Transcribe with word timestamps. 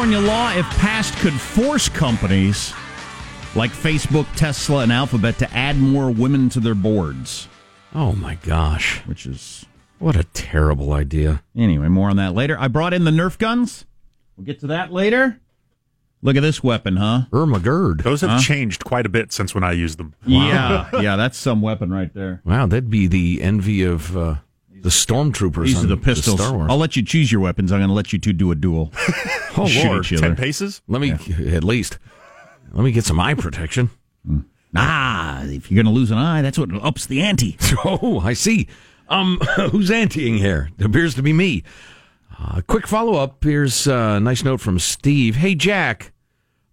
California 0.00 0.26
law, 0.26 0.50
if 0.54 0.64
passed, 0.78 1.14
could 1.18 1.34
force 1.34 1.90
companies 1.90 2.72
like 3.54 3.70
Facebook, 3.70 4.26
Tesla, 4.34 4.82
and 4.82 4.90
Alphabet 4.90 5.36
to 5.40 5.54
add 5.54 5.76
more 5.76 6.10
women 6.10 6.48
to 6.48 6.58
their 6.58 6.74
boards. 6.74 7.48
Oh 7.94 8.12
my 8.14 8.36
gosh. 8.36 9.00
Which 9.04 9.26
is. 9.26 9.66
What 9.98 10.16
a 10.16 10.24
terrible 10.24 10.94
idea. 10.94 11.42
Anyway, 11.54 11.88
more 11.88 12.08
on 12.08 12.16
that 12.16 12.32
later. 12.32 12.56
I 12.58 12.68
brought 12.68 12.94
in 12.94 13.04
the 13.04 13.10
Nerf 13.10 13.36
guns. 13.36 13.84
We'll 14.38 14.46
get 14.46 14.60
to 14.60 14.68
that 14.68 14.90
later. 14.90 15.38
Look 16.22 16.34
at 16.34 16.40
this 16.40 16.62
weapon, 16.64 16.96
huh? 16.96 17.24
Irma 17.30 17.60
Gerd. 17.60 18.00
Those 18.00 18.22
have 18.22 18.30
Huh? 18.30 18.40
changed 18.40 18.82
quite 18.86 19.04
a 19.04 19.10
bit 19.10 19.34
since 19.34 19.54
when 19.54 19.64
I 19.64 19.72
used 19.72 19.98
them. 19.98 20.14
Yeah, 20.24 20.88
yeah, 20.98 21.16
that's 21.16 21.36
some 21.36 21.60
weapon 21.60 21.90
right 21.92 22.12
there. 22.14 22.40
Wow, 22.46 22.64
that'd 22.64 22.88
be 22.88 23.06
the 23.06 23.42
envy 23.42 23.82
of 23.82 24.16
uh, 24.16 24.36
the 24.82 24.88
stormtroopers. 24.88 25.66
These 25.66 25.84
are 25.84 25.86
the 25.86 25.96
pistols. 25.96 26.40
Star 26.40 26.54
Wars. 26.56 26.68
I'll 26.70 26.78
let 26.78 26.96
you 26.96 27.02
choose 27.02 27.30
your 27.30 27.40
weapons. 27.40 27.72
I'm 27.72 27.80
going 27.80 27.88
to 27.88 27.94
let 27.94 28.12
you 28.12 28.18
two 28.18 28.32
do 28.32 28.50
a 28.50 28.54
duel. 28.54 28.92
oh 29.56 29.66
Shoot 29.66 29.86
Lord. 29.86 30.04
Ten 30.04 30.36
paces? 30.36 30.82
let 30.88 31.00
me 31.00 31.12
at 31.12 31.64
least 31.64 31.98
let 32.72 32.84
me 32.84 32.92
get 32.92 33.04
some 33.04 33.20
eye 33.20 33.34
protection. 33.34 33.90
Ah, 34.76 35.42
if 35.44 35.70
you're 35.70 35.82
going 35.82 35.92
to 35.92 35.98
lose 35.98 36.10
an 36.10 36.18
eye, 36.18 36.42
that's 36.42 36.58
what 36.58 36.72
ups 36.82 37.06
the 37.06 37.20
ante. 37.22 37.56
Oh, 37.84 38.20
I 38.20 38.34
see. 38.34 38.68
Um, 39.08 39.38
who's 39.70 39.90
anteing 39.90 40.38
here? 40.38 40.70
It 40.78 40.84
appears 40.84 41.14
to 41.14 41.22
be 41.22 41.32
me. 41.32 41.64
Uh, 42.38 42.60
quick 42.66 42.86
follow 42.86 43.14
up. 43.14 43.42
Here's 43.42 43.88
uh, 43.88 44.14
a 44.16 44.20
nice 44.20 44.44
note 44.44 44.60
from 44.60 44.78
Steve. 44.78 45.36
Hey, 45.36 45.54
Jack. 45.54 46.12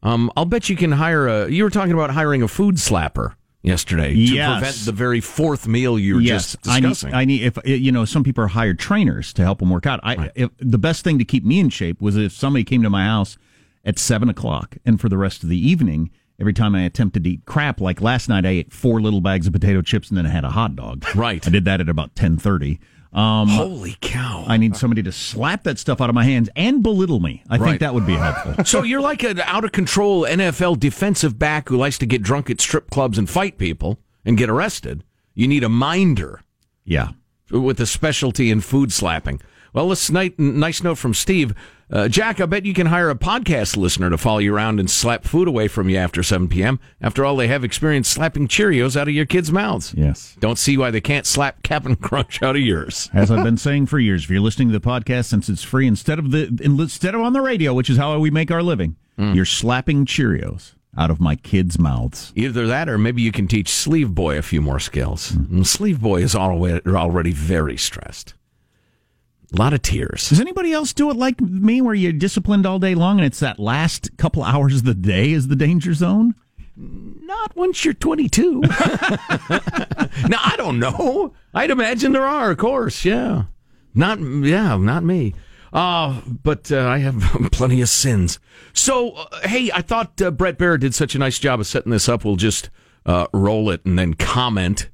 Um, 0.03 0.31
I'll 0.37 0.45
bet 0.45 0.69
you 0.69 0.75
can 0.75 0.91
hire 0.91 1.27
a. 1.27 1.49
You 1.49 1.63
were 1.63 1.69
talking 1.69 1.93
about 1.93 2.11
hiring 2.11 2.43
a 2.43 2.47
food 2.47 2.75
slapper 2.75 3.33
yesterday 3.67 4.13
to 4.13 4.19
Yes. 4.19 4.59
prevent 4.59 4.75
the 4.85 4.91
very 4.91 5.19
fourth 5.21 5.67
meal 5.67 5.99
you 5.99 6.15
were 6.15 6.21
yes, 6.21 6.53
just 6.53 6.67
I 6.67 6.79
need, 6.79 6.89
discussing. 6.89 7.13
I 7.13 7.25
need. 7.25 7.43
If 7.43 7.57
you 7.65 7.91
know, 7.91 8.05
some 8.05 8.23
people 8.23 8.43
are 8.43 8.47
hired 8.49 8.79
trainers 8.79 9.33
to 9.33 9.43
help 9.43 9.59
them 9.59 9.69
work 9.69 9.85
out. 9.85 9.99
I 10.03 10.31
if, 10.35 10.49
the 10.57 10.77
best 10.77 11.03
thing 11.03 11.19
to 11.19 11.25
keep 11.25 11.45
me 11.45 11.59
in 11.59 11.69
shape 11.69 12.01
was 12.01 12.15
if 12.17 12.31
somebody 12.31 12.63
came 12.63 12.81
to 12.83 12.89
my 12.89 13.05
house 13.05 13.37
at 13.85 13.99
seven 13.99 14.29
o'clock, 14.29 14.77
and 14.85 14.99
for 14.99 15.09
the 15.09 15.17
rest 15.17 15.43
of 15.43 15.49
the 15.49 15.57
evening, 15.57 16.09
every 16.39 16.53
time 16.53 16.75
I 16.75 16.81
attempted 16.81 17.23
to 17.23 17.29
eat 17.29 17.45
crap, 17.45 17.79
like 17.79 18.01
last 18.01 18.27
night, 18.29 18.45
I 18.45 18.49
ate 18.49 18.73
four 18.73 18.99
little 19.01 19.21
bags 19.21 19.47
of 19.47 19.53
potato 19.53 19.81
chips 19.81 20.09
and 20.09 20.17
then 20.17 20.25
I 20.25 20.29
had 20.29 20.43
a 20.43 20.49
hot 20.49 20.75
dog. 20.75 21.05
Right. 21.15 21.45
I 21.45 21.49
did 21.49 21.65
that 21.65 21.81
at 21.81 21.89
about 21.89 22.15
ten 22.15 22.37
thirty. 22.37 22.79
Um, 23.13 23.47
Holy 23.47 23.95
cow! 24.01 24.43
I 24.47 24.57
need 24.57 24.75
somebody 24.75 25.01
to 25.03 25.11
slap 25.11 25.63
that 25.63 25.79
stuff 25.79 26.01
out 26.01 26.09
of 26.09 26.15
my 26.15 26.23
hands 26.25 26.49
and 26.55 26.83
belittle 26.83 27.19
me. 27.19 27.43
I 27.49 27.57
Right. 27.57 27.67
think 27.69 27.79
that 27.79 27.93
would 27.93 28.05
be 28.05 28.13
helpful. 28.15 28.55
So 28.65 28.83
you're 28.83 29.01
like 29.01 29.23
an 29.23 29.39
out 29.41 29.63
of 29.63 29.71
control 29.71 30.23
NFL 30.23 30.79
defensive 30.79 31.39
back 31.39 31.69
who 31.69 31.77
likes 31.77 31.97
to 31.99 32.05
get 32.05 32.21
drunk 32.21 32.49
at 32.49 32.59
strip 32.61 32.89
clubs 32.89 33.17
and 33.17 33.29
fight 33.29 33.57
people 33.57 33.99
and 34.25 34.37
get 34.37 34.49
arrested. 34.49 35.03
You 35.33 35.47
need 35.47 35.63
a 35.63 35.69
minder 35.69 36.41
yeah. 36.83 37.09
with 37.49 37.79
a 37.79 37.85
specialty 37.85 38.51
in 38.51 38.61
food 38.61 38.91
slapping. 38.91 39.39
Well, 39.73 39.89
this 39.89 40.09
nice, 40.09 40.31
nice 40.37 40.83
note 40.83 40.95
from 40.97 41.13
Steve. 41.13 41.53
Uh, 41.89 42.09
Jack, 42.09 42.41
I 42.41 42.45
bet 42.45 42.65
you 42.65 42.73
can 42.73 42.87
hire 42.87 43.09
a 43.09 43.15
podcast 43.15 43.77
listener 43.77 44.09
to 44.09 44.17
follow 44.17 44.39
you 44.39 44.53
around 44.53 44.79
and 44.79 44.89
slap 44.91 45.23
food 45.23 45.47
away 45.47 45.69
from 45.69 45.87
you 45.87 45.95
after 45.97 46.21
7 46.21 46.49
p.m. 46.49 46.81
After 47.01 47.23
all, 47.23 47.37
they 47.37 47.47
have 47.47 47.63
experience 47.63 48.09
slapping 48.09 48.49
Cheerios 48.49 48.97
out 48.99 49.07
of 49.07 49.13
your 49.13 49.25
kids' 49.25 49.53
mouths. 49.53 49.93
Yes. 49.95 50.35
Don't 50.39 50.57
see 50.59 50.77
why 50.77 50.91
they 50.91 50.99
can't 50.99 51.25
slap 51.25 51.63
Cap'n 51.63 51.95
Crunch 51.95 52.43
out 52.43 52.57
of 52.57 52.61
yours. 52.61 53.09
As 53.13 53.31
I've 53.31 53.43
been 53.45 53.57
saying 53.67 53.85
for 53.85 53.99
years, 53.99 54.25
if 54.25 54.29
you're 54.29 54.41
listening 54.41 54.69
to 54.69 54.77
the 54.77 54.85
podcast, 54.85 55.25
since 55.25 55.47
it's 55.47 55.63
free, 55.63 55.87
instead 55.87 56.19
of 56.19 56.31
the 56.31 56.59
instead 56.61 57.15
of 57.15 57.21
on 57.21 57.31
the 57.31 57.41
radio, 57.41 57.73
which 57.73 57.89
is 57.89 57.97
how 57.97 58.19
we 58.19 58.31
make 58.31 58.51
our 58.51 58.63
living, 58.63 58.97
you're 59.17 59.45
slapping 59.45 60.05
Cheerios 60.05 60.73
out 60.97 61.09
of 61.09 61.21
my 61.21 61.35
kids' 61.35 61.79
mouths. 61.79 62.33
Either 62.35 62.67
that, 62.67 62.89
or 62.89 62.97
maybe 62.97 63.21
you 63.21 63.31
can 63.31 63.47
teach 63.47 63.69
Sleeve 63.69 64.13
Boy 64.13 64.37
a 64.37 64.41
few 64.41 64.61
more 64.61 64.79
skills. 64.79 65.31
And 65.31 65.65
Sleeve 65.65 66.01
Boy 66.01 66.21
is 66.21 66.35
already, 66.35 66.81
already 66.89 67.31
very 67.31 67.77
stressed. 67.77 68.33
A 69.53 69.57
lot 69.57 69.73
of 69.73 69.81
tears. 69.81 70.29
Does 70.29 70.41
anybody 70.41 70.73
else 70.73 70.93
do 70.93 71.09
it 71.09 71.15
like 71.15 71.39
me, 71.39 71.79
where 71.79 71.95
you're 71.95 72.11
disciplined 72.11 72.65
all 72.65 72.79
day 72.79 72.95
long, 72.95 73.17
and 73.17 73.25
it's 73.25 73.39
that 73.39 73.59
last 73.59 74.15
couple 74.17 74.43
hours 74.43 74.77
of 74.77 74.83
the 74.83 74.93
day 74.93 75.31
is 75.31 75.47
the 75.47 75.55
danger 75.55 75.93
zone? 75.93 76.35
Not 76.75 77.55
once 77.55 77.85
you're 77.85 77.93
22. 77.93 78.61
now, 78.61 78.69
I 79.49 80.53
don't 80.57 80.79
know. 80.79 81.33
I'd 81.53 81.71
imagine 81.71 82.11
there 82.11 82.25
are, 82.25 82.51
of 82.51 82.57
course. 82.57 83.05
Yeah. 83.05 83.45
Not, 83.95 84.19
yeah, 84.19 84.77
not 84.77 85.03
me. 85.03 85.33
Uh, 85.73 86.21
but 86.43 86.71
uh, 86.71 86.85
I 86.87 86.99
have 86.99 87.19
plenty 87.51 87.81
of 87.81 87.89
sins. 87.89 88.39
So, 88.73 89.11
uh, 89.11 89.47
hey, 89.47 89.71
I 89.73 89.81
thought 89.81 90.21
uh, 90.21 90.31
Bret 90.31 90.57
Baier 90.57 90.79
did 90.79 90.93
such 90.93 91.15
a 91.15 91.19
nice 91.19 91.39
job 91.39 91.59
of 91.59 91.67
setting 91.67 91.91
this 91.91 92.07
up. 92.07 92.25
We'll 92.25 92.35
just 92.35 92.69
uh, 93.05 93.27
roll 93.33 93.69
it 93.69 93.85
and 93.85 93.97
then 93.97 94.13
comment 94.13 94.89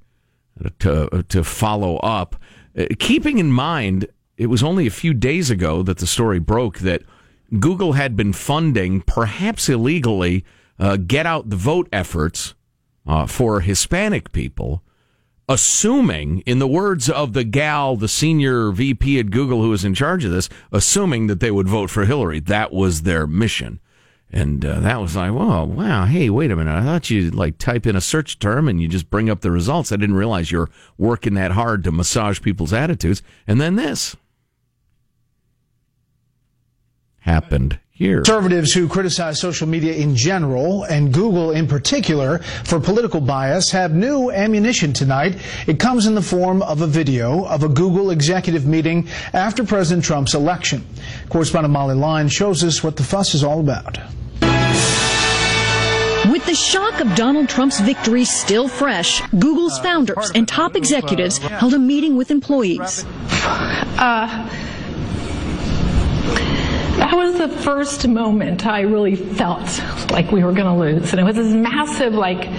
to, 0.80 1.26
to 1.28 1.44
follow 1.44 1.98
up. 1.98 2.36
Uh, 2.78 2.86
keeping 3.00 3.40
in 3.40 3.52
mind, 3.52 4.08
it 4.38 4.48
was 4.48 4.64
only 4.64 4.88
a 4.88 4.92
few 4.92 5.14
days 5.14 5.50
ago 5.50 5.84
that 5.84 5.98
the 5.98 6.08
story 6.08 6.40
broke 6.40 6.80
that 6.80 7.04
Google 7.60 7.94
had 7.94 8.16
been 8.16 8.34
funding, 8.34 9.02
perhaps 9.02 9.70
illegally, 9.70 10.44
uh, 10.80 10.98
get 10.98 11.26
out 11.26 11.50
the 11.50 11.56
vote 11.56 11.88
efforts 11.92 12.56
uh, 13.06 13.28
for 13.28 13.62
Hispanic 13.62 14.32
people, 14.32 14.82
assuming, 15.48 16.40
in 16.42 16.60
the 16.60 16.68
words 16.68 17.10
of 17.10 17.34
the 17.34 17.44
gal, 17.44 17.96
the 17.96 18.08
senior 18.08 18.72
VP 18.72 19.20
at 19.20 19.30
Google 19.30 19.62
who 19.62 19.70
was 19.70 19.86
in 19.86 19.94
charge 19.94 20.26
of 20.26 20.32
this, 20.32 20.50
assuming 20.72 21.28
that 21.28 21.40
they 21.40 21.52
would 21.52 21.68
vote 21.68 21.90
for 21.90 22.06
Hillary. 22.06 22.40
That 22.40 22.72
was 22.72 23.04
their 23.04 23.28
mission. 23.28 23.80
And 24.32 24.66
uh, 24.66 24.80
that 24.80 25.00
was 25.00 25.16
like, 25.16 25.32
whoa, 25.32 25.64
wow, 25.64 26.06
hey, 26.06 26.32
wait 26.32 26.50
a 26.50 26.56
minute. 26.56 26.76
I 26.76 26.82
thought 26.82 27.12
you 27.12 27.30
like 27.30 27.60
type 27.60 27.86
in 27.86 27.96
a 27.96 28.02
search 28.02 28.40
term 28.40 28.68
and 28.68 28.82
you 28.82 28.88
just 28.88 29.12
bring 29.12 29.30
up 29.30 29.42
the 29.42 29.52
results. 29.52 29.92
I 29.92 29.96
didn't 29.98 30.16
realize 30.16 30.52
you're 30.52 30.72
working 30.98 31.36
that 31.36 31.52
hard 31.52 31.84
to 31.84 31.92
massage 31.92 32.42
people's 32.42 32.74
attitudes. 32.74 33.22
And 33.46 33.62
then 33.62 33.76
this 33.76 34.16
happened 37.24 37.80
here. 37.92 38.18
Conservatives 38.18 38.74
who 38.74 38.88
criticize 38.88 39.40
social 39.40 39.68
media 39.68 39.94
in 39.94 40.16
general 40.16 40.84
and 40.84 41.14
Google 41.14 41.52
in 41.52 41.68
particular 41.68 42.40
for 42.40 42.80
political 42.80 43.22
bias 43.22 43.72
have 43.72 43.94
new 43.94 44.30
ammunition 44.32 44.94
tonight. 44.94 45.38
It 45.68 45.80
comes 45.80 46.06
in 46.06 46.16
the 46.16 46.22
form 46.22 46.62
of 46.64 46.82
a 46.82 46.88
video 46.88 47.46
of 47.46 47.64
a 47.64 47.70
Google 47.70 48.10
executive 48.10 48.66
meeting 48.66 49.08
after 49.32 49.64
President 49.64 50.04
Trump's 50.04 50.34
election. 50.34 50.86
Correspondent 51.30 51.72
Molly 51.72 51.96
Line 51.96 52.28
shows 52.28 52.64
us 52.64 52.84
what 52.84 52.98
the 52.98 53.04
fuss 53.04 53.36
is 53.36 53.44
all 53.44 53.60
about. 53.60 53.98
With 56.32 56.46
the 56.46 56.56
shock 56.56 57.00
of 57.00 57.16
Donald 57.16 57.48
Trump's 57.48 57.80
victory 57.80 58.26
still 58.26 58.68
fresh, 58.68 59.22
Google's 59.38 59.78
founders 59.80 60.32
and 60.34 60.48
top 60.48 60.76
executives 60.76 61.38
held 61.38 61.74
a 61.74 61.80
meeting 61.80 62.18
with 62.18 62.32
employees. 62.32 63.06
Uh, 63.46 64.50
that 67.04 67.18
was 67.18 67.38
the 67.38 67.50
first 67.50 68.08
moment 68.08 68.66
I 68.66 68.82
really 68.82 69.18
felt 69.18 69.82
like 70.10 70.32
we 70.32 70.42
were 70.42 70.54
going 70.54 70.68
to 70.68 70.74
lose. 70.74 71.12
And 71.12 71.20
it 71.20 71.24
was 71.26 71.36
this 71.36 71.54
massive, 71.54 72.14
like, 72.14 72.50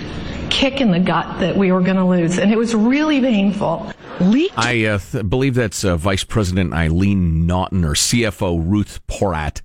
kick 0.50 0.82
in 0.82 0.91
the 0.91 1.00
gut 1.00 1.41
that 1.41 1.56
we 1.56 1.72
were 1.72 1.81
going 1.81 1.97
to 1.97 2.05
lose. 2.05 2.38
And 2.38 2.53
it 2.53 2.59
was 2.59 2.75
really 2.75 3.22
painful. 3.22 3.91
Leaked 4.21 4.59
I 4.59 4.84
uh, 4.84 4.99
th- 4.99 5.31
believe 5.31 5.55
that's 5.55 5.82
uh, 5.82 5.97
Vice 5.97 6.25
President 6.25 6.75
Eileen 6.75 7.47
Naughton 7.47 7.87
or 7.87 7.94
CFO 7.94 8.62
Ruth 8.71 9.00
Porat 9.06 9.62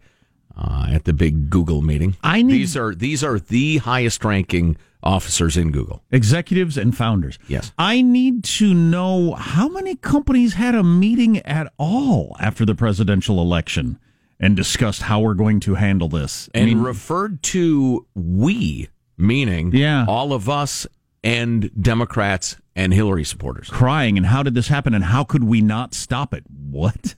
uh, 0.58 0.88
at 0.90 1.04
the 1.04 1.14
big 1.14 1.50
Google 1.50 1.82
meeting. 1.82 2.16
I 2.24 2.42
need- 2.42 2.54
these 2.54 2.78
are 2.78 2.96
these 2.96 3.22
are 3.22 3.38
the 3.38 3.78
highest 3.78 4.24
ranking 4.24 4.78
officers 5.04 5.58
in 5.58 5.72
Google. 5.72 6.04
Executives 6.10 6.78
and 6.78 6.96
founders. 6.96 7.38
Yes. 7.50 7.74
I 7.78 8.02
need 8.02 8.46
to 8.46 8.74
know 8.74 9.34
how 9.34 9.68
many 9.68 9.96
companies 9.96 10.54
had 10.54 10.74
a 10.74 10.84
meeting 10.84 11.40
at 11.40 11.72
all 11.78 12.36
after 12.40 12.66
the 12.66 12.76
presidential 12.76 13.42
election 13.42 14.00
and 14.40 14.56
discussed 14.56 15.04
how 15.04 15.20
we're 15.20 15.34
going 15.34 15.60
to 15.62 15.76
handle 15.76 16.08
this. 16.10 16.50
I 16.56 16.60
and 16.60 16.68
mean, 16.68 16.82
referred 16.82 17.44
to 17.44 18.06
we, 18.16 18.90
meaning 19.18 19.72
Yeah. 19.74 20.06
all 20.08 20.32
of 20.34 20.48
us 20.50 20.88
and 21.24 21.70
Democrats 21.82 22.56
and 22.76 22.94
Hillary 22.94 23.26
supporters. 23.26 23.70
crying 23.70 24.16
and 24.18 24.26
how 24.28 24.42
did 24.44 24.54
this 24.56 24.70
happen 24.70 24.94
and 24.94 25.04
how 25.04 25.24
could 25.26 25.44
we 25.44 25.62
not 25.62 25.94
stop 25.94 26.34
it? 26.34 26.44
What? 26.70 27.16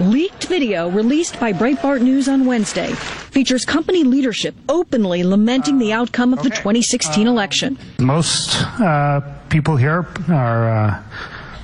leaked 0.00 0.46
video 0.46 0.88
released 0.88 1.38
by 1.38 1.52
Breitbart 1.52 2.00
News 2.00 2.26
on 2.26 2.46
Wednesday 2.46 2.92
features 2.94 3.64
company 3.66 4.02
leadership 4.02 4.54
openly 4.68 5.22
lamenting 5.22 5.78
the 5.78 5.92
outcome 5.92 6.32
of 6.32 6.42
the 6.42 6.48
2016 6.48 7.26
election. 7.26 7.78
Most 8.00 8.56
uh, 8.80 9.20
people 9.50 9.76
here 9.76 10.06
are 10.30 10.70
uh, 10.70 11.02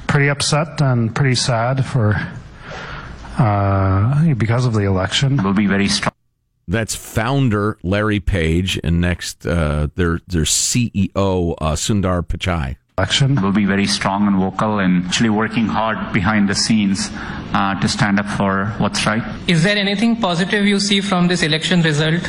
pretty 0.07 0.29
upset 0.29 0.81
and 0.83 1.13
pretty 1.15 1.35
sad 1.35 1.85
for 1.85 2.15
uh, 3.41 4.35
because 4.35 4.67
of 4.67 4.75
the 4.75 4.83
election. 4.83 5.43
will 5.43 5.55
be 5.55 5.67
very 5.67 5.89
strong. 5.89 6.13
That's 6.69 6.95
founder 6.95 7.79
Larry 7.83 8.21
Page, 8.21 8.79
and 8.85 9.01
next 9.01 9.47
uh, 9.47 9.89
their 9.97 10.21
their 10.29 10.45
CEO 10.45 11.55
uh, 11.59 11.75
Sundar 11.75 12.23
Pichai. 12.23 12.77
Election. 12.97 13.41
Will 13.43 13.51
be 13.51 13.65
very 13.65 13.87
strong 13.87 14.27
and 14.29 14.37
vocal 14.37 14.79
and 14.79 15.07
actually 15.07 15.31
working 15.31 15.67
hard 15.67 16.13
behind 16.13 16.49
the 16.49 16.55
scenes 16.55 17.09
uh, 17.55 17.75
to 17.81 17.89
stand 17.89 18.21
up 18.21 18.27
for 18.37 18.67
what's 18.79 19.07
right. 19.07 19.23
Is 19.49 19.65
there 19.65 19.77
anything 19.77 20.21
positive 20.21 20.67
you 20.67 20.79
see 20.79 21.01
from 21.01 21.27
this 21.27 21.43
election 21.43 21.83
result? 21.83 22.23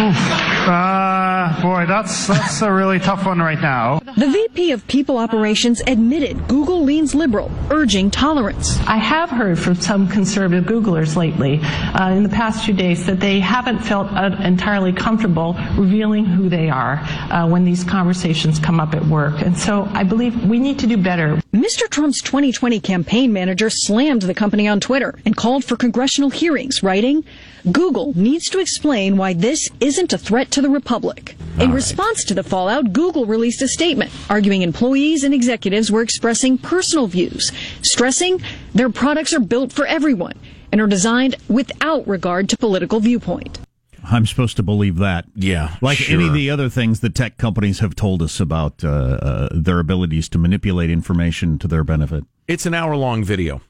Uh, 0.00 1.17
Boy, 1.62 1.86
that's 1.86 2.26
that's 2.26 2.62
a 2.62 2.72
really 2.72 2.98
tough 2.98 3.26
one 3.26 3.38
right 3.38 3.60
now. 3.60 4.00
The 4.16 4.28
VP 4.28 4.72
of 4.72 4.86
People 4.86 5.18
Operations 5.18 5.80
admitted 5.86 6.48
Google 6.48 6.82
leans 6.82 7.14
liberal, 7.14 7.50
urging 7.70 8.10
tolerance. 8.10 8.78
I 8.80 8.96
have 8.96 9.30
heard 9.30 9.58
from 9.58 9.74
some 9.74 10.08
conservative 10.08 10.64
Googlers 10.64 11.16
lately 11.16 11.60
uh, 11.62 12.10
in 12.10 12.22
the 12.22 12.28
past 12.28 12.64
few 12.64 12.74
days 12.74 13.06
that 13.06 13.20
they 13.20 13.40
haven't 13.40 13.78
felt 13.80 14.08
uh, 14.12 14.36
entirely 14.40 14.92
comfortable 14.92 15.56
revealing 15.76 16.24
who 16.24 16.48
they 16.48 16.68
are 16.70 16.98
uh, 17.30 17.48
when 17.48 17.64
these 17.64 17.84
conversations 17.84 18.58
come 18.58 18.80
up 18.80 18.94
at 18.94 19.04
work. 19.06 19.40
And 19.42 19.56
so 19.56 19.88
I 19.92 20.04
believe 20.04 20.44
we 20.44 20.58
need 20.58 20.78
to 20.80 20.86
do 20.86 20.96
better. 20.96 21.40
Mr. 21.52 21.88
Trump's 21.88 22.22
2020 22.22 22.80
campaign 22.80 23.32
manager 23.32 23.70
slammed 23.70 24.22
the 24.22 24.34
company 24.34 24.68
on 24.68 24.80
Twitter 24.80 25.18
and 25.24 25.36
called 25.36 25.64
for 25.64 25.76
congressional 25.76 26.30
hearings, 26.30 26.82
writing, 26.82 27.24
Google 27.72 28.12
needs 28.16 28.48
to 28.50 28.58
explain 28.60 29.16
why 29.16 29.32
this 29.32 29.68
isn't 29.80 30.12
a 30.12 30.18
threat 30.18 30.50
to 30.52 30.62
the 30.62 30.70
republic. 30.70 31.36
In 31.58 31.72
response 31.72 32.24
to 32.24 32.34
the 32.34 32.42
fallout, 32.44 32.92
Google 32.92 33.26
released 33.26 33.62
a 33.62 33.68
statement 33.68 34.12
arguing 34.30 34.62
employees 34.62 35.24
and 35.24 35.34
executives 35.34 35.90
were 35.90 36.02
expressing 36.02 36.56
personal 36.56 37.08
views, 37.08 37.50
stressing 37.82 38.40
their 38.74 38.90
products 38.90 39.32
are 39.32 39.40
built 39.40 39.72
for 39.72 39.86
everyone 39.86 40.34
and 40.70 40.80
are 40.80 40.86
designed 40.86 41.36
without 41.48 42.06
regard 42.06 42.48
to 42.50 42.56
political 42.56 43.00
viewpoint. 43.00 43.58
I'm 44.04 44.24
supposed 44.24 44.56
to 44.56 44.62
believe 44.62 44.96
that. 44.96 45.26
Yeah, 45.34 45.76
Like 45.82 45.98
sure. 45.98 46.16
any 46.18 46.28
of 46.28 46.34
the 46.34 46.48
other 46.50 46.68
things 46.68 47.00
the 47.00 47.10
tech 47.10 47.36
companies 47.36 47.80
have 47.80 47.94
told 47.94 48.22
us 48.22 48.40
about 48.40 48.82
uh, 48.84 48.88
uh, 48.88 49.48
their 49.52 49.80
abilities 49.80 50.28
to 50.30 50.38
manipulate 50.38 50.90
information 50.90 51.58
to 51.58 51.68
their 51.68 51.84
benefit. 51.84 52.24
It's 52.46 52.64
an 52.64 52.72
hour 52.72 52.96
long 52.96 53.24
video 53.24 53.60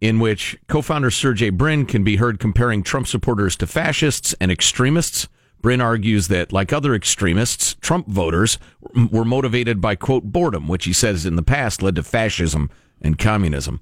in 0.00 0.20
which 0.20 0.58
co 0.68 0.82
founder 0.82 1.10
Sergey 1.10 1.50
Brin 1.50 1.86
can 1.86 2.04
be 2.04 2.16
heard 2.16 2.38
comparing 2.38 2.82
Trump 2.82 3.06
supporters 3.06 3.56
to 3.56 3.66
fascists 3.66 4.34
and 4.40 4.50
extremists. 4.50 5.28
Brin 5.62 5.80
argues 5.80 6.28
that, 6.28 6.52
like 6.52 6.72
other 6.72 6.94
extremists, 6.94 7.74
Trump 7.80 8.06
voters 8.06 8.58
were 9.10 9.24
motivated 9.24 9.80
by, 9.80 9.96
quote, 9.96 10.24
boredom, 10.24 10.68
which 10.68 10.84
he 10.84 10.92
says 10.92 11.26
in 11.26 11.36
the 11.36 11.42
past 11.42 11.82
led 11.82 11.96
to 11.96 12.02
fascism 12.02 12.70
and 13.00 13.18
communism. 13.18 13.80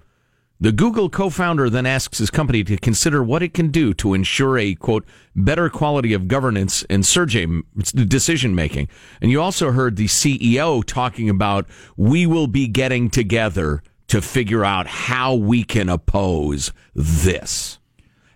The 0.61 0.73
Google 0.73 1.11
co 1.11 1.31
founder 1.31 1.69
then 1.69 1.85
asks 1.85 2.19
his 2.19 2.31
company 2.31 2.63
to 2.65 2.77
consider 2.77 3.23
what 3.23 3.43
it 3.43 3.53
can 3.53 3.71
do 3.71 3.93
to 3.95 4.15
ensure 4.15 4.57
a, 4.57 4.75
quote, 4.77 5.05
better 5.35 5.69
quality 5.69 6.13
of 6.13 6.29
governance 6.29 6.85
and 6.89 7.05
Sergey 7.05 7.47
decision 7.93 8.55
making. 8.55 8.89
And 9.21 9.33
you 9.33 9.43
also 9.43 9.73
heard 9.73 9.97
the 9.97 10.07
CEO 10.07 10.85
talking 10.85 11.29
about, 11.29 11.67
we 11.97 12.25
will 12.25 12.47
be 12.47 12.69
getting 12.69 13.11
together 13.11 13.83
to 14.09 14.21
figure 14.21 14.65
out 14.65 14.87
how 14.87 15.35
we 15.35 15.65
can 15.65 15.89
oppose 15.89 16.73
this 16.95 17.79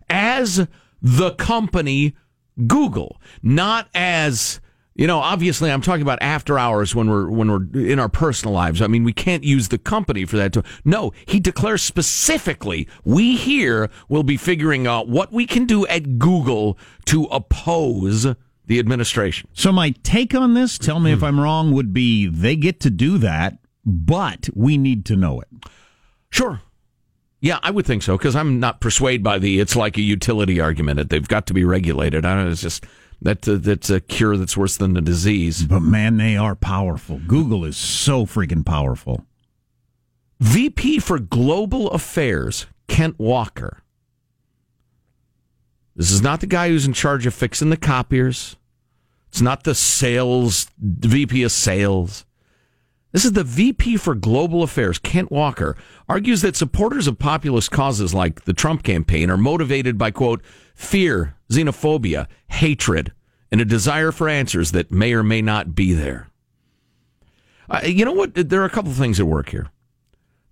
as 0.09 0.67
the 1.01 1.33
company 1.33 2.15
Google, 2.67 3.21
not 3.43 3.89
as 3.95 4.61
you 4.95 5.07
know. 5.07 5.21
Obviously, 5.21 5.71
I'm 5.71 5.81
talking 5.81 6.03
about 6.03 6.19
after 6.21 6.59
hours 6.59 6.95
when 6.95 7.09
we're 7.09 7.31
when 7.31 7.51
we're 7.51 7.89
in 7.89 8.01
our 8.01 8.09
personal 8.09 8.53
lives. 8.53 8.83
I 8.83 8.89
mean, 8.89 9.05
we 9.05 9.13
can't 9.13 9.45
use 9.45 9.69
the 9.69 9.79
company 9.79 10.25
for 10.25 10.37
that. 10.37 10.53
To, 10.55 10.65
no, 10.85 11.13
he 11.27 11.39
declares 11.39 11.83
specifically, 11.83 12.89
we 13.05 13.37
here 13.37 13.91
will 14.09 14.25
be 14.25 14.37
figuring 14.37 14.87
out 14.87 15.09
what 15.09 15.33
we 15.33 15.47
can 15.47 15.67
do 15.67 15.87
at 15.87 16.19
Google 16.19 16.77
to 17.07 17.25
oppose 17.27 18.27
the 18.67 18.79
administration. 18.79 19.49
So 19.55 19.73
my 19.73 19.91
take 20.03 20.35
on 20.35 20.55
this, 20.55 20.79
tell 20.79 21.01
me 21.01 21.13
if 21.13 21.21
hmm. 21.21 21.27
I'm 21.27 21.41
wrong, 21.41 21.73
would 21.73 21.93
be 21.93 22.27
they 22.27 22.57
get 22.57 22.81
to 22.81 22.91
do 22.91 23.19
that, 23.19 23.59
but 23.89 24.51
we 24.55 24.77
need 24.77 25.07
to 25.07 25.17
know 25.17 25.41
it. 25.41 25.49
Sure. 26.31 26.61
Yeah, 27.41 27.59
I 27.63 27.71
would 27.71 27.87
think 27.87 28.03
so 28.03 28.19
because 28.19 28.37
I'm 28.37 28.61
not 28.61 28.81
persuaded 28.81 29.23
by 29.23 29.39
the 29.39 29.61
it's 29.61 29.77
like 29.77 29.97
a 29.97 30.03
utility 30.03 30.61
argument 30.61 30.99
that 30.99 31.09
they've 31.09 31.27
got 31.27 31.47
to 31.47 31.55
be 31.55 31.65
regulated. 31.65 32.27
I 32.27 32.35
don't 32.35 32.45
know, 32.45 32.51
it's 32.51 32.61
just 32.61 32.85
that 33.23 33.49
uh, 33.49 33.57
that's 33.57 33.91
a 33.91 34.01
cure 34.01 34.37
that's 34.37 34.57
worse 34.57 34.77
than 34.77 34.93
the 34.93 35.01
disease. 35.01 35.65
But 35.65 35.81
man, 35.81 36.19
they 36.19 36.37
are 36.37 36.55
powerful. 36.55 37.21
Google 37.27 37.65
is 37.65 37.77
so 37.77 38.27
freaking 38.27 38.67
powerful. 38.67 39.25
VP 40.41 40.99
for 40.99 41.19
Global 41.19 41.91
Affairs, 41.91 42.67
Kent 42.89 43.19
Walker. 43.19 43.83
This 45.97 46.13
is 46.13 46.23
not 46.23 46.41
the 46.41 46.47
guy 46.47 46.69
who's 46.69 46.87
in 46.87 46.93
charge 46.93 47.27
of 47.27 47.35
fixing 47.35 47.71
the 47.71 47.77
copiers. 47.77 48.57
It's 49.29 49.41
not 49.41 49.65
the 49.65 49.75
sales 49.75 50.69
VP 50.79 51.43
of 51.43 51.53
sales. 51.53 52.25
This 53.13 53.25
is 53.25 53.33
the 53.33 53.45
VP 53.45 53.97
for 53.97 54.15
Global 54.15 54.63
Affairs, 54.63 54.99
Kent 54.99 55.31
Walker, 55.31 55.77
argues 56.09 56.43
that 56.43 56.57
supporters 56.57 57.07
of 57.07 57.19
populist 57.19 57.71
causes 57.71 58.13
like 58.13 58.45
the 58.45 58.53
Trump 58.53 58.83
campaign 58.83 59.31
are 59.31 59.39
motivated 59.39 59.97
by, 59.97 60.11
quote, 60.11 60.43
fear, 60.75 61.35
xenophobia, 61.51 62.27
hatred, 62.49 63.13
and 63.51 63.63
a 63.63 63.65
desire 63.65 64.13
for 64.13 64.29
answers 64.29 64.73
that 64.73 64.91
may 64.91 65.15
or 65.15 65.23
may 65.23 65.41
not 65.41 65.75
be 65.75 65.95
there. 65.95 66.29
Uh, 67.71 67.81
you 67.85 68.05
know 68.05 68.13
what? 68.13 68.35
There 68.35 68.61
are 68.61 68.67
a 68.67 68.71
couple 68.71 68.91
of 68.91 68.99
things 68.99 69.19
at 69.19 69.27
work 69.27 69.49
here. 69.49 69.71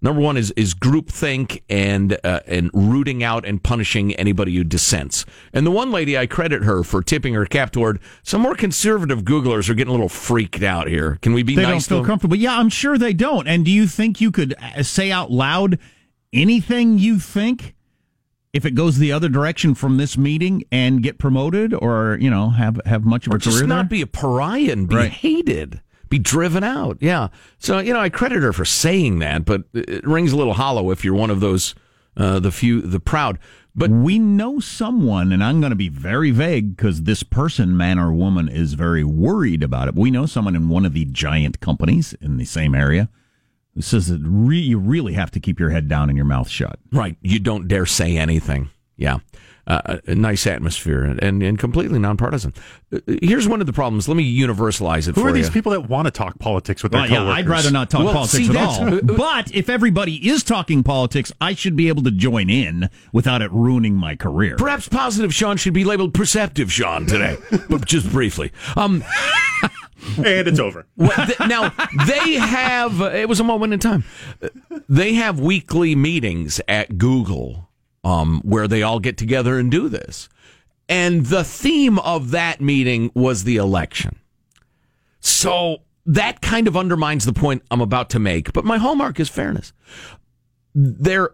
Number 0.03 0.21
one 0.21 0.37
is 0.37 0.53
is 0.57 0.75
groupthink 0.75 1.63
and 1.71 2.19
uh, 2.23 2.41
and 2.47 2.71
rooting 2.75 3.25
out 3.25 3.47
and 3.47 3.63
punishing 3.63 4.15
anybody 4.17 4.55
who 4.55 4.63
dissents. 4.63 5.25
And 5.55 5.67
the 5.67 5.71
one 5.71 5.91
lady 5.91 6.19
I 6.19 6.27
credit 6.27 6.65
her 6.65 6.83
for 6.85 7.03
tipping 7.03 7.33
her 7.35 7.47
cap 7.47 7.73
toward 7.73 7.99
some 8.23 8.43
more 8.43 8.55
conservative 8.55 9.23
Googlers 9.25 9.69
are 9.71 9.75
getting 9.75 9.89
a 9.89 9.93
little 9.93 10.11
freaked 10.11 10.63
out 10.63 10.87
here. 10.89 11.19
Can 11.23 11.33
we 11.33 11.43
be 11.43 11.57
They 11.57 11.63
nice? 11.63 11.87
don't 11.89 11.99
feel 12.01 12.07
comfortable. 12.07 12.37
Yeah, 12.37 12.59
I'm 12.59 12.69
sure 12.69 12.99
they 12.99 13.15
don't. 13.15 13.49
And 13.49 13.65
do 13.65 13.71
you 13.71 13.87
think 13.87 14.21
you 14.21 14.31
could 14.31 14.55
uh, 14.77 14.83
say 14.83 15.11
out 15.11 15.31
loud 15.31 15.79
anything 16.33 16.99
you 16.99 17.19
think 17.19 17.75
if 18.53 18.65
it 18.65 18.73
goes 18.75 18.99
the 18.99 19.13
other 19.13 19.29
direction 19.29 19.75
from 19.75 19.97
this 19.97 20.17
meeting 20.17 20.65
and 20.73 21.03
get 21.03 21.19
promoted, 21.19 21.75
or 21.75 22.17
you 22.21 22.31
know 22.31 22.51
have 22.51 22.81
have 22.85 23.05
much 23.05 23.27
of 23.27 23.33
or 23.33 23.37
a 23.37 23.39
career 23.39 23.45
just 23.45 23.59
there? 23.61 23.67
not 23.67 23.89
be 23.89 24.03
a 24.03 24.07
pariah 24.07 24.73
and 24.73 24.89
be 24.89 24.97
Right. 24.97 25.11
hated, 25.11 25.81
be 26.09 26.19
driven 26.19 26.65
out. 26.65 26.99
Yeah. 27.01 27.29
So 27.59 27.79
you 27.79 27.93
know, 27.93 28.01
I 28.01 28.09
credit 28.09 28.43
her 28.43 28.53
for 28.53 28.65
saying 28.65 29.19
that, 29.21 29.45
but 29.45 29.65
it 29.73 30.07
rings 30.07 30.33
a 30.33 30.37
little 30.37 30.55
hollow 30.55 30.91
if 30.91 31.05
you're 31.05 31.15
one 31.15 31.31
of 31.31 31.41
those 31.41 31.75
uh, 32.17 32.39
the 32.39 32.51
few, 32.51 32.81
the 32.81 33.01
proud. 33.01 33.39
But 33.79 33.91
we 33.91 34.19
know 34.19 34.59
someone, 34.59 35.33
and 35.33 35.45
I'm 35.45 35.61
going 35.61 35.71
to 35.71 35.77
be 35.77 35.91
very 35.91 36.31
vague 36.31 36.77
because 36.77 37.03
this 37.03 37.23
person, 37.23 37.77
man 37.77 37.99
or 37.99 38.11
woman, 38.11 38.49
is 38.49 38.73
very 38.73 39.05
worried 39.05 39.63
about 39.63 39.87
it. 39.87 39.95
We 39.95 40.11
know 40.11 40.25
someone 40.25 40.57
in 40.57 40.71
one 40.71 40.87
of 40.87 40.95
the 40.95 41.05
giant 41.05 41.61
companies 41.61 42.15
in 42.15 42.39
the 42.39 42.47
same 42.47 42.75
area 42.75 43.11
who 43.75 43.83
says 43.83 44.09
that 44.09 44.23
re- 44.23 44.59
you 44.59 44.79
really 44.79 45.13
have 45.13 45.31
to 45.33 45.41
keep 45.41 45.61
your 45.61 45.69
head 45.69 45.89
down 45.89 46.09
and 46.09 46.17
your 46.17 46.25
mouth 46.25 46.49
shut. 46.49 46.79
Right. 46.91 47.19
You 47.21 47.39
don't 47.39 47.69
dare 47.69 47.85
say 47.85 48.17
anything. 48.17 48.71
Yeah. 48.97 49.19
Uh, 49.69 49.99
a 50.07 50.15
nice 50.15 50.47
atmosphere 50.47 51.03
and, 51.03 51.21
and, 51.21 51.43
and 51.43 51.59
completely 51.59 51.99
nonpartisan. 51.99 52.55
Uh, 52.95 53.01
Here's 53.21 53.49
one 53.49 53.61
of 53.61 53.67
the 53.67 53.73
problems. 53.73 54.07
Let 54.07 54.17
me 54.17 54.39
universalize 54.41 55.09
it 55.09 55.17
Who 55.17 55.23
for 55.23 55.29
are 55.31 55.33
these 55.33 55.47
you. 55.49 55.53
people 55.53 55.73
that 55.73 55.89
want 55.89 56.07
to 56.07 56.13
talk 56.13 56.39
politics 56.39 56.85
with 56.85 56.93
their 56.93 57.01
Well, 57.01 57.11
yeah. 57.11 57.25
I'd 57.33 57.49
rather 57.49 57.73
not 57.73 57.91
talk 57.91 58.05
Well, 58.05 58.15
politics 58.15 58.47
see, 58.47 58.51
at 58.51 58.57
all. 58.57 59.01
But 59.03 59.53
if 59.53 59.69
everybody 59.69 60.29
is 60.29 60.45
talking 60.45 60.85
politics, 60.85 61.33
I 61.41 61.55
should 61.55 61.75
be 61.75 61.89
able 61.89 62.05
to 62.05 62.13
join 62.13 62.49
in 62.49 62.89
without 63.13 63.43
it 63.43 63.51
ruining 63.51 63.97
my 63.97 64.15
career. 64.15 64.55
Perhaps 64.57 64.89
positive 64.89 65.35
Sean 65.35 65.57
should 65.57 65.75
be 65.75 65.83
labeled 65.85 66.15
perceptive 66.15 66.73
Sean 66.73 67.05
today, 67.05 67.37
but 67.69 67.85
just 67.87 68.09
briefly. 68.13 68.53
Um, 68.77 69.03
and 70.17 70.47
it's 70.47 70.61
over. 70.61 70.87
Well, 70.97 71.27
th- 71.27 71.41
now 71.41 71.73
they 72.07 72.35
have. 72.35 73.01
Uh, 73.03 73.07
it 73.07 73.29
was 73.29 73.41
a 73.41 73.45
moment 73.45 73.73
in 73.73 73.81
time. 73.81 74.05
They 74.89 75.15
have 75.15 75.41
weekly 75.41 75.97
meetings 75.97 76.61
at 76.69 76.99
Google, 76.99 77.66
um, 78.07 78.41
where 78.45 78.69
they 78.69 78.85
all 78.85 79.01
get 79.01 79.17
together 79.17 79.59
and 79.59 79.69
do 79.69 79.89
this. 79.89 80.29
And 80.89 81.27
the 81.27 81.43
theme 81.43 81.99
of 81.99 82.31
that 82.31 82.61
meeting 82.61 83.11
was 83.15 83.43
the 83.43 83.57
election. 83.57 84.21
So 85.19 85.79
that 86.07 86.41
kind 86.41 86.69
of 86.69 86.77
undermines 86.77 87.25
the 87.25 87.33
point 87.33 87.65
I'm 87.69 87.81
about 87.81 88.11
to 88.11 88.21
make. 88.21 88.53
But 88.53 88.65
my 88.65 88.79
hallmark 88.79 89.19
is 89.19 89.29
fairness. 89.29 89.73
There 90.73 91.31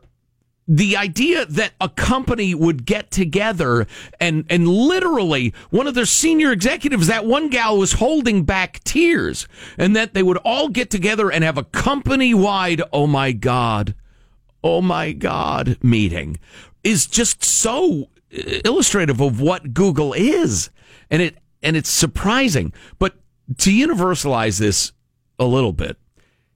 the 0.66 0.96
idea 0.96 1.44
that 1.44 1.72
a 1.78 1.88
company 1.90 2.54
would 2.54 2.86
get 2.86 3.10
together 3.10 3.86
and 4.18 4.46
and 4.48 4.66
literally 4.66 5.52
one 5.70 5.88
of 5.88 5.94
their 5.94 6.06
senior 6.06 6.52
executives 6.52 7.08
that 7.08 7.26
one 7.26 7.50
gal 7.50 7.76
was 7.76 7.94
holding 7.94 8.44
back 8.44 8.82
tears 8.84 9.48
and 9.76 9.96
that 9.96 10.14
they 10.14 10.22
would 10.22 10.36
all 10.38 10.68
get 10.68 10.88
together 10.88 11.30
and 11.32 11.42
have 11.42 11.58
a 11.58 11.64
company 11.64 12.32
wide 12.32 12.80
oh 12.92 13.08
my 13.08 13.32
god 13.32 13.92
oh 14.62 14.80
my 14.80 15.12
god 15.12 15.76
meeting 15.82 16.38
is 16.84 17.06
just 17.06 17.44
so 17.44 18.08
illustrative 18.64 19.20
of 19.20 19.40
what 19.40 19.74
Google 19.74 20.12
is. 20.12 20.70
And 21.10 21.22
it 21.22 21.38
and 21.62 21.76
it's 21.76 21.90
surprising. 21.90 22.72
But 22.98 23.14
to 23.58 23.70
universalize 23.70 24.58
this 24.58 24.92
a 25.38 25.44
little 25.44 25.72
bit 25.72 25.96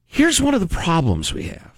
here's 0.06 0.40
one 0.40 0.54
of 0.54 0.60
the 0.60 0.74
problems 0.74 1.34
we 1.34 1.44
have. 1.44 1.72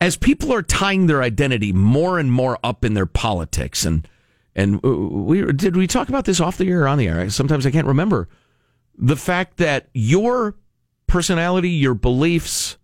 As 0.00 0.16
people 0.16 0.52
are 0.52 0.62
tying 0.62 1.06
their 1.06 1.22
identity 1.22 1.72
more 1.72 2.18
and 2.18 2.30
more 2.30 2.58
up 2.62 2.84
in 2.84 2.94
their 2.94 3.06
politics 3.06 3.84
and 3.84 4.08
and 4.54 4.84
uh, 4.84 4.88
we 4.90 5.52
did 5.52 5.76
we 5.76 5.86
talk 5.86 6.08
about 6.08 6.24
this 6.24 6.40
off 6.40 6.56
the 6.56 6.68
air 6.68 6.82
or 6.82 6.88
on 6.88 6.98
the 6.98 7.08
air? 7.08 7.28
Sometimes 7.30 7.66
i 7.66 7.70
can't 7.70 7.86
remember. 7.86 8.28
The 8.96 9.16
fact 9.16 9.58
that 9.58 9.88
your 9.92 10.56
personality 11.06 11.70
your 11.70 11.94
beliefs 11.94 12.76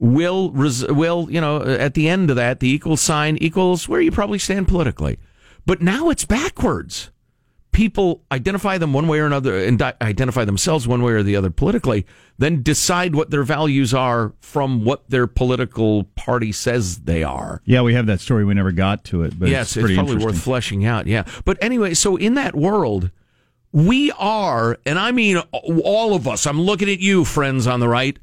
will 0.00 0.50
res- 0.50 0.86
will 0.88 1.28
you 1.30 1.40
know 1.40 1.62
at 1.62 1.94
the 1.94 2.08
end 2.08 2.30
of 2.30 2.36
that 2.36 2.58
the 2.58 2.68
equal 2.68 2.96
sign 2.96 3.36
equals 3.36 3.88
where 3.88 4.00
you 4.00 4.10
probably 4.10 4.38
stand 4.38 4.66
politically 4.66 5.18
but 5.66 5.80
now 5.80 6.10
it's 6.10 6.24
backwards 6.24 7.10
people 7.72 8.22
identify 8.32 8.78
them 8.78 8.92
one 8.92 9.06
way 9.06 9.20
or 9.20 9.26
another 9.26 9.56
and 9.56 9.78
di- 9.78 9.94
identify 10.02 10.44
themselves 10.44 10.88
one 10.88 11.02
way 11.02 11.12
or 11.12 11.22
the 11.22 11.36
other 11.36 11.50
politically, 11.50 12.06
then 12.38 12.62
decide 12.62 13.14
what 13.14 13.30
their 13.30 13.42
values 13.42 13.94
are 13.94 14.32
from 14.40 14.84
what 14.84 15.08
their 15.08 15.26
political 15.26 16.04
party 16.14 16.52
says 16.52 17.00
they 17.00 17.22
are. 17.22 17.62
Yeah, 17.64 17.82
we 17.82 17.94
have 17.94 18.06
that 18.06 18.20
story. 18.20 18.44
We 18.44 18.54
never 18.54 18.72
got 18.72 19.04
to 19.04 19.22
it, 19.22 19.38
but 19.38 19.48
yes, 19.48 19.76
it's, 19.76 19.82
pretty 19.82 19.94
probably 19.94 20.24
worth 20.24 20.40
fleshing 20.40 20.84
out. 20.84 21.06
Yeah. 21.06 21.24
But 21.44 21.58
anyway, 21.62 21.94
so 21.94 22.16
in 22.16 22.34
that 22.34 22.54
world, 22.54 23.10
we 23.72 24.10
are, 24.12 24.78
and 24.84 24.98
I 24.98 25.12
mean 25.12 25.38
all 25.38 26.14
of 26.14 26.26
us, 26.26 26.46
I'm 26.46 26.60
looking 26.60 26.88
at 26.88 26.98
you, 26.98 27.24
friends 27.24 27.66
on 27.66 27.80
the 27.80 27.88
right. 27.88 28.18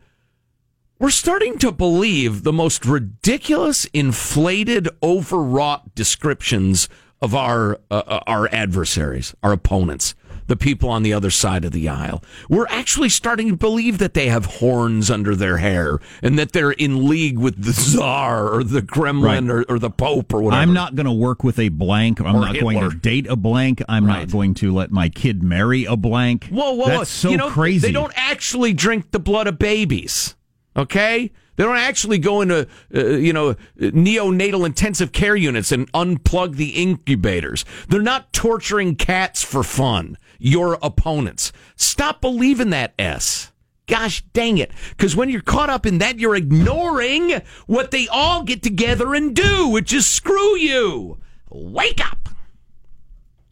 We're 0.99 1.11
starting 1.11 1.59
to 1.59 1.71
believe 1.71 2.43
the 2.43 2.53
most 2.53 2.83
ridiculous, 2.85 3.85
inflated, 3.93 4.89
overwrought 5.03 5.93
descriptions 5.93 6.89
of 7.21 7.35
our 7.35 7.75
uh, 7.91 8.01
uh, 8.07 8.19
our 8.25 8.47
adversaries, 8.51 9.35
our 9.43 9.51
opponents, 9.51 10.15
the 10.47 10.55
people 10.55 10.89
on 10.89 11.03
the 11.03 11.13
other 11.13 11.29
side 11.29 11.65
of 11.65 11.71
the 11.71 11.87
aisle. 11.87 12.23
We're 12.49 12.65
actually 12.69 13.09
starting 13.09 13.49
to 13.49 13.55
believe 13.55 13.99
that 13.99 14.15
they 14.15 14.27
have 14.29 14.45
horns 14.45 15.11
under 15.11 15.35
their 15.35 15.57
hair 15.57 15.99
and 16.23 16.37
that 16.39 16.51
they're 16.53 16.71
in 16.71 17.07
league 17.07 17.37
with 17.37 17.63
the 17.63 17.73
czar 17.73 18.49
or 18.51 18.63
the 18.63 18.81
Kremlin 18.81 19.47
Right. 19.47 19.65
or, 19.69 19.75
or 19.75 19.79
the 19.79 19.91
Pope 19.91 20.33
or 20.33 20.41
whatever. 20.41 20.61
I'm 20.61 20.73
not 20.73 20.95
going 20.95 21.05
to 21.05 21.11
work 21.11 21.43
with 21.43 21.59
a 21.59 21.69
blank. 21.69 22.19
I'm 22.21 22.35
Or 22.35 22.39
not 22.39 22.59
going 22.59 22.79
to 22.89 22.95
date 22.95 23.27
a 23.27 23.35
blank. 23.35 23.83
I'm 23.87 24.05
Right. 24.07 24.19
not 24.21 24.31
going 24.31 24.55
to 24.55 24.73
let 24.73 24.89
my 24.91 25.09
kid 25.09 25.43
marry 25.43 25.85
a 25.85 25.95
blank. 25.95 26.45
Whoa, 26.47 26.71
whoa, 26.73 26.85
That's 26.87 26.97
whoa. 26.99 27.03
so 27.03 27.29
you 27.29 27.37
know, 27.37 27.49
crazy. 27.49 27.85
They 27.87 27.91
don't 27.93 28.13
actually 28.15 28.73
drink 28.73 29.11
the 29.11 29.19
blood 29.19 29.45
of 29.45 29.59
babies. 29.59 30.33
Okay? 30.77 31.31
They 31.55 31.63
don't 31.63 31.77
actually 31.77 32.19
go 32.19 32.41
into, 32.41 32.67
uh, 32.93 33.05
you 33.07 33.33
know, 33.33 33.55
neonatal 33.79 34.65
intensive 34.65 35.11
care 35.11 35.35
units 35.35 35.71
and 35.71 35.91
unplug 35.91 36.55
the 36.55 36.69
incubators. 36.69 37.65
They're 37.89 38.01
not 38.01 38.31
torturing 38.31 38.95
cats 38.95 39.43
for 39.43 39.63
fun. 39.63 40.17
Your 40.37 40.77
opponents. 40.83 41.51
Stop 41.75 42.21
believing 42.21 42.69
that 42.69 42.93
S. 42.99 43.51
Gosh 43.87 44.21
dang 44.33 44.59
it. 44.59 44.71
Because 44.91 45.15
when 45.15 45.29
you're 45.29 45.41
caught 45.41 45.71
up 45.71 45.87
in 45.87 45.97
that, 45.97 46.19
you're 46.19 46.35
ignoring 46.35 47.41
what 47.65 47.89
they 47.89 48.07
all 48.07 48.43
get 48.43 48.61
together 48.61 49.15
and 49.15 49.35
do, 49.35 49.69
which 49.69 49.91
is 49.93 50.05
screw 50.05 50.57
you. 50.57 51.17
Wake 51.49 52.05
up. 52.05 52.29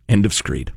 End 0.08 0.27
of 0.27 0.34
screed. 0.34 0.74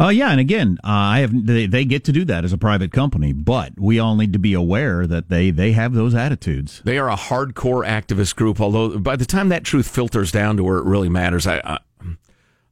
Uh, 0.00 0.08
yeah, 0.08 0.30
and 0.30 0.40
again, 0.40 0.78
uh, 0.82 0.88
I 0.88 1.18
have 1.20 1.46
they, 1.46 1.66
they 1.66 1.84
get 1.84 2.04
to 2.04 2.12
do 2.12 2.24
that 2.24 2.42
as 2.42 2.54
a 2.54 2.58
private 2.58 2.90
company, 2.90 3.34
but 3.34 3.78
we 3.78 3.98
all 3.98 4.16
need 4.16 4.32
to 4.32 4.38
be 4.38 4.54
aware 4.54 5.06
that 5.06 5.28
they 5.28 5.50
they 5.50 5.72
have 5.72 5.92
those 5.92 6.14
attitudes. 6.14 6.80
They 6.86 6.98
are 6.98 7.10
a 7.10 7.16
hardcore 7.16 7.86
activist 7.86 8.34
group. 8.34 8.62
Although 8.62 8.98
by 8.98 9.16
the 9.16 9.26
time 9.26 9.50
that 9.50 9.62
truth 9.62 9.86
filters 9.86 10.32
down 10.32 10.56
to 10.56 10.64
where 10.64 10.78
it 10.78 10.86
really 10.86 11.10
matters, 11.10 11.46
I, 11.46 11.60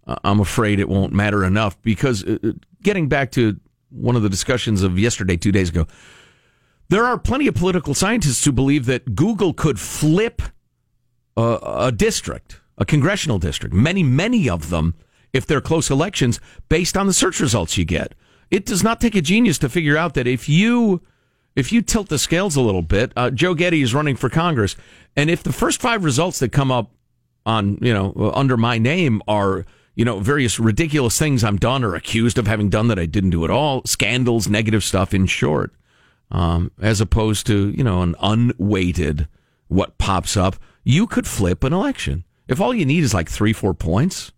I 0.06 0.16
I'm 0.24 0.40
afraid 0.40 0.80
it 0.80 0.88
won't 0.88 1.12
matter 1.12 1.44
enough. 1.44 1.80
Because 1.82 2.24
uh, 2.24 2.38
uh, 2.42 2.52
getting 2.82 3.08
back 3.08 3.30
to 3.32 3.60
one 3.90 4.16
of 4.16 4.22
the 4.22 4.30
discussions 4.30 4.82
of 4.82 4.98
yesterday, 4.98 5.36
two 5.36 5.52
days 5.52 5.68
ago, 5.68 5.86
there 6.88 7.04
are 7.04 7.18
plenty 7.18 7.46
of 7.46 7.54
political 7.54 7.92
scientists 7.92 8.42
who 8.42 8.52
believe 8.52 8.86
that 8.86 9.14
Google 9.14 9.52
could 9.52 9.78
flip 9.78 10.40
a, 11.36 11.58
a 11.62 11.92
district, 11.92 12.60
a 12.78 12.86
congressional 12.86 13.38
district, 13.38 13.74
many 13.74 14.02
many 14.02 14.48
of 14.48 14.70
them, 14.70 14.94
if 15.32 15.46
they're 15.46 15.60
close 15.60 15.90
elections, 15.90 16.40
based 16.68 16.96
on 16.96 17.06
the 17.06 17.12
search 17.12 17.40
results 17.40 17.76
you 17.76 17.84
get. 17.84 18.14
It 18.50 18.64
does 18.64 18.82
not 18.82 19.00
take 19.00 19.14
a 19.14 19.20
genius 19.20 19.58
to 19.58 19.68
figure 19.68 19.96
out 19.96 20.14
that 20.14 20.26
if 20.26 20.48
you 20.48 21.02
if 21.54 21.72
you 21.72 21.82
tilt 21.82 22.08
the 22.08 22.18
scales 22.18 22.54
a 22.54 22.60
little 22.60 22.82
bit, 22.82 23.12
uh, 23.16 23.30
Joe 23.30 23.54
Getty 23.54 23.82
is 23.82 23.92
running 23.92 24.16
for 24.16 24.28
Congress, 24.28 24.76
and 25.16 25.28
if 25.28 25.42
the 25.42 25.52
first 25.52 25.80
five 25.80 26.04
results 26.04 26.38
that 26.38 26.52
come 26.52 26.70
up 26.70 26.92
on 27.44 27.78
you 27.80 27.92
know 27.92 28.32
under 28.34 28.56
my 28.56 28.78
name 28.78 29.22
are 29.26 29.64
you 29.94 30.04
know 30.04 30.20
various 30.20 30.60
ridiculous 30.60 31.18
things 31.18 31.42
I'm 31.44 31.56
done 31.56 31.84
or 31.84 31.94
accused 31.94 32.38
of 32.38 32.46
having 32.46 32.70
done 32.70 32.88
that 32.88 32.98
I 32.98 33.06
didn't 33.06 33.30
do 33.30 33.44
at 33.44 33.50
all, 33.50 33.82
scandals, 33.84 34.48
negative 34.48 34.84
stuff, 34.84 35.12
in 35.12 35.26
short, 35.26 35.74
um, 36.30 36.70
as 36.80 37.00
opposed 37.00 37.46
to 37.48 37.70
you 37.70 37.84
know 37.84 38.02
an 38.02 38.14
unweighted 38.20 39.28
what 39.68 39.98
pops 39.98 40.36
up, 40.36 40.56
you 40.84 41.06
could 41.06 41.26
flip 41.26 41.62
an 41.64 41.74
election 41.74 42.24
if 42.46 42.60
all 42.60 42.72
you 42.72 42.86
need 42.86 43.04
is 43.04 43.12
like 43.12 43.28
three 43.28 43.52
four 43.52 43.74
points. 43.74 44.32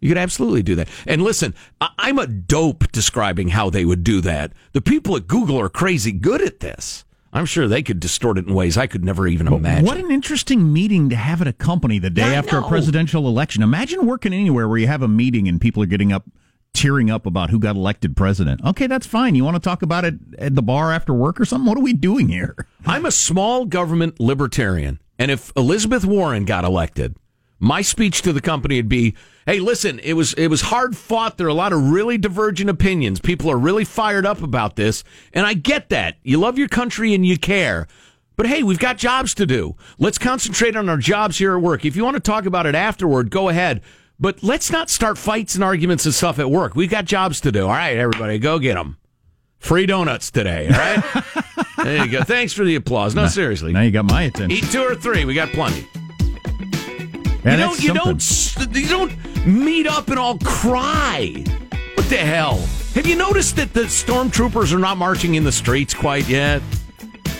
You 0.00 0.08
could 0.08 0.18
absolutely 0.18 0.62
do 0.62 0.74
that. 0.76 0.88
And 1.06 1.22
listen, 1.22 1.54
I'm 1.80 2.18
a 2.18 2.26
dope 2.26 2.90
describing 2.92 3.48
how 3.48 3.70
they 3.70 3.84
would 3.84 4.04
do 4.04 4.20
that. 4.20 4.52
The 4.72 4.80
people 4.80 5.16
at 5.16 5.26
Google 5.26 5.60
are 5.60 5.68
crazy 5.68 6.12
good 6.12 6.40
at 6.40 6.60
this. 6.60 7.04
I'm 7.32 7.44
sure 7.46 7.68
they 7.68 7.82
could 7.82 8.00
distort 8.00 8.38
it 8.38 8.46
in 8.46 8.54
ways 8.54 8.78
I 8.78 8.86
could 8.86 9.04
never 9.04 9.26
even 9.26 9.48
imagine. 9.48 9.84
What 9.84 9.98
an 9.98 10.10
interesting 10.10 10.72
meeting 10.72 11.10
to 11.10 11.16
have 11.16 11.42
at 11.42 11.46
a 11.46 11.52
company 11.52 11.98
the 11.98 12.10
day 12.10 12.22
I 12.22 12.34
after 12.34 12.60
know. 12.60 12.66
a 12.66 12.68
presidential 12.68 13.28
election. 13.28 13.62
Imagine 13.62 14.06
working 14.06 14.32
anywhere 14.32 14.66
where 14.66 14.78
you 14.78 14.86
have 14.86 15.02
a 15.02 15.08
meeting 15.08 15.46
and 15.46 15.60
people 15.60 15.82
are 15.82 15.86
getting 15.86 16.10
up, 16.10 16.24
tearing 16.72 17.10
up 17.10 17.26
about 17.26 17.50
who 17.50 17.58
got 17.58 17.76
elected 17.76 18.16
president. 18.16 18.64
Okay, 18.64 18.86
that's 18.86 19.06
fine. 19.06 19.34
You 19.34 19.44
want 19.44 19.56
to 19.56 19.60
talk 19.60 19.82
about 19.82 20.06
it 20.06 20.14
at 20.38 20.54
the 20.54 20.62
bar 20.62 20.90
after 20.90 21.12
work 21.12 21.38
or 21.38 21.44
something? 21.44 21.66
What 21.68 21.76
are 21.76 21.82
we 21.82 21.92
doing 21.92 22.28
here? 22.28 22.56
I'm 22.86 23.04
a 23.04 23.10
small 23.10 23.66
government 23.66 24.18
libertarian, 24.18 24.98
and 25.18 25.30
if 25.30 25.52
Elizabeth 25.54 26.06
Warren 26.06 26.46
got 26.46 26.64
elected, 26.64 27.14
my 27.58 27.82
speech 27.82 28.22
to 28.22 28.32
the 28.32 28.40
company 28.40 28.76
would 28.76 28.88
be, 28.88 29.14
"Hey, 29.46 29.60
listen, 29.60 29.98
it 30.00 30.14
was 30.14 30.34
it 30.34 30.48
was 30.48 30.62
hard 30.62 30.96
fought. 30.96 31.36
There 31.36 31.46
are 31.46 31.50
a 31.50 31.54
lot 31.54 31.72
of 31.72 31.90
really 31.90 32.18
divergent 32.18 32.70
opinions. 32.70 33.20
People 33.20 33.50
are 33.50 33.58
really 33.58 33.84
fired 33.84 34.26
up 34.26 34.42
about 34.42 34.76
this, 34.76 35.04
and 35.32 35.46
I 35.46 35.54
get 35.54 35.88
that. 35.88 36.16
You 36.22 36.38
love 36.38 36.58
your 36.58 36.68
country 36.68 37.14
and 37.14 37.26
you 37.26 37.38
care." 37.38 37.86
But 38.36 38.46
hey, 38.46 38.62
we've 38.62 38.78
got 38.78 38.98
jobs 38.98 39.34
to 39.34 39.46
do. 39.46 39.74
Let's 39.98 40.16
concentrate 40.16 40.76
on 40.76 40.88
our 40.88 40.96
jobs 40.96 41.38
here 41.38 41.56
at 41.56 41.60
work. 41.60 41.84
If 41.84 41.96
you 41.96 42.04
want 42.04 42.14
to 42.14 42.20
talk 42.20 42.46
about 42.46 42.66
it 42.66 42.76
afterward, 42.76 43.30
go 43.30 43.48
ahead. 43.48 43.82
But 44.20 44.44
let's 44.44 44.70
not 44.70 44.90
start 44.90 45.18
fights 45.18 45.56
and 45.56 45.64
arguments 45.64 46.04
and 46.04 46.14
stuff 46.14 46.38
at 46.38 46.48
work. 46.48 46.76
We've 46.76 46.90
got 46.90 47.04
jobs 47.04 47.40
to 47.42 47.52
do. 47.52 47.64
All 47.64 47.70
right, 47.70 47.96
everybody, 47.96 48.38
go 48.38 48.60
get 48.60 48.74
them. 48.74 48.96
Free 49.58 49.86
donuts 49.86 50.30
today, 50.30 50.68
all 50.68 50.78
right? 50.78 51.24
there 51.84 52.04
you 52.04 52.10
go. 52.12 52.22
Thanks 52.22 52.52
for 52.52 52.64
the 52.64 52.76
applause. 52.76 53.16
No, 53.16 53.26
seriously. 53.26 53.72
Now 53.72 53.82
you 53.82 53.90
got 53.90 54.04
my 54.04 54.22
attention. 54.22 54.52
Eat 54.52 54.70
two 54.70 54.82
or 54.82 54.94
three. 54.94 55.24
We 55.24 55.34
got 55.34 55.48
plenty. 55.48 55.88
Yeah, 57.44 57.52
you 57.52 57.94
don't. 57.94 58.14
You 58.14 58.20
something. 58.20 58.72
don't. 58.72 58.82
You 58.82 58.88
don't 58.88 59.46
meet 59.46 59.86
up 59.86 60.08
and 60.08 60.18
all 60.18 60.38
cry. 60.38 61.44
What 61.94 62.08
the 62.08 62.16
hell? 62.16 62.56
Have 62.94 63.06
you 63.06 63.16
noticed 63.16 63.56
that 63.56 63.72
the 63.74 63.82
stormtroopers 63.82 64.72
are 64.72 64.78
not 64.78 64.98
marching 64.98 65.36
in 65.36 65.44
the 65.44 65.52
streets 65.52 65.94
quite 65.94 66.28
yet? 66.28 66.62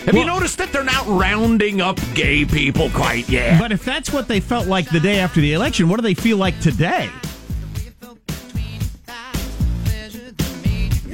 Have 0.05 0.15
you 0.15 0.25
noticed 0.25 0.57
that 0.57 0.71
they're 0.71 0.83
not 0.83 1.05
rounding 1.07 1.81
up 1.81 1.99
gay 2.15 2.45
people 2.45 2.89
quite 2.91 3.27
yet? 3.27 3.59
But 3.59 3.71
if 3.71 3.83
that's 3.83 4.11
what 4.11 4.27
they 4.27 4.39
felt 4.39 4.67
like 4.67 4.89
the 4.89 4.99
day 4.99 5.19
after 5.19 5.41
the 5.41 5.53
election, 5.53 5.89
what 5.89 5.97
do 5.97 6.01
they 6.01 6.13
feel 6.13 6.37
like 6.37 6.59
today? 6.61 7.09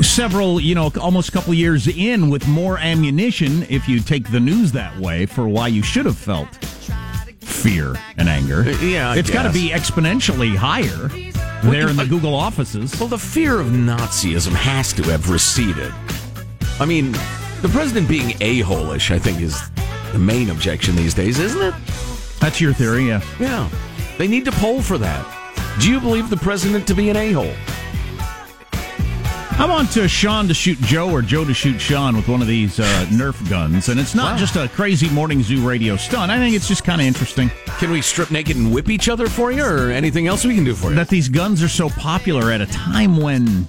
Several, 0.01 0.61
you 0.61 0.75
know, 0.75 0.91
almost 1.01 1.29
a 1.29 1.31
couple 1.31 1.53
years 1.53 1.87
in 1.87 2.29
with 2.29 2.47
more 2.47 2.77
ammunition, 2.77 3.63
if 3.69 3.89
you 3.89 3.99
take 3.99 4.31
the 4.31 4.39
news 4.39 4.71
that 4.71 4.97
way, 4.97 5.25
for 5.25 5.47
why 5.47 5.67
you 5.67 5.81
should 5.81 6.05
have 6.05 6.17
felt 6.17 6.47
fear 7.45 7.95
and 8.17 8.27
anger. 8.27 8.61
Uh, 8.61 8.77
yeah, 8.81 9.11
I 9.11 9.17
it's 9.17 9.29
got 9.29 9.43
to 9.43 9.53
be 9.53 9.69
exponentially 9.69 10.55
higher 10.55 11.09
there 11.69 11.87
in 11.87 11.95
the 11.95 12.05
Google 12.05 12.35
offices. 12.35 12.99
Well, 12.99 13.09
the 13.09 13.17
fear 13.17 13.59
of 13.59 13.67
Nazism 13.67 14.53
has 14.53 14.93
to 14.93 15.03
have 15.03 15.29
receded. 15.29 15.93
I 16.79 16.85
mean, 16.85 17.13
the 17.61 17.69
president 17.71 18.09
being 18.09 18.35
a-hole-ish, 18.41 19.11
I 19.11 19.19
think, 19.19 19.41
is 19.41 19.59
the 20.11 20.19
main 20.19 20.49
objection 20.49 20.95
these 20.95 21.13
days, 21.13 21.39
isn't 21.39 21.61
it? 21.61 21.73
That's 22.39 22.59
your 22.59 22.73
theory, 22.73 23.07
yeah. 23.07 23.21
Yeah. 23.39 23.69
They 24.17 24.27
need 24.27 24.45
to 24.45 24.51
poll 24.51 24.81
for 24.81 24.97
that. 24.97 25.25
Do 25.79 25.91
you 25.91 25.99
believe 25.99 26.29
the 26.29 26.37
president 26.37 26.87
to 26.87 26.93
be 26.93 27.09
an 27.09 27.15
a-hole? 27.15 27.53
I 29.57 29.65
want 29.67 29.95
uh, 29.95 30.05
Sean 30.07 30.50
to 30.50 30.53
shoot 30.53 30.77
Joe 30.79 31.09
or 31.09 31.21
Joe 31.21 31.45
to 31.45 31.53
shoot 31.53 31.79
Sean 31.79 32.17
with 32.17 32.27
one 32.27 32.41
of 32.41 32.47
these 32.47 32.77
uh, 32.77 32.83
Nerf 33.09 33.50
guns, 33.50 33.88
and 33.88 33.97
it's 34.00 34.13
not 34.13 34.33
Wow. 34.33 34.38
just 34.38 34.57
a 34.57 34.67
crazy 34.67 35.09
morning 35.09 35.41
zoo 35.43 35.65
radio 35.65 35.95
stunt. 35.95 36.29
I 36.29 36.38
think 36.38 36.55
it's 36.57 36.67
just 36.67 36.83
kind 36.83 37.00
of 37.00 37.07
interesting 37.07 37.50
Can 37.79 37.89
we 37.89 38.01
strip 38.01 38.31
naked 38.31 38.57
and 38.57 38.74
whip 38.74 38.89
each 38.89 39.07
other 39.07 39.27
for 39.29 39.53
you, 39.53 39.63
or 39.63 39.91
anything 39.91 40.27
else 40.27 40.43
we 40.43 40.55
can 40.55 40.65
do 40.65 40.75
for 40.75 40.89
you? 40.89 40.95
that 40.95 41.07
these 41.07 41.29
guns 41.29 41.63
are 41.63 41.69
so 41.69 41.88
popular 41.89 42.51
at 42.51 42.59
a 42.59 42.65
time 42.65 43.15
when, 43.15 43.65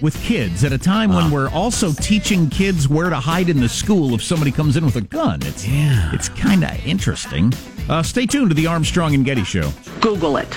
with 0.00 0.16
kids, 0.22 0.62
at 0.62 0.72
a 0.72 0.78
time 0.78 1.12
when 1.12 1.32
we're 1.32 1.50
also 1.50 1.92
teaching 1.92 2.48
kids 2.48 2.88
where 2.88 3.10
to 3.10 3.16
hide 3.16 3.48
in 3.48 3.58
the 3.60 3.68
school 3.68 4.14
if 4.14 4.22
somebody 4.22 4.52
comes 4.52 4.76
in 4.76 4.84
with 4.84 4.94
a 4.96 5.00
gun. 5.00 5.40
It's 5.42 5.66
Yeah. 5.66 6.10
it's 6.14 6.28
kind 6.28 6.62
of 6.62 6.70
interesting. 6.86 7.52
Uh, 7.88 8.04
stay 8.04 8.24
tuned 8.24 8.50
to 8.50 8.54
the 8.54 8.68
Armstrong 8.68 9.14
and 9.16 9.24
Getty 9.24 9.42
Show. 9.44 9.72
Google 10.00 10.36
it. 10.36 10.56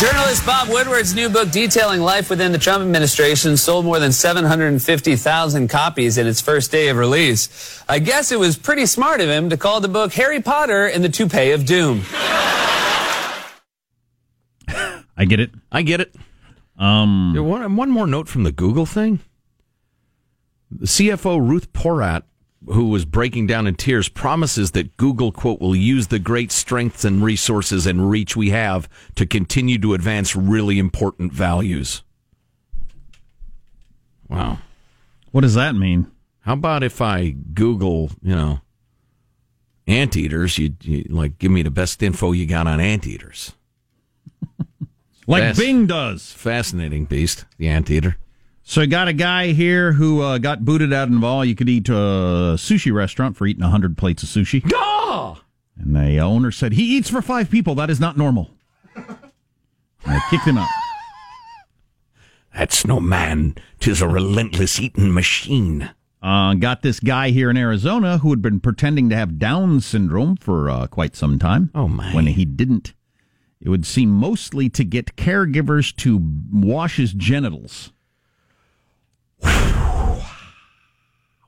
Journalist 0.00 0.46
Bob 0.46 0.70
Woodward's 0.70 1.14
new 1.14 1.28
book 1.28 1.50
detailing 1.50 2.00
life 2.00 2.30
within 2.30 2.52
the 2.52 2.58
Trump 2.58 2.80
administration 2.80 3.58
sold 3.58 3.84
more 3.84 3.98
than 3.98 4.12
750,000 4.12 5.68
copies 5.68 6.16
in 6.16 6.26
its 6.26 6.40
first 6.40 6.72
day 6.72 6.88
of 6.88 6.96
release. 6.96 7.84
I 7.86 7.98
guess 7.98 8.32
it 8.32 8.38
was 8.38 8.56
pretty 8.56 8.86
smart 8.86 9.20
of 9.20 9.28
him 9.28 9.50
to 9.50 9.58
call 9.58 9.82
the 9.82 9.88
book 9.88 10.14
Harry 10.14 10.40
Potter 10.40 10.86
and 10.86 11.04
the 11.04 11.10
Toupee 11.10 11.50
of 11.50 11.66
Doom. 11.66 12.00
I 15.18 15.26
get 15.26 15.38
it. 15.38 15.50
I 15.70 15.82
get 15.82 16.00
it. 16.00 16.14
Um, 16.78 17.34
one, 17.36 17.76
one 17.76 17.90
more 17.90 18.06
note 18.06 18.26
from 18.26 18.44
the 18.44 18.52
Google 18.52 18.86
thing. 18.86 19.20
The 20.70 20.86
CFO 20.86 21.46
Ruth 21.46 21.74
Porat, 21.74 22.22
who 22.66 22.88
was 22.88 23.04
breaking 23.04 23.46
down 23.46 23.66
in 23.66 23.74
tears, 23.74 24.08
promises 24.08 24.72
that 24.72 24.96
Google, 24.96 25.32
quote, 25.32 25.60
will 25.60 25.76
use 25.76 26.08
the 26.08 26.18
great 26.18 26.52
strengths 26.52 27.04
and 27.04 27.24
resources 27.24 27.86
and 27.86 28.10
reach 28.10 28.36
we 28.36 28.50
have 28.50 28.88
to 29.16 29.26
continue 29.26 29.78
to 29.78 29.94
advance 29.94 30.36
really 30.36 30.78
important 30.78 31.32
values. 31.32 32.02
Wow. 34.28 34.58
What 35.32 35.40
does 35.40 35.54
that 35.54 35.74
mean? 35.74 36.10
How 36.40 36.54
about 36.54 36.82
if 36.82 37.00
I 37.00 37.30
Google, 37.30 38.10
you 38.22 38.34
know, 38.34 38.60
anteaters, 39.86 40.58
you, 40.58 40.74
you 40.82 41.04
like 41.08 41.38
give 41.38 41.50
me 41.50 41.62
the 41.62 41.70
best 41.70 42.02
info 42.02 42.32
you 42.32 42.46
got 42.46 42.66
on 42.66 42.80
anteaters? 42.80 43.52
Like 45.26 45.56
Bing 45.56 45.86
does. 45.86 46.32
Fascinating 46.32 47.04
beast, 47.04 47.44
the 47.56 47.68
anteater. 47.68 48.16
So, 48.70 48.80
I 48.80 48.86
got 48.86 49.08
a 49.08 49.12
guy 49.12 49.48
here 49.48 49.94
who 49.94 50.22
uh, 50.22 50.38
got 50.38 50.64
booted 50.64 50.92
out 50.92 51.08
of 51.08 51.24
all 51.24 51.44
you 51.44 51.56
could 51.56 51.68
eat 51.68 51.88
a 51.88 52.54
sushi 52.54 52.94
restaurant 52.94 53.36
for 53.36 53.44
eating 53.44 53.64
100 53.64 53.98
plates 53.98 54.22
of 54.22 54.28
sushi. 54.28 54.62
Ah! 54.72 55.42
And 55.76 55.96
the 55.96 56.20
owner 56.20 56.52
said, 56.52 56.74
He 56.74 56.96
eats 56.96 57.10
for 57.10 57.20
five 57.20 57.50
people. 57.50 57.74
That 57.74 57.90
is 57.90 57.98
not 57.98 58.16
normal. 58.16 58.52
And 58.94 59.08
they 60.04 60.20
kicked 60.30 60.44
him 60.44 60.56
out. 60.56 60.68
That's 62.54 62.86
no 62.86 63.00
man, 63.00 63.56
tis 63.80 64.00
a 64.00 64.06
relentless 64.06 64.78
eating 64.78 65.12
machine. 65.12 65.90
Uh, 66.22 66.54
got 66.54 66.82
this 66.82 67.00
guy 67.00 67.30
here 67.30 67.50
in 67.50 67.56
Arizona 67.56 68.18
who 68.18 68.30
had 68.30 68.40
been 68.40 68.60
pretending 68.60 69.10
to 69.10 69.16
have 69.16 69.36
Down 69.36 69.80
syndrome 69.80 70.36
for 70.36 70.70
uh, 70.70 70.86
quite 70.86 71.16
some 71.16 71.40
time. 71.40 71.72
Oh, 71.74 71.88
my. 71.88 72.14
When 72.14 72.28
he 72.28 72.44
didn't. 72.44 72.94
It 73.60 73.68
would 73.68 73.84
seem 73.84 74.10
mostly 74.10 74.68
to 74.70 74.84
get 74.84 75.16
caregivers 75.16 75.92
to 75.96 76.20
wash 76.52 76.98
his 76.98 77.12
genitals. 77.12 77.90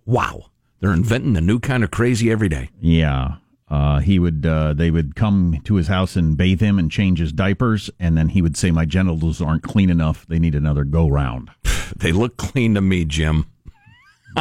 Wow. 0.05 0.47
They're 0.81 0.93
inventing 0.93 1.37
a 1.37 1.41
new 1.41 1.61
kind 1.61 1.85
of 1.85 1.91
crazy 1.91 2.31
every 2.31 2.49
day. 2.49 2.71
Yeah. 2.81 3.37
Uh, 3.69 4.01
he 4.01 4.19
would. 4.19 4.45
Uh, 4.45 4.75
they 4.75 4.91
would 4.91 5.17
come 5.17 5.59
to 5.65 5.77
his 5.77 5.87
house 5.87 6.15
and 6.15 6.37
bathe 6.37 6.61
him 6.61 6.79
and 6.79 6.91
change 6.91 7.19
his 7.21 7.33
diapers, 7.33 7.89
and 7.99 8.19
then 8.19 8.29
he 8.29 8.43
would 8.43 8.55
say, 8.55 8.71
"My 8.71 8.85
genitals 8.85 9.41
aren't 9.41 9.63
clean 9.63 9.89
enough. 9.89 10.27
They 10.27 10.39
need 10.39 10.55
another 10.55 10.85
go 10.85 11.09
round." 11.09 11.51
They 11.97 12.11
look 12.11 12.39
clean 12.39 12.75
to 12.75 12.81
me, 12.81 13.05
Jim. 13.05 13.47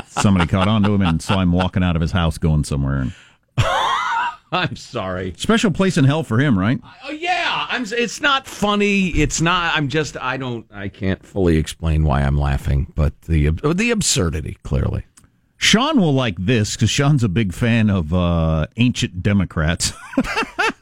Somebody 0.07 0.47
caught 0.47 0.69
on 0.69 0.83
to 0.83 0.93
him 0.93 1.01
and 1.01 1.21
saw 1.21 1.41
him 1.41 1.51
walking 1.51 1.83
out 1.83 1.97
of 1.97 2.01
his 2.01 2.13
house 2.13 2.37
going 2.37 2.63
somewhere. 2.63 2.99
And 2.99 3.11
I'm 4.53 4.75
sorry. 4.75 5.33
special 5.37 5.71
place 5.71 5.97
in 5.97 6.03
hell 6.03 6.23
for 6.23 6.39
him, 6.39 6.59
right? 6.59 6.79
Oh 7.05 7.11
yeah, 7.11 7.67
I'm. 7.69 7.85
It's 7.89 8.19
not 8.19 8.45
funny. 8.47 9.07
It's 9.09 9.39
not. 9.39 9.75
I'm 9.77 9.87
just. 9.87 10.17
I 10.17 10.37
don't. 10.37 10.65
I 10.73 10.89
can't 10.89 11.25
fully 11.25 11.57
explain 11.57 12.03
why 12.03 12.21
I'm 12.21 12.37
laughing, 12.37 12.91
but 12.95 13.19
the 13.21 13.51
the 13.51 13.91
absurdity 13.91 14.57
clearly. 14.63 15.05
Sean 15.55 16.01
will 16.01 16.13
like 16.13 16.35
this 16.39 16.75
because 16.75 16.89
Sean's 16.89 17.23
a 17.23 17.29
big 17.29 17.53
fan 17.53 17.89
of 17.89 18.13
uh, 18.13 18.65
ancient 18.77 19.21
Democrats. 19.21 19.93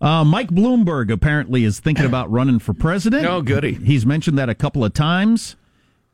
uh, 0.00 0.24
Mike 0.24 0.48
Bloomberg 0.48 1.10
apparently 1.10 1.62
is 1.62 1.78
thinking 1.78 2.04
about 2.04 2.28
running 2.32 2.58
for 2.58 2.74
president. 2.74 3.24
Oh, 3.26 3.42
goody. 3.42 3.74
He's 3.74 4.04
mentioned 4.04 4.36
that 4.38 4.48
a 4.48 4.56
couple 4.56 4.84
of 4.84 4.92
times. 4.92 5.54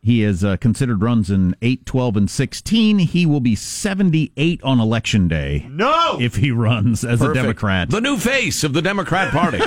He 0.07 0.21
has 0.21 0.45
uh, 0.45 0.57
considered 0.59 1.03
runs 1.03 1.33
in 1.33 1.57
8, 1.63 1.85
12, 1.85 2.17
and 2.17 2.31
16. 2.31 3.01
He 3.01 3.27
will 3.27 3.41
be 3.41 3.57
78 3.57 4.63
on 4.63 4.79
election 4.79 5.27
day 5.27 5.67
No! 5.69 6.17
if 6.21 6.37
he 6.37 6.53
runs 6.53 7.05
as 7.05 7.21
a 7.21 7.35
Democrat. 7.35 7.91
the 7.91 8.01
new 8.01 8.17
face 8.17 8.63
of 8.63 8.73
the 8.73 8.81
Democrat 8.81 9.33
Party. 9.33 9.59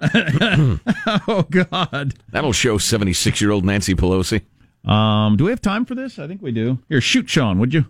oh, 1.28 1.46
God. 1.50 2.14
That'll 2.30 2.54
show 2.54 2.78
76 2.78 3.38
year 3.42 3.50
old 3.50 3.66
Nancy 3.66 3.94
Pelosi. 3.94 4.40
Um, 4.90 5.36
do 5.36 5.44
we 5.44 5.50
have 5.50 5.60
time 5.60 5.84
for 5.84 5.94
this? 5.94 6.18
I 6.18 6.26
think 6.26 6.40
we 6.40 6.50
do. 6.50 6.78
Here, 6.88 7.02
shoot 7.02 7.28
Sean, 7.28 7.58
would 7.58 7.74
you? 7.74 7.84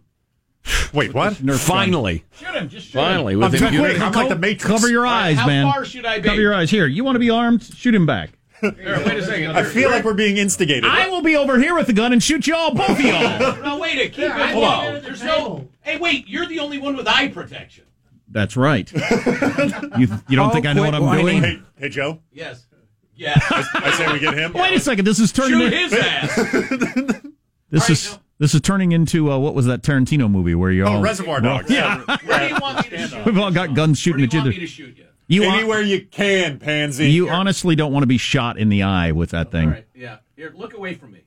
Wait, 0.92 1.14
what? 1.14 1.36
Finally, 1.36 2.24
Shoot 2.40 2.56
him. 2.56 2.68
Just 2.68 2.88
shoot 2.88 2.98
him. 2.98 3.04
finally, 3.04 3.34
I'm 3.40 3.52
trying- 3.52 3.80
wait, 3.80 4.00
I'm 4.00 4.10
like 4.10 4.28
the 4.30 4.34
Matrix. 4.34 4.64
Cover 4.64 4.88
your 4.88 5.06
eyes, 5.06 5.36
how 5.36 5.46
man. 5.46 5.70
far 5.72 5.84
should 5.84 6.04
I 6.04 6.18
be? 6.18 6.28
Cover 6.28 6.40
your 6.40 6.54
eyes. 6.54 6.70
Here, 6.70 6.88
you 6.88 7.04
want 7.04 7.14
to 7.14 7.20
be 7.20 7.30
armed? 7.30 7.62
Shoot 7.62 7.94
him 7.94 8.04
back. 8.04 8.35
Here, 8.60 8.72
wait 9.04 9.18
a 9.18 9.24
second. 9.24 9.56
I 9.56 9.62
feel 9.64 9.90
like 9.90 10.04
we're 10.04 10.14
being 10.14 10.36
instigated. 10.38 10.84
I 10.84 11.08
will 11.08 11.22
be 11.22 11.36
over 11.36 11.58
here 11.58 11.74
with 11.74 11.86
the 11.86 11.92
gun 11.92 12.12
and 12.12 12.22
shoot 12.22 12.46
y'all, 12.46 12.72
both 12.74 12.90
of 12.90 13.00
y'all. 13.00 13.56
No, 13.62 13.78
wait 13.78 13.98
it. 13.98 14.12
Keep 14.12 14.24
it 14.24 14.32
Hold 14.52 14.64
on. 14.64 14.84
low. 14.94 15.00
There's 15.00 15.22
no. 15.22 15.68
Hey, 15.82 15.98
wait. 15.98 16.26
You're 16.28 16.46
the 16.46 16.58
only 16.60 16.78
one 16.78 16.96
with 16.96 17.06
eye 17.08 17.28
protection. 17.28 17.84
That's 18.28 18.56
right. 18.56 18.90
you, 18.92 20.08
you 20.28 20.36
don't 20.36 20.50
Oh, 20.50 20.52
think 20.52 20.66
I 20.66 20.72
know 20.72 20.82
quit 20.82 20.92
what 20.92 20.94
I'm 20.94 21.02
whining. 21.06 21.26
doing? 21.26 21.42
Hey, 21.42 21.62
hey, 21.78 21.88
Joe. 21.88 22.20
Yes. 22.32 22.66
Yes. 23.14 23.40
I 23.50 23.92
say 23.92 24.12
we 24.12 24.18
get 24.18 24.34
him. 24.34 24.52
Wait 24.52 24.74
a 24.74 24.80
second. 24.80 25.04
This 25.06 25.18
is 25.20 25.32
turning. 25.32 25.58
Shoot 25.60 25.72
in- 25.72 25.90
his 25.90 25.92
ass. 25.94 27.22
this 27.70 27.90
is 27.90 28.18
this 28.38 28.54
is 28.54 28.60
turning 28.60 28.92
into 28.92 29.30
uh, 29.32 29.38
what 29.38 29.54
was 29.54 29.66
that 29.66 29.82
Tarantino 29.82 30.30
movie 30.30 30.54
where 30.54 30.70
you're 30.70 30.86
all 30.86 30.98
Oh, 30.98 31.02
Reservoir 31.02 31.40
Dogs. 31.40 31.70
Yeah, 31.70 32.02
Where 32.24 32.48
do 32.48 32.54
you 32.54 32.60
want 32.60 32.90
me 32.90 32.96
to 32.98 33.08
shoot? 33.08 33.24
we've 33.24 33.38
all 33.38 33.50
got 33.50 33.74
guns 33.74 33.96
Where 33.98 34.12
shooting 34.14 34.28
do 34.28 34.36
you 34.36 34.40
at 34.40 34.44
you. 34.44 34.50
want 34.50 34.54
me 34.56 34.60
to 34.60 34.66
shoot 34.66 34.96
you? 34.98 35.06
You, 35.28 35.44
hon- 35.44 35.58
Anywhere 35.58 35.80
you 35.82 36.06
can, 36.06 36.58
pansy. 36.58 37.10
you 37.10 37.28
honestly 37.28 37.74
don't 37.74 37.92
want 37.92 38.04
to 38.04 38.06
be 38.08 38.18
shot 38.18 38.58
in 38.58 38.68
the 38.68 38.82
eye 38.84 39.10
with 39.12 39.30
that 39.30 39.50
thing. 39.50 39.68
All 39.68 39.74
right. 39.74 39.86
Yeah. 39.94 40.18
Here, 40.36 40.52
look 40.54 40.74
away 40.74 40.94
from 40.94 41.12
me. 41.12 41.24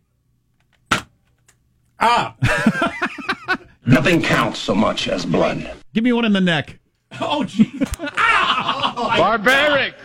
ah, 2.00 2.36
Nothing 3.86 4.22
counts 4.22 4.60
so 4.60 4.74
much 4.76 5.08
as 5.08 5.26
blood. 5.26 5.70
Give 5.94 6.04
me 6.04 6.14
one 6.14 6.24
in 6.26 6.32
the 6.34 6.40
neck. 6.42 6.80
Oh, 7.20 7.44
gee. 7.44 7.74
Barbaric. 9.18 9.96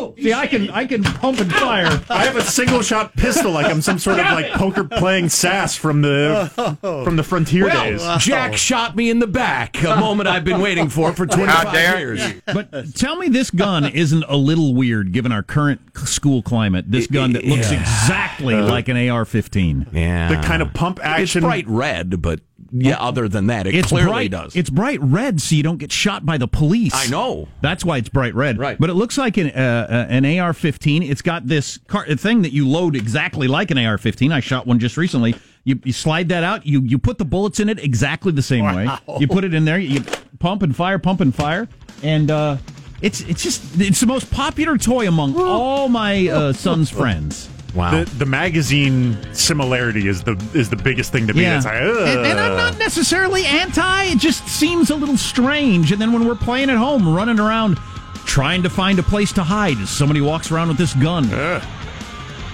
Oh, 0.00 0.14
See, 0.18 0.32
I 0.32 0.46
can 0.46 0.70
I 0.70 0.86
can 0.86 1.02
pump 1.02 1.40
and 1.40 1.52
fire. 1.52 2.02
I 2.08 2.24
have 2.24 2.36
a 2.36 2.42
single 2.42 2.80
shot 2.82 3.14
pistol, 3.16 3.52
like 3.52 3.66
I'm 3.66 3.82
some 3.82 3.98
sort 3.98 4.18
of 4.18 4.24
like 4.26 4.52
poker 4.52 4.84
playing 4.84 5.28
sass 5.28 5.76
from 5.76 6.02
the 6.02 6.50
oh. 6.82 7.04
from 7.04 7.16
the 7.16 7.22
frontier 7.22 7.68
days. 7.68 8.02
Jack 8.18 8.56
shot 8.56 8.96
me 8.96 9.10
in 9.10 9.18
the 9.18 9.26
back. 9.26 9.82
A 9.82 9.96
moment 9.96 10.28
I've 10.28 10.44
been 10.44 10.60
waiting 10.60 10.88
for 10.88 11.12
for 11.12 11.26
25 11.26 11.74
years. 11.74 12.20
But 12.46 12.94
tell 12.94 13.16
me, 13.16 13.28
this 13.28 13.50
gun 13.50 13.84
isn't 13.86 14.24
a 14.28 14.36
little 14.36 14.74
weird 14.74 15.12
given 15.12 15.32
our 15.32 15.42
current 15.42 15.80
school 15.98 16.42
climate. 16.42 16.86
This 16.90 17.06
gun 17.06 17.32
that 17.34 17.44
looks 17.44 17.70
Yeah. 17.70 17.80
exactly 17.80 18.54
uh, 18.54 18.66
like 18.68 18.88
an 18.88 18.96
AR-15. 18.96 19.92
Yeah. 19.92 20.28
The 20.28 20.46
kind 20.46 20.62
of 20.62 20.72
pump 20.72 20.98
action. 21.02 21.22
It's 21.22 21.30
action. 21.30 21.42
bright 21.42 21.68
red, 21.68 22.22
but 22.22 22.40
yeah, 22.72 22.96
other 22.98 23.28
than 23.28 23.48
that, 23.48 23.66
it 23.66 23.74
It's 23.74 23.88
clearly 23.88 24.10
bright. 24.10 24.30
does. 24.30 24.54
It's 24.56 24.70
bright 24.70 25.00
red, 25.02 25.40
so 25.40 25.54
you 25.56 25.62
don't 25.62 25.78
get 25.78 25.90
shot 25.92 26.24
by 26.24 26.38
the 26.38 26.46
police. 26.48 26.92
I 26.94 27.06
know. 27.08 27.48
That's 27.60 27.84
why 27.84 27.96
it's 27.98 28.08
bright 28.08 28.34
red. 28.34 28.58
Right. 28.58 28.78
But 28.78 28.90
it 28.90 28.94
looks 28.94 29.18
like 29.18 29.36
an 29.36 29.48
uh, 29.50 29.86
uh, 29.90 30.06
an 30.08 30.24
AR-15. 30.24 31.08
It's 31.08 31.22
got 31.22 31.46
this 31.46 31.78
car- 31.88 32.06
thing 32.06 32.42
that 32.42 32.52
you 32.52 32.68
load 32.68 32.96
exactly 32.96 33.48
like 33.48 33.70
an 33.70 33.78
AR-15. 33.78 34.32
I 34.32 34.40
shot 34.40 34.66
one 34.66 34.78
just 34.78 34.96
recently. 34.96 35.34
You, 35.64 35.78
you 35.84 35.92
slide 35.92 36.28
that 36.30 36.42
out. 36.42 36.64
You 36.66 36.80
you 36.82 36.98
put 36.98 37.18
the 37.18 37.24
bullets 37.24 37.60
in 37.60 37.68
it 37.68 37.78
exactly 37.78 38.32
the 38.32 38.42
same 38.42 38.64
way. 38.64 38.88
You 39.18 39.26
put 39.28 39.44
it 39.44 39.52
in 39.52 39.64
there. 39.64 39.78
You 39.78 40.02
pump 40.38 40.62
and 40.62 40.74
fire, 40.74 40.98
pump 40.98 41.20
and 41.20 41.34
fire, 41.34 41.68
and 42.02 42.30
uh, 42.30 42.56
it's 43.02 43.20
it's 43.22 43.42
just 43.42 43.62
it's 43.80 44.00
the 44.00 44.06
most 44.06 44.30
popular 44.30 44.78
toy 44.78 45.06
among 45.06 45.38
all 45.38 45.88
my 45.88 46.28
uh, 46.28 46.52
son's 46.52 46.88
friends. 46.90 47.48
Wow. 47.74 47.90
the, 47.90 48.10
the 48.16 48.26
magazine 48.26 49.16
similarity 49.34 50.08
is 50.08 50.22
the 50.24 50.32
is 50.54 50.70
the 50.70 50.76
biggest 50.76 51.12
thing 51.12 51.26
to 51.26 51.34
me. 51.34 51.44
It's 51.44 51.64
like, 51.64 51.74
and, 51.74 52.26
and 52.26 52.40
I'm 52.40 52.56
not 52.56 52.78
necessarily 52.78 53.44
anti. 53.44 54.04
It 54.04 54.18
just 54.18 54.46
seems 54.48 54.90
a 54.90 54.96
little 54.96 55.16
strange. 55.16 55.92
And 55.92 56.00
then 56.00 56.12
when 56.12 56.26
we're 56.26 56.34
playing 56.34 56.70
at 56.70 56.76
home, 56.76 57.08
running 57.14 57.38
around 57.38 57.78
trying 58.26 58.62
to 58.62 58.70
find 58.70 58.98
a 58.98 59.02
place 59.02 59.32
to 59.32 59.42
hide, 59.42 59.78
as 59.78 59.90
somebody 59.90 60.20
walks 60.20 60.50
around 60.52 60.68
with 60.68 60.78
this 60.78 60.94
gun. 60.94 61.28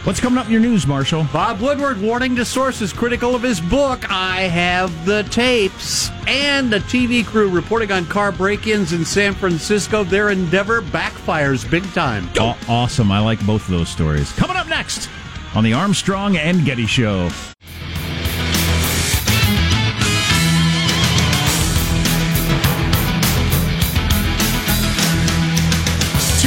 What's 0.07 0.21
coming 0.21 0.39
up 0.39 0.47
in 0.47 0.53
your 0.53 0.61
news, 0.61 0.87
Marshall? 0.87 1.27
Bob 1.33 1.61
Woodward 1.61 2.01
warning 2.01 2.37
to 2.37 2.45
sources 2.45 2.93
critical 2.93 3.35
of 3.35 3.43
his 3.43 3.61
book, 3.61 4.09
I 4.09 4.43
Have 4.43 5.05
the 5.05 5.25
Tapes. 5.25 6.11
And 6.29 6.73
a 6.73 6.79
TV 6.79 7.27
crew 7.27 7.51
reporting 7.51 7.91
on 7.91 8.07
car 8.07 8.31
break 8.31 8.69
ins 8.69 8.93
in 8.93 9.05
San 9.05 9.35
Francisco. 9.35 10.05
Their 10.05 10.31
endeavor 10.31 10.81
backfires 10.81 11.69
big 11.69 11.83
time. 11.93 12.29
Aw- 12.39 12.57
awesome. 12.69 13.11
I 13.11 13.19
like 13.19 13.45
both 13.45 13.63
of 13.63 13.71
those 13.71 13.89
stories. 13.89 14.31
Coming 14.35 14.57
up 14.57 14.69
next 14.69 15.11
on 15.57 15.65
the 15.65 15.73
Armstrong 15.73 16.37
and 16.37 16.65
Getty 16.65 16.87
Show. 16.87 17.29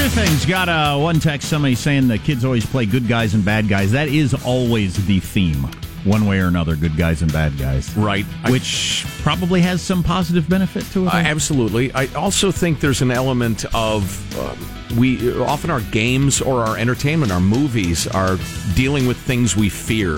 Things. 0.10 0.46
Got 0.46 0.70
uh, 0.70 0.98
one 0.98 1.20
text. 1.20 1.50
Somebody 1.50 1.76
saying 1.76 2.08
the 2.08 2.18
kids 2.18 2.44
always 2.46 2.66
play 2.66 2.86
good 2.86 3.08
guys 3.08 3.34
and 3.34 3.44
bad 3.44 3.68
guys. 3.68 3.92
That 3.92 4.08
is 4.08 4.34
always 4.46 5.06
the 5.06 5.20
theme, 5.20 5.68
one 6.04 6.26
way 6.26 6.40
or 6.40 6.48
another. 6.48 6.76
Good 6.76 6.98
guys 6.98 7.22
and 7.22 7.32
bad 7.32 7.58
guys. 7.58 7.96
Right. 7.96 8.26
I- 8.44 8.52
Which 8.52 9.06
probably 9.22 9.62
has 9.62 9.82
some 9.82 10.04
positive 10.04 10.48
benefit 10.50 10.84
to 10.94 11.06
it. 11.06 11.14
I, 11.14 11.22
absolutely. 11.22 11.92
I 11.94 12.08
also 12.16 12.52
think 12.52 12.80
there's 12.80 13.02
an 13.02 13.12
element 13.12 13.66
of 13.74 14.40
um, 14.40 14.98
we 14.98 15.40
often 15.42 15.70
our 15.70 15.82
games 15.82 16.42
or 16.42 16.66
our 16.66 16.78
entertainment, 16.78 17.32
our 17.32 17.40
movies 17.42 18.08
are 18.08 18.38
dealing 18.76 19.08
with 19.08 19.18
things 19.18 19.56
we 19.56 19.70
fear 19.70 20.18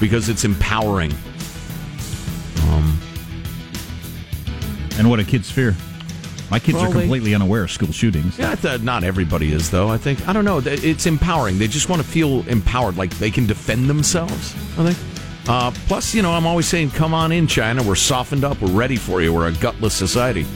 because 0.00 0.28
it's 0.28 0.44
empowering. 0.44 1.12
Um, 2.62 2.98
And 4.98 5.08
what 5.08 5.16
do 5.18 5.24
kids 5.24 5.50
fear? 5.50 5.76
My 6.50 6.58
kids 6.58 6.76
Well, 6.76 6.86
are 6.86 6.92
they- 6.94 7.00
completely 7.00 7.34
unaware 7.34 7.64
of 7.64 7.70
school 7.70 7.92
shootings. 7.92 8.38
yeah, 8.38 8.54
not 8.82 9.04
everybody 9.04 9.52
is 9.52 9.70
though. 9.70 9.88
I 9.88 9.98
think 9.98 10.26
I 10.28 10.32
don't 10.32 10.44
know. 10.44 10.62
It's 10.64 11.06
empowering. 11.06 11.58
They 11.58 11.68
just 11.68 11.88
want 11.88 12.00
to 12.02 12.08
feel 12.08 12.42
empowered, 12.48 12.96
like 12.96 13.16
they 13.18 13.30
can 13.30 13.46
defend 13.46 13.88
themselves. 13.88 14.54
I 14.78 14.90
think. 14.92 14.98
Uh, 15.48 15.70
plus, 15.86 16.14
you 16.14 16.20
know, 16.22 16.32
I'm 16.32 16.46
always 16.46 16.66
saying, 16.68 16.90
"Come 16.90 17.14
on 17.14 17.32
in, 17.32 17.46
China. 17.46 17.82
We're 17.82 17.94
softened 17.94 18.44
up. 18.44 18.60
We're 18.60 18.68
ready 18.70 18.96
for 18.96 19.20
you. 19.22 19.32
We're 19.32 19.48
a 19.48 19.52
gutless 19.52 19.94
society." 19.94 20.46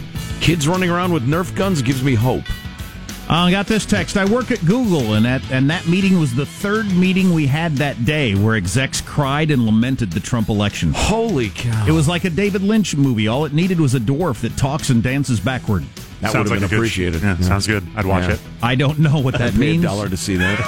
Kids 0.41 0.67
running 0.67 0.91
around 0.91 1.13
with 1.13 1.27
Nerf 1.27 1.55
guns 1.55 1.83
gives 1.83 2.03
me 2.03 2.15
hope. 2.15 2.45
Uh, 3.33 3.47
I 3.47 3.51
got 3.51 3.67
this 3.67 3.87
text. 3.87 4.19
I 4.19 4.27
work 4.27 4.51
at 4.51 4.63
Google, 4.67 5.15
and 5.15 5.25
that 5.25 5.41
and 5.51 5.71
that 5.71 5.87
meeting 5.87 6.21
was 6.21 6.35
the 6.35 6.45
third 6.45 6.93
meeting 6.95 7.33
we 7.33 7.47
had 7.47 7.73
that 7.77 8.05
day 8.05 8.35
where 8.35 8.57
execs 8.57 9.01
cried 9.01 9.51
and 9.51 9.65
lamented 9.65 10.13
the 10.13 10.21
Trump 10.21 10.51
election. 10.51 10.93
Holy 10.95 11.49
cow! 11.49 11.87
It 11.89 11.93
was 11.93 12.07
like 12.07 12.25
a 12.25 12.31
David 12.31 12.61
Lynch 12.61 12.95
movie. 12.95 13.29
All 13.29 13.47
it 13.47 13.55
needed 13.55 13.81
was 13.81 13.95
a 13.95 14.01
dwarf 14.01 14.43
that 14.43 14.55
talks 14.59 14.91
and 14.91 15.03
dances 15.03 15.41
backward. 15.41 15.83
That 16.23 16.31
Sounds 16.31 16.49
would 16.49 16.53
have 16.55 16.61
like 16.61 16.61
been 16.61 16.65
a 16.65 16.69
good- 16.69 16.77
appreciated. 16.77 17.21
yeah, 17.23 17.37
sounds 17.41 17.67
good. 17.67 17.85
I'd 17.97 18.07
watch 18.07 18.29
it. 18.31 18.39
I 18.63 18.77
don't 18.77 19.01
know 19.01 19.19
what 19.19 19.33
that 19.39 19.53
I'd 19.53 19.55
pay 19.55 19.77
a 19.77 19.81
dollar 19.83 20.09
to 20.09 20.17
see 20.17 20.37
that. 20.37 20.61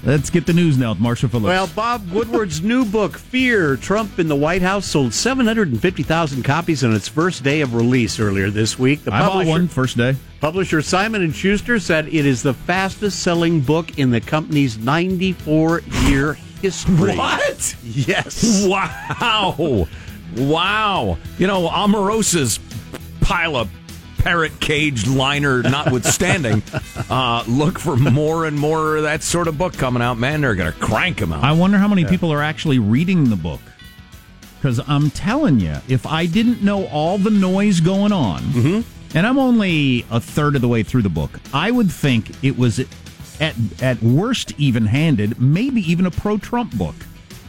Let's 0.04 0.28
get 0.28 0.44
the 0.46 0.52
news 0.52 0.76
now 0.76 0.90
with 0.90 0.98
Marshall 0.98 1.28
Phillips. 1.28 1.46
Well, 1.46 1.68
Bob 1.68 2.10
Woodward's 2.10 2.62
new 2.62 2.84
book, 2.84 3.16
Fear 3.16 3.76
Trump 3.76 4.18
in 4.18 4.26
the 4.26 4.34
White 4.34 4.62
House, 4.62 4.86
sold 4.86 5.14
750,000 5.14 6.42
copies 6.42 6.82
on 6.82 6.92
its 6.94 7.06
first 7.08 7.44
day 7.44 7.60
of 7.60 7.74
release 7.74 8.18
earlier 8.18 8.50
this 8.50 8.76
week. 8.78 9.04
The 9.04 9.14
I 9.14 9.20
bought 9.20 9.46
one 9.46 9.68
first 9.68 9.96
day. 9.96 10.16
Publisher 10.40 10.82
Simon 10.82 11.22
and 11.22 11.32
Schuster 11.34 11.78
said 11.78 12.08
it 12.08 12.26
is 12.26 12.42
the 12.42 12.54
fastest-selling 12.54 13.60
book 13.60 13.98
in 14.00 14.10
the 14.10 14.20
company's 14.20 14.78
94-year 14.78 16.34
history. 16.60 17.16
What? 17.16 17.76
Yes. 17.84 18.66
Wow. 18.66 19.86
Wow. 20.36 21.18
You 21.38 21.46
know, 21.46 21.68
Omarosa's 21.68 22.58
pile 23.30 23.54
of 23.56 23.70
parrot 24.18 24.58
cage 24.60 25.06
liner 25.06 25.62
notwithstanding, 25.62 26.62
uh, 27.10 27.44
look 27.46 27.78
for 27.78 27.96
more 27.96 28.44
and 28.44 28.58
more 28.58 28.96
of 28.96 29.04
that 29.04 29.22
sort 29.22 29.46
of 29.48 29.56
book 29.56 29.72
coming 29.74 30.02
out. 30.02 30.18
Man, 30.18 30.40
they're 30.40 30.54
going 30.56 30.72
to 30.72 30.78
crank 30.78 31.18
them 31.18 31.32
out. 31.32 31.44
I 31.44 31.52
wonder 31.52 31.78
how 31.78 31.86
many 31.88 32.04
people 32.04 32.32
are 32.32 32.42
actually 32.42 32.78
reading 32.80 33.30
the 33.30 33.36
book. 33.36 33.60
Because 34.56 34.80
I'm 34.86 35.10
telling 35.10 35.58
you, 35.60 35.76
if 35.88 36.06
I 36.06 36.26
didn't 36.26 36.62
know 36.62 36.86
all 36.88 37.16
the 37.18 37.30
noise 37.30 37.80
going 37.80 38.12
on, 38.12 38.42
Mm-hmm. 38.42 39.16
and 39.16 39.26
I'm 39.26 39.38
only 39.38 40.04
a 40.10 40.20
third 40.20 40.54
of 40.54 40.60
the 40.60 40.68
way 40.68 40.82
through 40.82 41.02
the 41.02 41.08
book, 41.08 41.40
I 41.54 41.70
would 41.70 41.90
think 41.90 42.32
it 42.44 42.58
was 42.58 42.78
at 43.40 43.54
at 43.80 44.02
worst 44.02 44.52
even-handed, 44.58 45.40
maybe 45.40 45.80
even 45.90 46.04
a 46.04 46.10
pro-Trump 46.10 46.76
book. 46.76 46.94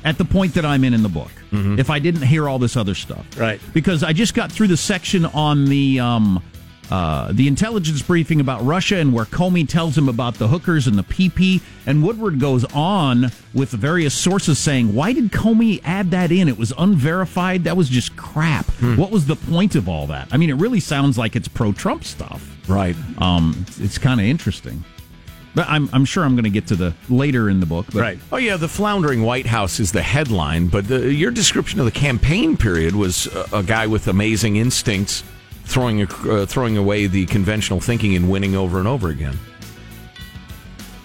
At 0.04 0.18
the 0.18 0.26
point 0.26 0.56
that 0.56 0.66
I'm 0.66 0.84
in 0.84 0.94
in 0.94 1.04
the 1.04 1.10
book, 1.10 1.32
Mm-hmm. 1.52 1.80
if 1.80 1.90
I 1.90 2.00
didn't 2.00 2.22
hear 2.24 2.48
all 2.48 2.60
this 2.60 2.78
other 2.78 2.96
stuff, 2.96 3.26
Right. 3.38 3.60
Because 3.74 4.04
I 4.04 4.14
just 4.14 4.34
got 4.34 4.52
through 4.52 4.68
the 4.70 4.78
section 4.78 5.26
on 5.26 5.66
the 5.66 6.00
um, 6.00 6.42
uh, 6.90 7.32
the 7.32 7.48
intelligence 7.48 8.02
briefing 8.02 8.40
about 8.42 8.62
Russia 8.66 8.98
and 8.98 9.14
where 9.14 9.24
Comey 9.26 9.68
tells 9.68 9.98
him 9.98 10.10
about 10.10 10.34
the 10.36 10.48
hookers 10.50 10.88
and 10.88 10.98
the 10.98 11.04
PP, 11.04 11.62
and 11.86 12.04
Woodward 12.04 12.38
goes 12.40 12.66
on 12.74 13.32
with 13.54 13.70
various 13.72 14.14
sources 14.14 14.60
saying, 14.60 14.94
"Why 14.94 15.14
did 15.14 15.32
Comey 15.32 15.80
add 15.86 16.12
that 16.12 16.32
in? 16.34 16.48
It 16.50 16.58
was 16.58 16.74
unverified. 16.78 17.64
That 17.66 17.78
was 17.78 17.88
just 17.90 18.16
crap. 18.18 18.66
What 18.98 19.10
was 19.12 19.26
the 19.26 19.36
point 19.38 19.76
of 19.76 19.88
all 19.88 20.08
that? 20.08 20.28
I 20.32 20.38
mean, 20.38 20.50
it 20.50 20.56
really 20.56 20.80
sounds 20.82 21.18
like 21.18 21.36
it's 21.38 21.48
pro-Trump 21.48 22.04
stuff, 22.04 22.58
right? 22.68 22.96
Um, 23.20 23.66
it's 23.80 23.98
kind 23.98 24.20
of 24.20 24.26
interesting." 24.26 24.84
But 25.54 25.68
I'm, 25.70 25.90
I'm 25.92 26.06
sure 26.06 26.24
I'm 26.24 26.36
going 26.36 26.46
to 26.46 26.50
get 26.50 26.68
to 26.68 26.76
the 26.76 26.94
later 27.10 27.50
in 27.50 27.60
the 27.60 27.66
book. 27.66 27.88
But 27.88 28.02
Right. 28.02 28.20
Oh 28.32 28.38
yeah, 28.38 28.58
the 28.58 28.70
floundering 28.70 29.24
White 29.24 29.46
House 29.46 29.80
is 29.80 29.92
the 29.92 30.02
headline, 30.02 30.68
but 30.68 30.88
the, 30.88 31.14
your 31.14 31.32
description 31.32 31.80
of 31.80 31.86
the 31.86 31.92
campaign 31.92 32.56
period 32.58 32.96
was 32.96 33.28
a, 33.28 33.58
a 33.58 33.64
guy 33.64 33.88
with 33.88 34.08
amazing 34.08 34.56
instincts 34.56 35.24
throwing 35.66 36.02
a, 36.02 36.06
uh, 36.06 36.46
throwing 36.46 36.78
away 36.78 37.08
the 37.08 37.26
conventional 37.28 37.80
thinking 37.80 38.16
and 38.16 38.30
winning 38.30 38.56
over 38.56 38.80
and 38.80 38.88
over 38.88 39.10
again. 39.10 39.38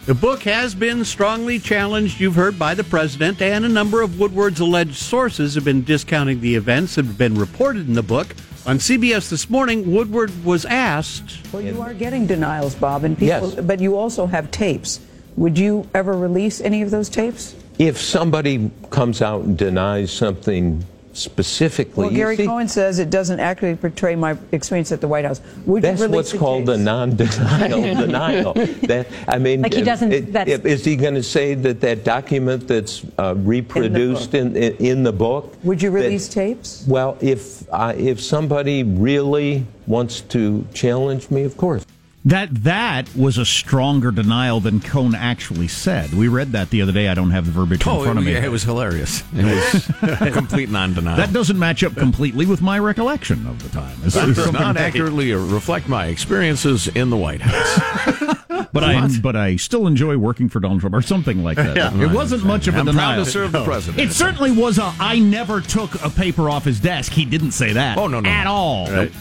The 0.07 0.15
book 0.15 0.45
has 0.45 0.73
been 0.73 1.05
strongly 1.05 1.59
challenged, 1.59 2.21
you've 2.21 2.37
heard, 2.37 2.57
by 2.57 2.75
the 2.75 2.85
president, 2.85 3.43
and 3.43 3.65
a 3.65 3.69
number 3.69 4.03
of 4.03 4.21
Woodward's 4.21 4.61
alleged 4.61 4.95
sources 4.95 5.57
have 5.57 5.65
been 5.65 5.83
discounting 5.83 6.41
the 6.41 6.55
events 6.55 6.95
that 6.95 7.07
have 7.07 7.19
been 7.19 7.35
reported 7.35 7.89
in 7.89 7.95
the 7.95 8.05
book. 8.05 8.29
On 8.67 8.79
CBS 8.79 9.29
this 9.29 9.51
morning, 9.51 9.93
Woodward 9.93 10.45
was 10.45 10.65
asked. 10.65 11.53
Well, 11.53 11.61
you 11.61 11.83
are 11.83 11.93
getting 11.93 12.25
denials, 12.25 12.77
Bob, 12.77 13.03
and 13.03 13.19
people, 13.19 13.61
but 13.63 13.81
you 13.81 13.97
also 13.97 14.27
have 14.27 14.49
tapes. 14.53 15.01
Would 15.37 15.59
you 15.59 15.89
ever 15.93 16.17
release 16.17 16.61
any 16.61 16.83
of 16.83 16.93
those 16.93 17.09
tapes? 17.09 17.57
If 17.81 18.01
somebody 18.01 18.71
comes 18.91 19.23
out 19.23 19.43
and 19.43 19.59
denies 19.59 20.13
something 20.13 20.85
specifically, 21.17 22.07
Well, 22.07 22.15
Gary 22.15 22.37
see, 22.37 22.47
Cohn 22.47 22.69
says 22.69 22.99
it 22.99 23.11
doesn't 23.11 23.41
accurately 23.41 23.77
portray 23.81 24.15
my 24.17 24.37
experience 24.53 24.93
at 24.93 25.01
the 25.01 25.09
White 25.09 25.25
House. 25.25 25.41
Would 25.67 25.83
that's 25.83 26.01
you 26.01 26.09
what's 26.09 26.33
the 26.33 26.39
called 26.39 26.67
tapes? 26.67 26.79
a 26.79 26.83
non-denial 26.83 27.95
denial. 28.07 28.53
That 28.55 29.07
I 29.29 29.39
mean, 29.39 29.63
Like 29.63 29.75
he 29.75 29.83
doesn't- 29.83 30.13
it- 30.13 30.33
that's- 30.33 30.61
is 30.65 30.85
he 30.85 30.97
going 30.97 31.15
to 31.15 31.23
say 31.23 31.55
that 31.55 31.81
that 31.81 32.05
document 32.05 32.69
that's 32.69 33.03
uh, 33.19 33.35
reproduced 33.39 34.35
in 34.35 34.57
in, 34.57 34.77
in 34.77 35.03
the 35.03 35.13
book? 35.13 35.55
Would 35.65 35.83
you 35.83 35.91
that- 35.91 35.97
release 35.97 36.29
tapes? 36.29 36.85
Well, 36.87 37.17
if 37.21 37.67
uh, 37.73 37.95
if 37.97 38.21
somebody 38.21 38.83
really 38.83 39.67
wants 39.87 40.21
to 40.23 40.67
challenge 40.75 41.31
me, 41.31 41.43
of 41.45 41.57
course. 41.57 41.85
That 42.27 42.65
that 42.65 43.15
was 43.15 43.39
a 43.39 43.47
stronger 43.47 44.11
denial 44.11 44.59
than 44.59 44.81
Cohn 44.81 45.15
actually 45.15 45.69
said. 45.69 46.13
We 46.13 46.27
read 46.27 46.51
that 46.53 46.71
the 46.71 46.83
other 46.83 46.91
day. 46.91 47.07
I 47.07 47.15
don't 47.15 47.31
have 47.31 47.47
the 47.47 47.53
verbiage 47.53 47.87
in 47.87 47.93
oh, 47.93 48.03
front 48.03 48.19
of 48.19 48.25
me. 48.25 48.35
Oh, 48.35 48.41
yeah, 48.41 48.45
it 48.45 48.51
was 48.51 48.65
hilarious. 48.65 49.23
It 49.33 49.45
was 49.45 49.89
a 50.03 50.31
complete 50.33 50.69
non-denial. 50.69 51.19
That 51.19 51.33
doesn't 51.33 51.57
match 51.57 51.85
up 51.85 51.95
completely 51.95 52.45
with 52.45 52.61
my 52.61 52.81
recollection 52.81 53.47
of 53.47 53.63
the 53.63 53.69
time. 53.69 53.97
It's- 54.05 54.17
it's 54.17 54.39
does 54.39 54.53
not 54.53 54.77
accurately 54.77 55.33
reflect 55.35 55.89
my 55.89 56.07
experiences 56.07 56.89
in 56.89 57.11
the 57.11 57.17
White 57.17 57.43
House. 57.43 58.37
But 58.73 58.85
I 58.85 59.09
but 59.23 59.37
I 59.37 59.57
still 59.57 59.87
enjoy 59.87 60.19
working 60.19 60.51
for 60.51 60.61
Donald 60.61 60.81
Trump 60.81 60.95
or 60.95 61.01
something 61.01 61.43
like 61.43 61.57
that. 61.57 61.77
Yeah. 61.77 62.03
it 62.03 62.11
wasn't 62.11 62.45
much 62.45 62.69
of 62.69 62.75
a 62.75 62.79
I'm 62.79 62.87
denial. 62.87 63.15
proud 63.15 63.25
to 63.25 63.31
serve 63.31 63.53
the 63.53 63.65
president. 63.65 64.03
It 64.03 64.13
certainly 64.13 64.51
was 64.53 64.79
a. 64.79 64.93
I 65.01 65.19
never 65.19 65.63
took 65.63 65.95
a 66.03 66.11
paper 66.11 66.51
off 66.51 66.65
his 66.65 66.79
desk. 66.81 67.13
He 67.13 67.25
didn't 67.25 67.53
say 67.53 67.73
that. 67.73 67.97
Oh, 67.97 68.07
no, 68.07 68.21
no. 68.21 68.29
at 68.29 68.47
all. 68.47 68.91
Right. 68.91 69.13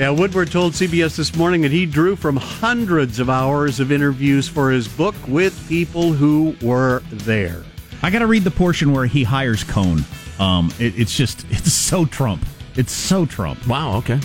Yeah, 0.00 0.08
Woodward 0.08 0.50
told 0.50 0.72
CBS 0.72 1.14
this 1.14 1.36
morning 1.36 1.60
that 1.60 1.72
he 1.72 1.84
drew 1.84 2.16
from 2.16 2.34
hundreds 2.34 3.20
of 3.20 3.28
hours 3.28 3.80
of 3.80 3.92
interviews 3.92 4.48
for 4.48 4.70
his 4.70 4.88
book 4.88 5.14
with 5.28 5.68
people 5.68 6.14
who 6.14 6.56
were 6.62 7.02
there. 7.10 7.62
I 8.00 8.08
got 8.08 8.20
to 8.20 8.26
read 8.26 8.44
the 8.44 8.50
portion 8.50 8.94
where 8.94 9.04
he 9.04 9.24
hires 9.24 9.62
Cohn. 9.62 10.02
Um, 10.38 10.72
it, 10.78 10.98
it's 10.98 11.14
just 11.14 11.44
it's 11.50 11.74
so 11.74 12.06
Trump. 12.06 12.46
It's 12.76 12.92
so 12.92 13.26
Trump. 13.26 13.66
Wow. 13.66 13.98
Okay. 13.98 14.18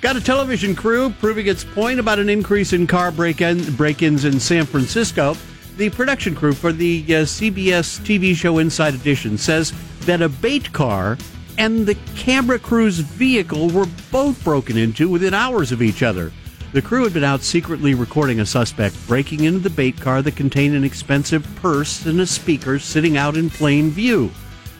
Got 0.00 0.14
a 0.14 0.20
television 0.20 0.76
crew 0.76 1.10
proving 1.18 1.48
its 1.48 1.64
point 1.64 1.98
about 1.98 2.20
an 2.20 2.28
increase 2.28 2.72
in 2.72 2.86
car 2.86 3.10
break-in, 3.10 3.74
break-ins 3.74 4.24
in 4.24 4.38
San 4.38 4.64
Francisco. 4.64 5.36
The 5.76 5.90
production 5.90 6.36
crew 6.36 6.52
for 6.52 6.70
the 6.70 7.04
uh, 7.08 7.10
CBS 7.22 7.98
TV 7.98 8.32
show 8.36 8.58
Inside 8.58 8.94
Edition 8.94 9.38
says 9.38 9.72
that 10.02 10.22
a 10.22 10.28
bait 10.28 10.72
car 10.72 11.18
and 11.58 11.86
the 11.86 11.96
camera 12.14 12.58
crew's 12.58 12.98
vehicle 12.98 13.68
were 13.70 13.86
both 14.10 14.42
broken 14.44 14.76
into 14.76 15.08
within 15.08 15.34
hours 15.34 15.72
of 15.72 15.82
each 15.82 16.02
other. 16.02 16.32
The 16.72 16.82
crew 16.82 17.04
had 17.04 17.14
been 17.14 17.24
out 17.24 17.42
secretly 17.42 17.94
recording 17.94 18.40
a 18.40 18.46
suspect 18.46 18.94
breaking 19.06 19.44
into 19.44 19.60
the 19.60 19.70
bait 19.70 20.00
car 20.00 20.20
that 20.22 20.36
contained 20.36 20.74
an 20.74 20.84
expensive 20.84 21.46
purse 21.56 22.04
and 22.04 22.20
a 22.20 22.26
speaker 22.26 22.78
sitting 22.78 23.16
out 23.16 23.36
in 23.36 23.48
plain 23.48 23.90
view. 23.90 24.30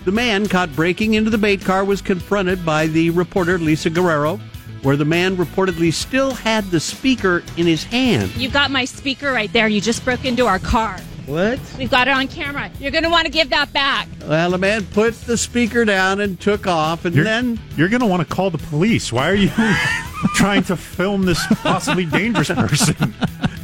The 0.05 0.12
man 0.12 0.47
caught 0.47 0.75
breaking 0.77 1.15
into 1.15 1.31
the 1.31 1.39
bait 1.39 1.65
car 1.65 1.85
was 1.85 2.03
confronted 2.03 2.65
by 2.65 2.87
the 2.87 3.11
reporter 3.11 3.59
Lisa 3.59 3.91
Guerrero, 3.91 4.39
where 4.83 4.97
the 4.97 5.05
man 5.05 5.37
reportedly 5.37 5.93
still 5.93 6.33
had 6.33 6.65
the 6.67 6.81
speaker 6.81 7.43
in 7.57 7.67
his 7.67 7.83
hand. 7.83 8.35
You 8.37 8.49
got 8.49 8.71
my 8.71 8.85
speaker 8.85 9.33
right 9.33 9.53
there. 9.53 9.67
You 9.67 9.81
just 9.81 10.05
broke 10.05 10.25
into 10.25 10.47
our 10.47 10.59
car. 10.59 10.99
What? 11.27 11.59
We've 11.77 11.91
got 11.91 12.07
it 12.07 12.12
on 12.12 12.29
camera. 12.29 12.71
You're 12.79 12.93
going 12.93 13.03
to 13.05 13.11
want 13.11 13.27
to 13.27 13.33
give 13.33 13.51
that 13.51 13.73
back. 13.73 14.09
Well, 14.27 14.51
the 14.51 14.59
man 14.59 14.87
put 14.87 15.15
the 15.23 15.37
speaker 15.37 15.85
down 15.85 16.21
and 16.21 16.39
took 16.41 16.67
off, 16.69 17.05
and 17.05 17.15
You're, 17.15 17.25
then 17.25 17.61
you're 17.77 17.89
going 17.89 18.01
to 18.01 18.07
want 18.07 18.27
to 18.27 18.35
call 18.35 18.51
the 18.51 18.59
police. 18.59 19.12
Why 19.12 19.29
are 19.29 19.35
you 19.35 19.49
trying 20.35 20.62
to 20.65 20.77
film 20.77 21.23
this 21.23 21.45
possibly 21.62 22.05
dangerous 22.05 22.49
person? 22.49 23.15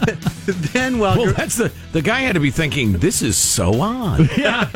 then, 0.72 0.98
well, 0.98 1.16
well, 1.16 1.32
that's 1.32 1.56
the 1.56 1.70
the 1.92 2.02
guy 2.02 2.20
had 2.20 2.34
to 2.34 2.40
be 2.40 2.50
thinking 2.50 2.94
this 2.94 3.22
is 3.22 3.36
so 3.36 3.80
odd. 3.80 4.28
Yeah. 4.36 4.68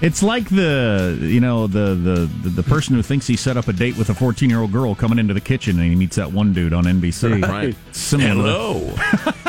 it's 0.00 0.22
like 0.22 0.48
the 0.48 1.18
you 1.20 1.40
know 1.40 1.66
the, 1.66 1.94
the 1.94 2.30
the 2.42 2.48
the 2.48 2.62
person 2.62 2.94
who 2.94 3.02
thinks 3.02 3.26
he 3.26 3.36
set 3.36 3.58
up 3.58 3.68
a 3.68 3.74
date 3.74 3.98
with 3.98 4.08
a 4.08 4.14
14 4.14 4.48
year 4.48 4.60
old 4.60 4.72
girl 4.72 4.94
coming 4.94 5.18
into 5.18 5.34
the 5.34 5.40
kitchen 5.40 5.78
and 5.78 5.90
he 5.90 5.94
meets 5.94 6.16
that 6.16 6.32
one 6.32 6.54
dude 6.54 6.72
on 6.72 6.84
NBC. 6.84 7.42
Right. 7.46 7.76
Similar. 7.92 8.50
Hello. 8.50 9.42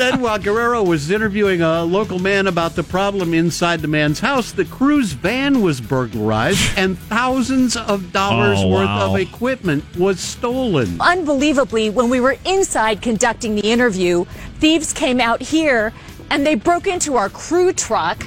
Then, 0.00 0.20
while 0.22 0.38
Guerrero 0.38 0.82
was 0.82 1.10
interviewing 1.10 1.60
a 1.60 1.84
local 1.84 2.18
man 2.18 2.46
about 2.46 2.74
the 2.74 2.82
problem 2.82 3.34
inside 3.34 3.80
the 3.82 3.88
man's 3.88 4.18
house, 4.20 4.50
the 4.50 4.64
crew's 4.64 5.12
van 5.12 5.60
was 5.60 5.78
burglarized 5.80 6.78
and 6.78 6.98
thousands 6.98 7.76
of 7.76 8.10
dollars 8.10 8.58
Oh, 8.60 8.68
worth 8.68 8.86
wow. 8.86 9.10
of 9.14 9.20
equipment 9.20 9.84
was 9.98 10.18
stolen. 10.18 10.98
Unbelievably, 11.00 11.90
when 11.90 12.08
we 12.08 12.18
were 12.18 12.36
inside 12.46 13.02
conducting 13.02 13.54
the 13.54 13.70
interview, 13.70 14.24
thieves 14.58 14.92
came 14.94 15.20
out 15.20 15.42
here 15.42 15.92
and 16.30 16.46
they 16.46 16.54
broke 16.54 16.86
into 16.86 17.16
our 17.16 17.28
crew 17.28 17.70
truck. 17.72 18.26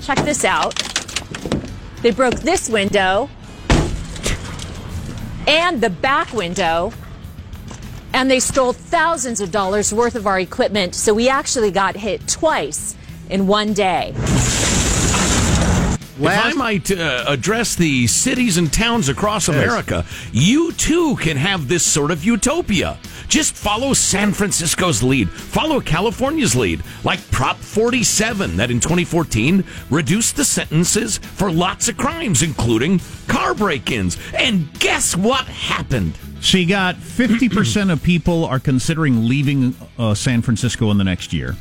Check 0.00 0.18
this 0.24 0.44
out. 0.44 0.74
They 2.00 2.12
broke 2.12 2.36
this 2.36 2.70
window 2.70 3.28
and 5.46 5.80
the 5.82 5.90
back 5.90 6.32
window, 6.32 6.92
and 8.12 8.30
they 8.30 8.40
stole 8.40 8.72
thousands 8.72 9.40
of 9.40 9.50
dollars 9.50 9.92
worth 9.92 10.14
of 10.14 10.26
our 10.26 10.40
equipment. 10.40 10.94
So 10.94 11.14
we 11.14 11.28
actually 11.28 11.70
got 11.70 11.96
hit 11.96 12.26
twice 12.28 12.96
in 13.28 13.46
one 13.46 13.72
day. 13.72 14.14
If 16.22 16.44
I 16.44 16.52
might 16.52 16.90
uh, 16.90 17.24
address 17.26 17.76
the 17.76 18.06
cities 18.06 18.58
and 18.58 18.70
towns 18.70 19.08
across 19.08 19.48
America, 19.48 20.04
you 20.32 20.70
too 20.72 21.16
can 21.16 21.38
have 21.38 21.66
this 21.66 21.82
sort 21.82 22.10
of 22.10 22.22
utopia. 22.24 22.98
Just 23.26 23.54
follow 23.54 23.94
San 23.94 24.32
Francisco's 24.32 25.02
lead, 25.02 25.30
follow 25.30 25.80
California's 25.80 26.54
lead, 26.54 26.82
like 27.04 27.20
Prop 27.30 27.56
47 27.56 28.58
that 28.58 28.70
in 28.70 28.80
2014 28.80 29.64
reduced 29.88 30.36
the 30.36 30.44
sentences 30.44 31.16
for 31.16 31.50
lots 31.50 31.88
of 31.88 31.96
crimes, 31.96 32.42
including 32.42 33.00
car 33.26 33.54
break 33.54 33.90
ins. 33.90 34.18
And 34.34 34.70
guess 34.78 35.16
what 35.16 35.46
happened? 35.46 36.18
So 36.40 36.58
you 36.58 36.66
got 36.66 36.96
50% 36.96 37.92
of 37.92 38.02
people 38.02 38.44
are 38.46 38.58
considering 38.58 39.28
leaving 39.28 39.76
uh, 39.98 40.14
San 40.14 40.42
Francisco 40.42 40.90
in 40.90 40.98
the 40.98 41.04
next 41.04 41.32
year. 41.32 41.56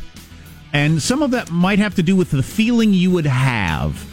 And 0.72 1.02
some 1.02 1.22
of 1.22 1.32
that 1.32 1.52
might 1.52 1.80
have 1.80 1.96
to 1.96 2.04
do 2.04 2.16
with 2.16 2.32
the 2.32 2.44
feeling 2.44 2.94
you 2.94 3.12
would 3.12 3.26
have 3.26 4.06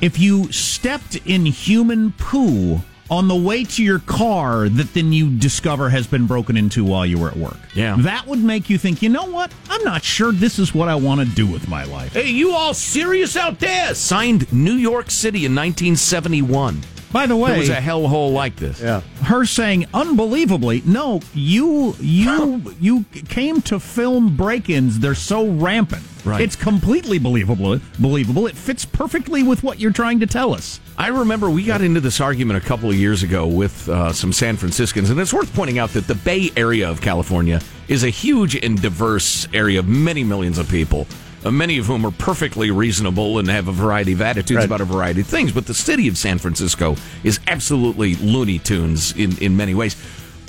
if 0.00 0.18
you 0.18 0.50
stepped 0.52 1.16
in 1.26 1.44
human 1.44 2.12
poo 2.12 2.80
on 3.10 3.26
the 3.26 3.34
way 3.34 3.64
to 3.64 3.82
your 3.82 4.00
car 4.00 4.68
that 4.68 4.92
then 4.94 5.12
you 5.12 5.30
discover 5.30 5.88
has 5.88 6.06
been 6.06 6.26
broken 6.26 6.56
into 6.56 6.84
while 6.84 7.06
you 7.06 7.18
were 7.18 7.28
at 7.28 7.36
work. 7.36 7.56
Yeah. 7.74 7.96
That 8.00 8.26
would 8.26 8.38
make 8.38 8.68
you 8.68 8.76
think, 8.78 9.02
you 9.02 9.08
know 9.08 9.24
what? 9.24 9.52
I'm 9.70 9.82
not 9.82 10.04
sure 10.04 10.30
this 10.30 10.58
is 10.58 10.74
what 10.74 10.88
I 10.88 10.94
want 10.94 11.20
to 11.20 11.26
do 11.26 11.46
with 11.46 11.68
my 11.68 11.84
life. 11.84 12.12
Hey, 12.12 12.28
you 12.30 12.52
all 12.52 12.74
serious 12.74 13.36
out 13.36 13.58
there? 13.60 13.94
Signed 13.94 14.52
New 14.52 14.74
York 14.74 15.10
City 15.10 15.46
in 15.46 15.54
1971. 15.54 16.80
By 17.10 17.26
the 17.26 17.36
way, 17.36 17.54
it 17.56 17.58
was 17.58 17.68
a 17.70 17.76
hellhole 17.76 18.32
like 18.32 18.56
this. 18.56 18.80
Yeah. 18.80 19.00
her 19.22 19.44
saying 19.46 19.86
unbelievably 19.94 20.82
no 20.84 21.20
you 21.34 21.94
you 22.00 22.74
you 22.80 23.04
came 23.28 23.60
to 23.62 23.80
film 23.80 24.36
break-ins 24.36 24.98
they're 25.00 25.14
so 25.14 25.46
rampant 25.48 26.02
Right. 26.24 26.40
it's 26.42 26.56
completely 26.56 27.18
believable 27.18 27.80
believable 27.98 28.46
it 28.48 28.56
fits 28.56 28.84
perfectly 28.84 29.42
with 29.42 29.62
what 29.62 29.78
you're 29.80 29.92
trying 29.92 30.20
to 30.20 30.26
tell 30.26 30.52
us 30.52 30.80
I 30.98 31.08
remember 31.08 31.48
we 31.48 31.62
got 31.64 31.80
into 31.80 32.00
this 32.00 32.20
argument 32.20 32.62
a 32.62 32.66
couple 32.66 32.90
of 32.90 32.96
years 32.96 33.22
ago 33.22 33.46
with 33.46 33.88
uh, 33.88 34.12
some 34.12 34.32
San 34.32 34.56
Franciscans, 34.56 35.10
and 35.10 35.20
it's 35.20 35.32
worth 35.32 35.54
pointing 35.54 35.78
out 35.78 35.90
that 35.90 36.08
the 36.08 36.16
Bay 36.16 36.50
Area 36.56 36.90
of 36.90 37.00
California 37.00 37.60
is 37.86 38.02
a 38.02 38.08
huge 38.10 38.56
and 38.56 38.82
diverse 38.82 39.46
area 39.54 39.78
of 39.78 39.86
many 39.86 40.24
millions 40.24 40.58
of 40.58 40.68
people, 40.68 41.06
many 41.44 41.78
of 41.78 41.86
whom 41.86 42.04
are 42.04 42.10
perfectly 42.10 42.70
reasonable 42.70 43.38
and 43.38 43.48
have 43.48 43.68
a 43.68 43.72
variety 43.72 44.12
of 44.12 44.20
attitudes 44.20 44.64
about 44.64 44.80
a 44.80 44.84
variety 44.84 45.20
of 45.20 45.26
things. 45.26 45.52
But 45.52 45.66
the 45.66 45.74
city 45.74 46.08
of 46.08 46.18
San 46.18 46.38
Francisco 46.38 46.96
is 47.24 47.40
absolutely 47.46 48.16
Looney 48.16 48.58
Tunes 48.58 49.12
in, 49.16 49.36
in 49.38 49.56
many 49.56 49.74
ways. 49.74 49.96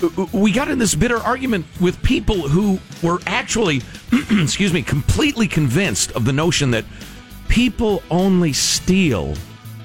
Uh, 0.02 0.26
We 0.34 0.52
got 0.52 0.70
in 0.70 0.80
this 0.80 0.96
bitter 0.96 1.18
argument 1.18 1.66
with 1.80 2.02
people 2.04 2.48
who 2.48 2.80
were 3.04 3.20
actually, 3.28 3.82
excuse 4.32 4.74
me, 4.74 4.82
completely 4.82 5.48
convinced 5.48 6.12
of 6.14 6.26
the 6.26 6.34
notion 6.34 6.72
that 6.72 6.86
people 7.48 8.04
only 8.10 8.54
steal 8.54 9.36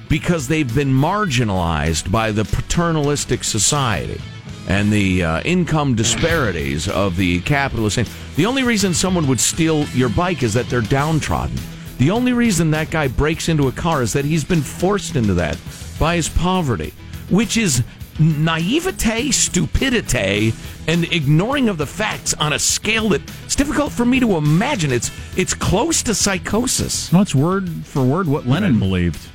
because 0.07 0.47
they've 0.47 0.73
been 0.75 0.91
marginalized 0.93 2.11
by 2.11 2.31
the 2.31 2.45
paternalistic 2.45 3.43
society 3.43 4.21
and 4.67 4.91
the 4.91 5.23
uh, 5.23 5.41
income 5.41 5.95
disparities 5.95 6.87
of 6.87 7.17
the 7.17 7.41
capitalist. 7.41 7.99
The 8.35 8.45
only 8.45 8.63
reason 8.63 8.93
someone 8.93 9.27
would 9.27 9.39
steal 9.39 9.85
your 9.89 10.09
bike 10.09 10.43
is 10.43 10.53
that 10.53 10.67
they're 10.69 10.81
downtrodden. 10.81 11.57
The 11.97 12.11
only 12.11 12.33
reason 12.33 12.71
that 12.71 12.89
guy 12.89 13.07
breaks 13.07 13.47
into 13.47 13.67
a 13.67 13.71
car 13.71 14.01
is 14.01 14.13
that 14.13 14.25
he's 14.25 14.43
been 14.43 14.61
forced 14.61 15.15
into 15.15 15.33
that 15.35 15.57
by 15.99 16.15
his 16.15 16.27
poverty, 16.27 16.93
which 17.29 17.57
is 17.57 17.83
naivete, 18.19 19.31
stupidity, 19.31 20.53
and 20.87 21.03
ignoring 21.11 21.69
of 21.69 21.77
the 21.77 21.85
facts 21.85 22.33
on 22.35 22.53
a 22.53 22.59
scale 22.59 23.09
that 23.09 23.21
it's 23.43 23.55
difficult 23.55 23.91
for 23.91 24.05
me 24.05 24.19
to 24.19 24.35
imagine. 24.37 24.91
It's 24.91 25.11
it's 25.37 25.53
close 25.53 26.03
to 26.03 26.15
psychosis. 26.15 27.11
well, 27.11 27.21
it's 27.21 27.35
word 27.35 27.69
for 27.85 28.03
word 28.03 28.27
what 28.27 28.45
lenin 28.45 28.79
believed 28.79 29.29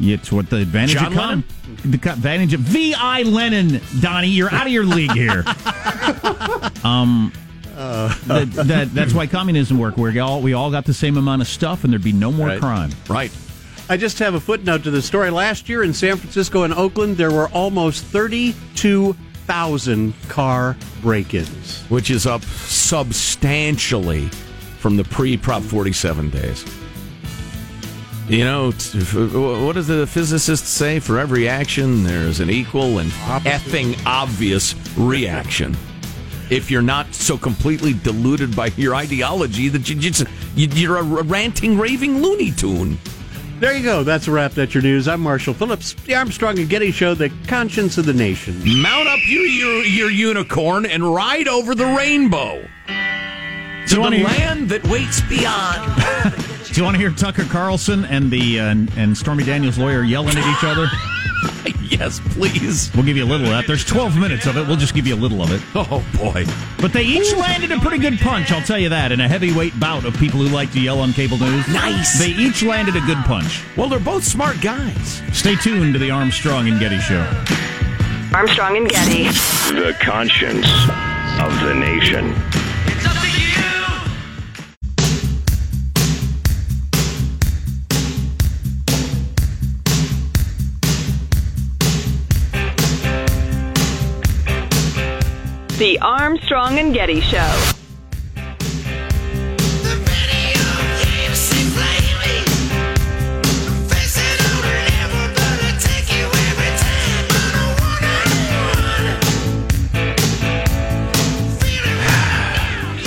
it's 0.00 0.30
what 0.30 0.48
the 0.50 0.58
advantage 0.58 0.94
John 0.94 1.06
of 1.06 1.12
com- 1.12 1.40
the 1.40 1.46
co- 1.46 1.57
advantage 1.84 2.52
of 2.54 2.60
vi 2.60 3.22
lenin 3.22 3.80
donnie 4.00 4.28
you're 4.28 4.52
out 4.52 4.66
of 4.66 4.72
your 4.72 4.84
league 4.84 5.12
here 5.12 5.44
um 6.84 7.32
that, 7.76 8.50
that, 8.66 8.88
that's 8.92 9.14
why 9.14 9.28
communism 9.28 9.78
worked. 9.78 9.98
We 9.98 10.18
all 10.18 10.42
we 10.42 10.52
all 10.52 10.68
got 10.72 10.84
the 10.84 10.92
same 10.92 11.16
amount 11.16 11.42
of 11.42 11.48
stuff, 11.48 11.84
and 11.84 11.92
there'd 11.92 12.02
be 12.02 12.10
no 12.12 12.32
more 12.32 12.48
Right. 12.48 12.58
crime. 12.60 12.90
Right. 13.08 13.30
I 13.88 13.96
just 13.96 14.18
have 14.18 14.34
a 14.34 14.40
footnote 14.40 14.82
to 14.82 14.90
the 14.90 15.00
story. 15.00 15.30
Last 15.30 15.68
year 15.68 15.84
in 15.84 15.94
San 15.94 16.16
Francisco 16.16 16.64
and 16.64 16.74
Oakland, 16.74 17.16
there 17.18 17.30
were 17.30 17.48
almost 17.50 18.02
32,000 18.06 20.12
car 20.28 20.76
break 21.02 21.34
ins. 21.34 21.82
which 21.88 22.10
is 22.10 22.26
up 22.26 22.42
substantially 22.42 24.26
from 24.80 24.96
the 24.96 25.04
pre 25.04 25.36
Prop 25.36 25.62
47 25.62 26.30
days. 26.30 26.64
You 28.28 28.44
know, 28.44 28.72
t- 28.72 28.98
f- 28.98 29.14
what 29.34 29.74
does 29.74 29.86
the 29.86 30.06
physicist 30.06 30.66
say? 30.66 30.98
For 31.00 31.18
every 31.18 31.48
action, 31.48 32.02
there's 32.04 32.40
an 32.40 32.50
equal 32.50 32.98
and 32.98 33.10
effing 33.10 33.98
obvious 34.04 34.74
reaction. 34.98 35.74
If 36.50 36.70
you're 36.70 36.82
not 36.82 37.14
so 37.14 37.38
completely 37.38 37.94
deluded 37.94 38.54
by 38.54 38.66
your 38.76 38.94
ideology 38.94 39.68
that 39.70 39.88
you 39.88 39.94
just 39.94 40.24
you- 40.54 40.68
you're 40.74 40.98
a 40.98 41.02
ranting, 41.02 41.78
raving 41.78 42.20
Looney 42.20 42.50
Tune. 42.50 42.98
There 43.60 43.74
you 43.74 43.82
go. 43.82 44.04
That's 44.04 44.28
a 44.28 44.30
wrap. 44.30 44.52
That's 44.52 44.74
your 44.74 44.82
news. 44.82 45.08
I'm 45.08 45.20
Marshall 45.22 45.54
Phillips, 45.54 45.94
the 46.06 46.14
Armstrong 46.14 46.58
and 46.58 46.68
Getty 46.68 46.92
Show, 46.92 47.14
the 47.14 47.30
conscience 47.46 47.96
of 47.96 48.04
the 48.04 48.12
nation. 48.14 48.60
Mount 48.82 49.08
up 49.08 49.20
your 49.26 49.44
your, 49.46 49.84
your 49.84 50.10
unicorn 50.10 50.84
and 50.84 51.14
ride 51.14 51.48
over 51.48 51.74
the 51.74 51.86
rainbow 51.86 52.62
to 53.88 53.94
the 53.94 54.00
land 54.22 54.68
that 54.68 54.86
waits 54.86 55.22
beyond. 55.22 56.44
Do 56.78 56.82
you 56.82 56.84
want 56.84 56.94
to 56.94 57.00
hear 57.00 57.10
Tucker 57.10 57.42
Carlson 57.42 58.04
and 58.04 58.30
the 58.30 58.60
uh, 58.60 58.66
and, 58.66 58.88
and 58.96 59.18
Stormy 59.18 59.42
Daniels 59.42 59.78
lawyer 59.78 60.04
yelling 60.04 60.36
at 60.36 60.46
each 60.46 60.62
other? 60.62 60.86
yes, 61.90 62.20
please. 62.20 62.94
We'll 62.94 63.04
give 63.04 63.16
you 63.16 63.24
a 63.24 63.26
little 63.26 63.46
of 63.46 63.50
that. 63.50 63.66
There's 63.66 63.84
12 63.84 64.16
minutes 64.16 64.46
of 64.46 64.56
it. 64.56 64.64
We'll 64.64 64.76
just 64.76 64.94
give 64.94 65.04
you 65.04 65.16
a 65.16 65.18
little 65.18 65.42
of 65.42 65.50
it. 65.50 65.60
Oh 65.74 66.06
boy! 66.16 66.44
But 66.80 66.92
they 66.92 67.02
each 67.02 67.34
landed 67.34 67.72
a 67.72 67.80
pretty 67.80 67.98
good 67.98 68.20
punch. 68.20 68.52
I'll 68.52 68.62
tell 68.62 68.78
you 68.78 68.90
that. 68.90 69.10
In 69.10 69.20
a 69.20 69.26
heavyweight 69.26 69.80
bout 69.80 70.04
of 70.04 70.16
people 70.18 70.38
who 70.38 70.46
like 70.54 70.70
to 70.70 70.80
yell 70.80 71.00
on 71.00 71.12
cable 71.12 71.36
news, 71.36 71.66
Nice. 71.66 72.16
They 72.20 72.30
each 72.30 72.62
landed 72.62 72.94
a 72.94 73.00
good 73.00 73.18
punch. 73.24 73.60
Well, 73.76 73.88
they're 73.88 73.98
both 73.98 74.22
smart 74.22 74.60
guys. 74.60 75.20
Stay 75.32 75.56
tuned 75.56 75.94
to 75.94 75.98
the 75.98 76.12
Armstrong 76.12 76.68
and 76.68 76.78
Getty 76.78 77.00
Show. 77.00 77.26
Armstrong 78.32 78.76
and 78.76 78.88
Getty. 78.88 79.24
The 79.74 79.96
conscience 80.00 80.68
of 81.40 81.60
the 81.66 81.74
nation. 81.74 82.67
The 95.78 95.96
Armstrong 96.00 96.76
and 96.80 96.92
Getty 96.92 97.20
Show. 97.20 97.38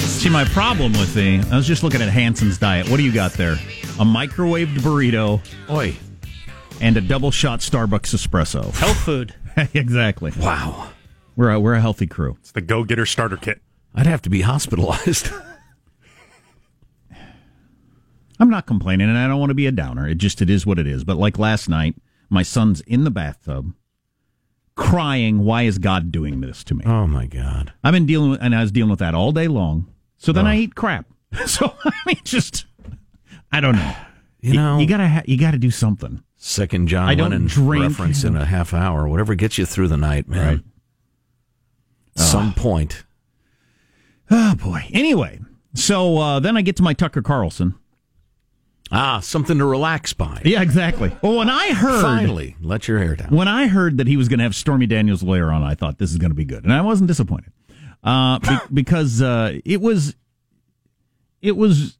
See, 0.07 0.29
my 0.29 0.45
problem 0.45 0.93
with 0.93 1.13
the, 1.13 1.43
I 1.51 1.57
was 1.57 1.67
just 1.67 1.83
looking 1.83 2.01
at 2.01 2.07
Hanson's 2.07 2.57
diet. 2.57 2.89
What 2.89 2.95
do 2.95 3.03
you 3.03 3.11
got 3.11 3.33
there? 3.33 3.55
A 3.99 4.05
microwaved 4.05 4.77
burrito. 4.77 5.41
Oi. 5.69 5.97
And 6.79 6.95
a 6.95 7.01
double 7.01 7.31
shot 7.31 7.59
Starbucks 7.59 8.15
espresso. 8.15 8.71
Health 8.75 9.01
food. 9.01 9.35
exactly. 9.73 10.31
Wow. 10.39 10.87
We're 11.35 11.49
a, 11.51 11.59
we're 11.59 11.73
a 11.75 11.81
healthy 11.81 12.07
crew. 12.07 12.37
It's 12.41 12.51
the 12.51 12.61
Go 12.61 12.83
Getter 12.83 13.05
starter 13.05 13.37
kit. 13.37 13.61
I'd 13.95 14.07
have 14.07 14.21
to 14.23 14.29
be 14.29 14.41
hospitalized. 14.41 15.29
I'm 18.39 18.49
not 18.49 18.65
complaining, 18.65 19.07
and 19.09 19.17
I 19.17 19.27
don't 19.27 19.39
want 19.39 19.51
to 19.51 19.55
be 19.55 19.67
a 19.67 19.71
downer. 19.71 20.07
It 20.07 20.17
just 20.17 20.41
it 20.41 20.49
is 20.49 20.65
what 20.65 20.79
it 20.79 20.87
is. 20.87 21.03
But 21.03 21.17
like 21.17 21.37
last 21.37 21.69
night, 21.69 21.95
my 22.29 22.41
son's 22.43 22.81
in 22.81 23.03
the 23.03 23.11
bathtub, 23.11 23.73
crying. 24.75 25.43
Why 25.43 25.63
is 25.63 25.77
God 25.77 26.11
doing 26.11 26.41
this 26.41 26.63
to 26.65 26.73
me? 26.75 26.83
oh 26.85 27.05
my 27.05 27.27
God. 27.27 27.73
I've 27.83 27.93
been 27.93 28.05
dealing 28.07 28.31
with, 28.31 28.41
and 28.41 28.55
I 28.55 28.61
was 28.61 28.71
dealing 28.71 28.89
with 28.89 28.99
that 28.99 29.13
all 29.13 29.31
day 29.31 29.47
long. 29.47 29.87
So 30.17 30.31
then 30.31 30.47
I 30.47 30.57
eat 30.57 30.75
crap. 30.75 31.05
So 31.45 31.73
I 31.85 31.91
mean, 32.05 32.17
just 32.25 32.65
I 33.51 33.59
don't 33.61 33.75
know. 33.75 33.95
You 34.43 34.53
know, 34.53 34.79
you 34.79 34.87
gotta 34.87 35.07
ha- 35.07 35.21
you 35.27 35.37
gotta 35.37 35.59
do 35.59 35.69
something. 35.69 36.23
Second 36.35 36.87
John 36.87 37.07
I 37.07 37.13
don't 37.13 37.29
Lennon 37.29 37.45
drink. 37.45 37.83
reference 37.83 38.23
in 38.23 38.35
a 38.35 38.43
half 38.43 38.73
hour, 38.73 39.07
whatever 39.07 39.35
gets 39.35 39.59
you 39.59 39.67
through 39.67 39.87
the 39.89 39.97
night, 39.97 40.27
man. 40.27 40.63
Some 42.21 42.53
point. 42.53 43.03
Oh 44.29 44.55
boy. 44.55 44.85
Anyway, 44.93 45.39
so 45.73 46.17
uh, 46.17 46.39
then 46.39 46.55
I 46.57 46.61
get 46.61 46.75
to 46.77 46.83
my 46.83 46.93
Tucker 46.93 47.21
Carlson. 47.21 47.75
Ah, 48.93 49.21
something 49.21 49.57
to 49.57 49.65
relax 49.65 50.11
by. 50.11 50.41
Yeah, 50.43 50.61
exactly. 50.61 51.15
Well, 51.21 51.37
when 51.37 51.49
I 51.49 51.73
heard 51.73 52.01
Finally, 52.01 52.57
let 52.59 52.89
your 52.89 52.99
hair 52.99 53.15
down. 53.15 53.29
when 53.29 53.47
I 53.47 53.67
heard 53.67 53.97
that 53.97 54.07
he 54.07 54.17
was 54.17 54.27
going 54.27 54.39
to 54.39 54.43
have 54.43 54.53
Stormy 54.55 54.85
Daniels' 54.85 55.23
lawyer 55.23 55.49
on, 55.49 55.63
I 55.63 55.75
thought 55.75 55.97
this 55.97 56.11
is 56.11 56.17
going 56.17 56.31
to 56.31 56.35
be 56.35 56.43
good, 56.43 56.65
and 56.65 56.73
I 56.73 56.81
wasn't 56.81 57.07
disappointed 57.07 57.53
uh, 58.03 58.39
be- 58.39 58.57
because 58.73 59.21
uh, 59.21 59.59
it 59.63 59.79
was 59.81 60.15
it 61.41 61.55
was 61.55 61.97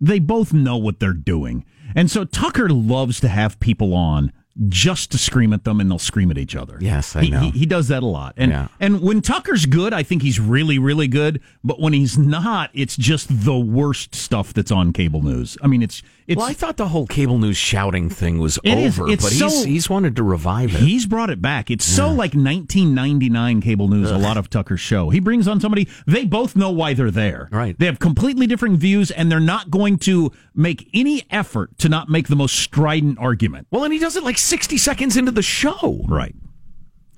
they 0.00 0.18
both 0.18 0.52
know 0.52 0.76
what 0.76 1.00
they're 1.00 1.12
doing, 1.14 1.64
and 1.94 2.10
so 2.10 2.24
Tucker 2.24 2.68
loves 2.68 3.20
to 3.20 3.28
have 3.28 3.58
people 3.58 3.94
on 3.94 4.30
just 4.68 5.12
to 5.12 5.18
scream 5.18 5.52
at 5.52 5.64
them, 5.64 5.80
and 5.80 5.90
they'll 5.90 5.98
scream 5.98 6.30
at 6.30 6.38
each 6.38 6.56
other. 6.56 6.78
Yes, 6.80 7.14
I 7.14 7.22
He- 7.24 7.30
know. 7.30 7.40
He, 7.40 7.50
he 7.60 7.66
does 7.66 7.88
that 7.88 8.02
a 8.02 8.06
lot, 8.06 8.34
and 8.36 8.50
Yeah. 8.50 8.68
and 8.80 9.00
when 9.00 9.20
Tucker's 9.20 9.66
good, 9.66 9.92
I 9.92 10.02
think 10.02 10.22
he's 10.22 10.40
really 10.40 10.78
really 10.78 11.08
good. 11.08 11.40
But 11.62 11.80
when 11.80 11.92
he's 11.92 12.18
not, 12.18 12.70
it's 12.74 12.96
just 12.96 13.44
the 13.44 13.58
worst 13.58 14.14
stuff 14.14 14.52
that's 14.52 14.72
on 14.72 14.92
cable 14.92 15.22
news. 15.22 15.56
I 15.62 15.66
mean, 15.68 15.82
it's 15.82 16.02
it's 16.26 16.38
well, 16.38 16.46
I 16.48 16.52
thought 16.52 16.76
the 16.76 16.88
whole 16.88 17.06
cable 17.06 17.38
news 17.38 17.56
shouting 17.56 18.10
thing 18.10 18.38
was 18.38 18.58
It 18.64 18.76
is. 18.78 18.98
over, 18.98 19.10
It's 19.10 19.24
but 19.24 19.32
he's 19.32 19.60
so- 19.62 19.66
he's 19.66 19.88
wanted 19.88 20.16
to 20.16 20.22
revive 20.22 20.74
it. 20.74 20.80
He's 20.80 21.06
brought 21.06 21.30
it 21.30 21.40
back. 21.40 21.70
It's 21.70 21.86
so 21.86 22.08
like 22.12 22.34
1999 22.34 23.60
cable 23.60 23.88
news, 23.88 24.10
a 24.10 24.18
lot 24.18 24.36
of 24.36 24.50
Tucker's 24.50 24.80
show. 24.80 25.10
He 25.10 25.20
brings 25.20 25.48
on 25.48 25.60
somebody, 25.60 25.88
they 26.06 26.24
both 26.24 26.56
know 26.56 26.70
why 26.70 26.94
they're 26.94 27.10
there. 27.10 27.48
Right. 27.50 27.78
They 27.78 27.86
have 27.86 27.98
completely 27.98 28.46
different 28.46 28.78
views, 28.78 29.10
and 29.10 29.30
they're 29.30 29.40
not 29.40 29.70
going 29.70 29.98
to 29.98 30.32
make 30.54 30.88
any 30.92 31.24
effort 31.30 31.78
to 31.78 31.88
not 31.88 32.08
make 32.08 32.28
the 32.28 32.36
most 32.36 32.56
strident 32.56 33.18
argument. 33.18 33.66
well, 33.70 33.84
and 33.84 33.92
he 33.92 33.98
does 33.98 34.16
it 34.16 34.22
like 34.24 34.36
60 34.48 34.76
seconds 34.78 35.16
into 35.16 35.30
the 35.30 35.42
show. 35.42 36.04
Right. 36.08 36.34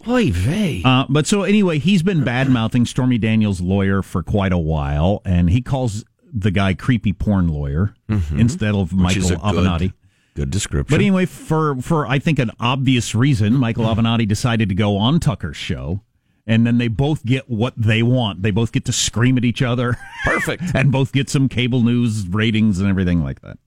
Oy 0.09 0.31
vey. 0.33 0.83
Uh, 0.85 1.05
but 1.09 1.27
so 1.27 1.43
anyway, 1.43 1.79
he's 1.79 2.03
been 2.03 2.25
bad 2.25 2.49
mouthing 2.49 2.87
Stormy 2.87 3.19
Daniels' 3.19 3.61
lawyer 3.61 4.03
for 4.03 4.23
quite 4.23 4.53
a 4.53 4.59
while, 4.59 5.21
and 5.25 5.51
he 5.51 5.61
calls 5.61 6.05
the 6.33 6.51
guy 6.51 6.75
creepy 6.75 7.13
porn 7.13 7.49
lawyer 7.49 7.95
instead 8.37 8.75
of 8.75 8.91
Mm-hmm. 8.91 9.05
Which 9.05 9.17
is 9.19 9.31
Michael 9.31 9.47
a 9.49 9.53
good- 9.53 9.65
Avenatti. 9.65 9.93
Good 10.37 10.51
description. 10.51 10.95
But 10.95 11.01
anyway, 11.03 11.27
for 11.27 11.75
for 11.83 12.07
I 12.07 12.19
think 12.21 12.39
an 12.39 12.53
obvious 12.61 13.15
reason, 13.17 13.55
Michael 13.55 13.85
Avenatti 13.85 14.27
decided 14.27 14.69
to 14.69 14.75
go 14.77 14.97
on 14.97 15.19
Tucker's 15.19 15.57
show, 15.57 16.03
and 16.47 16.65
then 16.65 16.79
they 16.79 16.87
both 16.89 17.27
get 17.27 17.51
what 17.51 17.75
they 17.77 18.03
want. 18.03 18.43
They 18.43 18.53
both 18.53 18.71
get 18.71 18.85
to 18.87 18.93
scream 18.93 19.37
at 19.37 19.45
each 19.45 19.61
other, 19.61 19.99
Perfect. 20.25 20.63
and 20.75 20.93
both 20.93 21.13
get 21.13 21.29
some 21.29 21.49
cable 21.49 21.83
news 21.83 22.27
ratings 22.29 22.79
and 22.79 22.89
everything 22.89 23.23
like 23.25 23.41
that. 23.43 23.59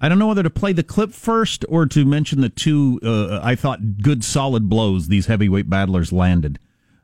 I 0.00 0.08
don't 0.08 0.18
know 0.18 0.28
whether 0.28 0.42
to 0.42 0.50
play 0.50 0.72
the 0.72 0.82
clip 0.82 1.12
first 1.12 1.64
or 1.68 1.84
to 1.86 2.04
mention 2.04 2.40
the 2.40 2.48
two 2.48 3.00
uh, 3.02 3.40
I 3.42 3.54
thought 3.54 4.00
good 4.02 4.24
solid 4.24 4.68
blows 4.68 5.08
these 5.08 5.26
heavyweight 5.26 5.68
battlers 5.68 6.12
landed. 6.12 6.58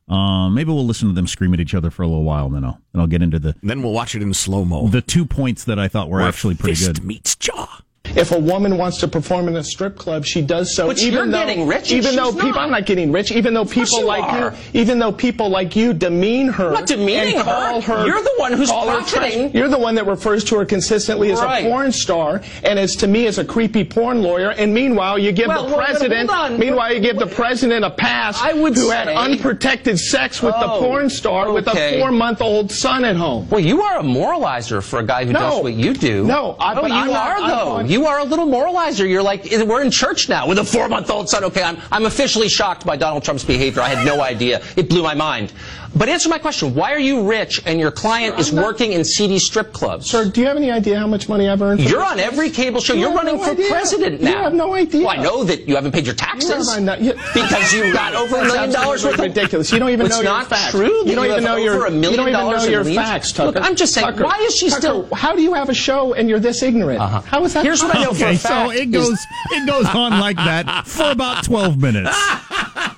Uh, 0.08 0.48
maybe 0.48 0.70
we'll 0.72 0.86
listen 0.86 1.08
to 1.08 1.14
them 1.14 1.26
scream 1.26 1.52
at 1.52 1.58
each 1.60 1.74
other 1.74 1.90
for 1.90 2.02
a 2.02 2.06
little 2.06 2.22
while, 2.22 2.46
and 2.46 2.54
then 2.54 2.64
I'll 2.64 2.80
then 2.92 3.00
I'll 3.00 3.08
get 3.08 3.22
into 3.22 3.38
the 3.40 3.56
then 3.62 3.82
we'll 3.82 3.92
watch 3.92 4.14
it 4.14 4.22
in 4.22 4.32
slow 4.34 4.64
mo. 4.64 4.86
the 4.88 5.02
two 5.02 5.26
points 5.26 5.64
that 5.64 5.78
I 5.80 5.88
thought 5.88 6.08
were 6.08 6.18
Where 6.20 6.28
actually 6.28 6.54
pretty 6.54 6.76
fist 6.76 6.94
good. 6.94 7.04
meets 7.04 7.34
jaw. 7.36 7.75
If 8.16 8.32
a 8.32 8.38
woman 8.38 8.78
wants 8.78 8.98
to 8.98 9.08
perform 9.08 9.46
in 9.48 9.56
a 9.56 9.62
strip 9.62 9.96
club, 9.96 10.24
she 10.24 10.40
does 10.42 10.74
so. 10.74 10.86
But 10.86 10.98
even 11.00 11.12
you're 11.12 11.26
though, 11.26 11.38
getting 11.46 11.66
rich 11.66 11.92
Even 11.92 12.16
though 12.16 12.32
people, 12.32 12.52
not. 12.52 12.60
I'm 12.60 12.70
not 12.70 12.86
getting 12.86 13.12
rich. 13.12 13.30
Even 13.30 13.52
though 13.54 13.64
people 13.66 14.00
you 14.00 14.06
like 14.06 14.24
are. 14.24 14.52
you, 14.72 14.80
even 14.80 14.98
though 14.98 15.12
people 15.12 15.48
like 15.50 15.76
you 15.76 15.92
demean 15.92 16.48
her, 16.48 16.68
I'm 16.68 16.72
not 16.74 16.86
demeaning 16.86 17.36
her. 17.38 17.80
her. 17.82 18.06
You're 18.06 18.22
the 18.22 18.32
one 18.38 18.52
who's 18.52 18.70
profiting. 18.72 19.54
You're 19.54 19.68
the 19.68 19.78
one 19.78 19.94
that 19.96 20.06
refers 20.06 20.42
to 20.44 20.56
her 20.58 20.64
consistently 20.64 21.30
as 21.32 21.40
Right. 21.40 21.64
a 21.66 21.68
porn 21.68 21.92
star, 21.92 22.40
and 22.64 22.78
as 22.78 22.96
to 22.96 23.06
me 23.06 23.26
as 23.26 23.38
a 23.38 23.44
creepy 23.44 23.84
porn 23.84 24.22
lawyer. 24.22 24.50
And 24.50 24.72
meanwhile, 24.72 25.18
you 25.18 25.32
give 25.32 25.48
Well, 25.48 25.68
the 25.68 25.76
president. 25.76 26.30
Meanwhile, 26.58 26.94
you 26.94 27.00
give 27.00 27.18
the 27.18 27.26
president 27.26 27.84
a 27.84 27.90
pass. 27.90 28.40
I 28.42 28.54
would 28.54 28.74
who 28.76 28.90
had 28.90 29.08
unprotected 29.08 29.98
sex 29.98 30.42
with 30.42 30.54
the 30.54 30.72
Oh, 30.72 30.80
porn 30.80 31.10
star 31.10 31.52
with 31.52 31.66
a 31.68 31.98
four-month-old 31.98 32.72
son 32.72 33.04
at 33.04 33.16
home. 33.16 33.46
Well, 33.50 33.60
you 33.60 33.82
are 33.82 33.98
a 33.98 34.02
moralizer 34.02 34.82
for 34.82 35.00
a 35.00 35.04
guy 35.04 35.24
who 35.24 35.32
No. 35.32 35.40
does 35.40 35.62
what 35.62 35.74
you 35.74 35.92
do. 35.92 36.24
No, 36.24 36.56
I- 36.58 36.72
oh, 36.74 36.80
but 36.82 36.90
you 36.90 36.96
I'm 36.96 37.06
not- 37.08 37.26
are 37.30 37.42
I'm 37.42 37.48
though. 37.50 37.80
You 37.80 38.05
are 38.06 38.20
a 38.20 38.24
little 38.24 38.46
moralizer. 38.46 39.08
You're 39.08 39.22
like 39.22 39.44
we're 39.50 39.82
in 39.82 39.90
church 39.90 40.28
now 40.28 40.46
with 40.48 40.58
a 40.58 40.64
four-month-old 40.64 41.28
son. 41.28 41.44
Okay, 41.44 41.62
I'm 41.62 41.78
I'm 41.90 42.06
officially 42.06 42.48
shocked 42.48 42.86
by 42.86 42.96
Donald 42.96 43.24
Trump's 43.24 43.44
behavior. 43.44 43.82
I 43.82 43.88
had 43.88 44.06
no 44.06 44.20
idea. 44.20 44.62
It 44.76 44.88
blew 44.88 45.02
my 45.02 45.14
mind. 45.14 45.52
But 45.96 46.08
answer 46.10 46.28
my 46.28 46.38
question: 46.38 46.74
Why 46.74 46.92
are 46.92 46.98
you 46.98 47.26
rich 47.26 47.62
and 47.64 47.80
your 47.80 47.90
client 47.90 48.38
is 48.38 48.52
not- 48.52 48.64
working 48.64 48.92
in 48.92 49.02
seedy 49.04 49.38
strip 49.38 49.72
clubs? 49.72 50.10
Sir, 50.10 50.26
do 50.28 50.40
you 50.42 50.46
have 50.46 50.56
any 50.58 50.70
idea 50.70 50.98
how 50.98 51.06
much 51.06 51.28
money 51.28 51.48
I've 51.48 51.62
earned? 51.62 51.82
for 51.82 51.88
You're 51.88 52.00
this? 52.00 52.10
on 52.12 52.20
every 52.20 52.50
cable 52.50 52.80
show. 52.80 52.92
You 52.92 53.00
You're 53.00 53.14
running 53.14 53.38
no 53.38 53.44
for 53.44 53.50
idea. 53.52 53.68
president 53.70 54.20
You 54.20 54.26
now. 54.26 54.42
have 54.44 54.52
no 54.54 54.74
idea. 54.74 55.06
Well, 55.06 55.18
I 55.18 55.22
know 55.22 55.42
that 55.44 55.66
you 55.66 55.74
haven't 55.74 55.92
paid 55.92 56.04
your 56.04 56.14
taxes 56.14 56.70
have 56.74 56.82
not- 56.82 57.00
you- 57.00 57.14
because 57.32 57.72
you 57.72 57.92
got 57.94 58.14
over 58.14 58.36
a 58.36 58.44
million 58.44 58.72
dollars 58.72 59.04
worth 59.04 59.14
of 59.14 59.20
ridiculous. 59.20 59.72
You 59.72 59.78
don't 59.78 59.90
even 59.90 60.04
It's 60.06 60.16
know 60.16 60.22
not 60.22 60.40
your 60.40 60.58
facts. 60.58 60.70
true. 60.72 60.82
that 61.04 61.06
You 61.08 61.14
don't 61.14 61.24
even 61.24 61.34
have 61.36 61.42
know 61.44 61.52
over 61.52 61.60
your 61.64 61.86
a 61.86 61.90
million 61.90 62.10
you 62.10 62.16
don't 62.18 62.28
even 62.28 62.40
dollars 62.40 62.64
know 62.66 62.70
your 62.70 62.84
facts, 62.84 63.32
Tucker. 63.32 63.52
Look, 63.58 63.64
I'm 63.64 63.74
just 63.76 63.94
saying, 63.94 64.06
Tucker, 64.06 64.24
why 64.24 64.36
is 64.42 64.54
she 64.54 64.68
Tucker, 64.68 64.80
still? 64.82 65.08
How 65.14 65.34
do 65.34 65.40
you 65.40 65.54
have 65.54 65.70
a 65.70 65.74
show 65.74 66.12
and 66.12 66.28
you're 66.28 66.40
this 66.40 66.62
ignorant? 66.62 67.00
Uh-huh. 67.00 67.20
How 67.22 67.42
is 67.44 67.54
that? 67.54 67.64
Here's 67.64 67.82
what 67.82 67.96
I 67.96 68.02
know 68.04 68.12
for 68.12 68.22
Okay, 68.24 68.34
a 68.34 68.38
so 68.38 68.48
fact. 68.48 68.72
it 68.74 68.94
is- 68.94 69.08
goes 69.08 69.18
it 69.52 69.66
goes 69.66 69.86
on 69.86 70.20
like 70.20 70.36
that 70.36 70.86
for 70.86 71.10
about 71.10 71.42
twelve 71.44 71.78
minutes. 71.80 72.14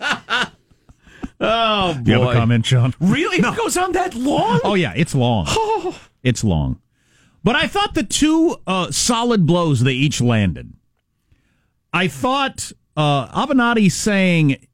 Oh. 1.70 1.98
Do 2.02 2.10
you 2.10 2.20
have 2.20 2.30
a 2.30 2.32
comment, 2.32 2.64
Sean? 2.64 2.94
Really? 2.98 3.38
It 3.38 3.56
goes 3.56 3.76
on 3.76 3.92
that 3.92 4.14
long? 4.14 4.60
Oh 4.64 4.74
yeah, 4.74 4.92
it's 4.96 5.14
long. 5.14 5.46
It's 6.24 6.42
long. 6.42 6.80
But 7.44 7.54
I 7.54 7.68
thought 7.68 7.94
the 7.94 8.02
two 8.02 8.56
uh, 8.66 8.90
solid 8.90 9.46
blows 9.46 9.80
they 9.80 9.92
each 9.92 10.20
landed. 10.20 10.74
I 11.92 12.08
thought 12.08 12.72
uh, 12.96 13.28
Avenatti 13.28 13.90
saying 13.90 14.66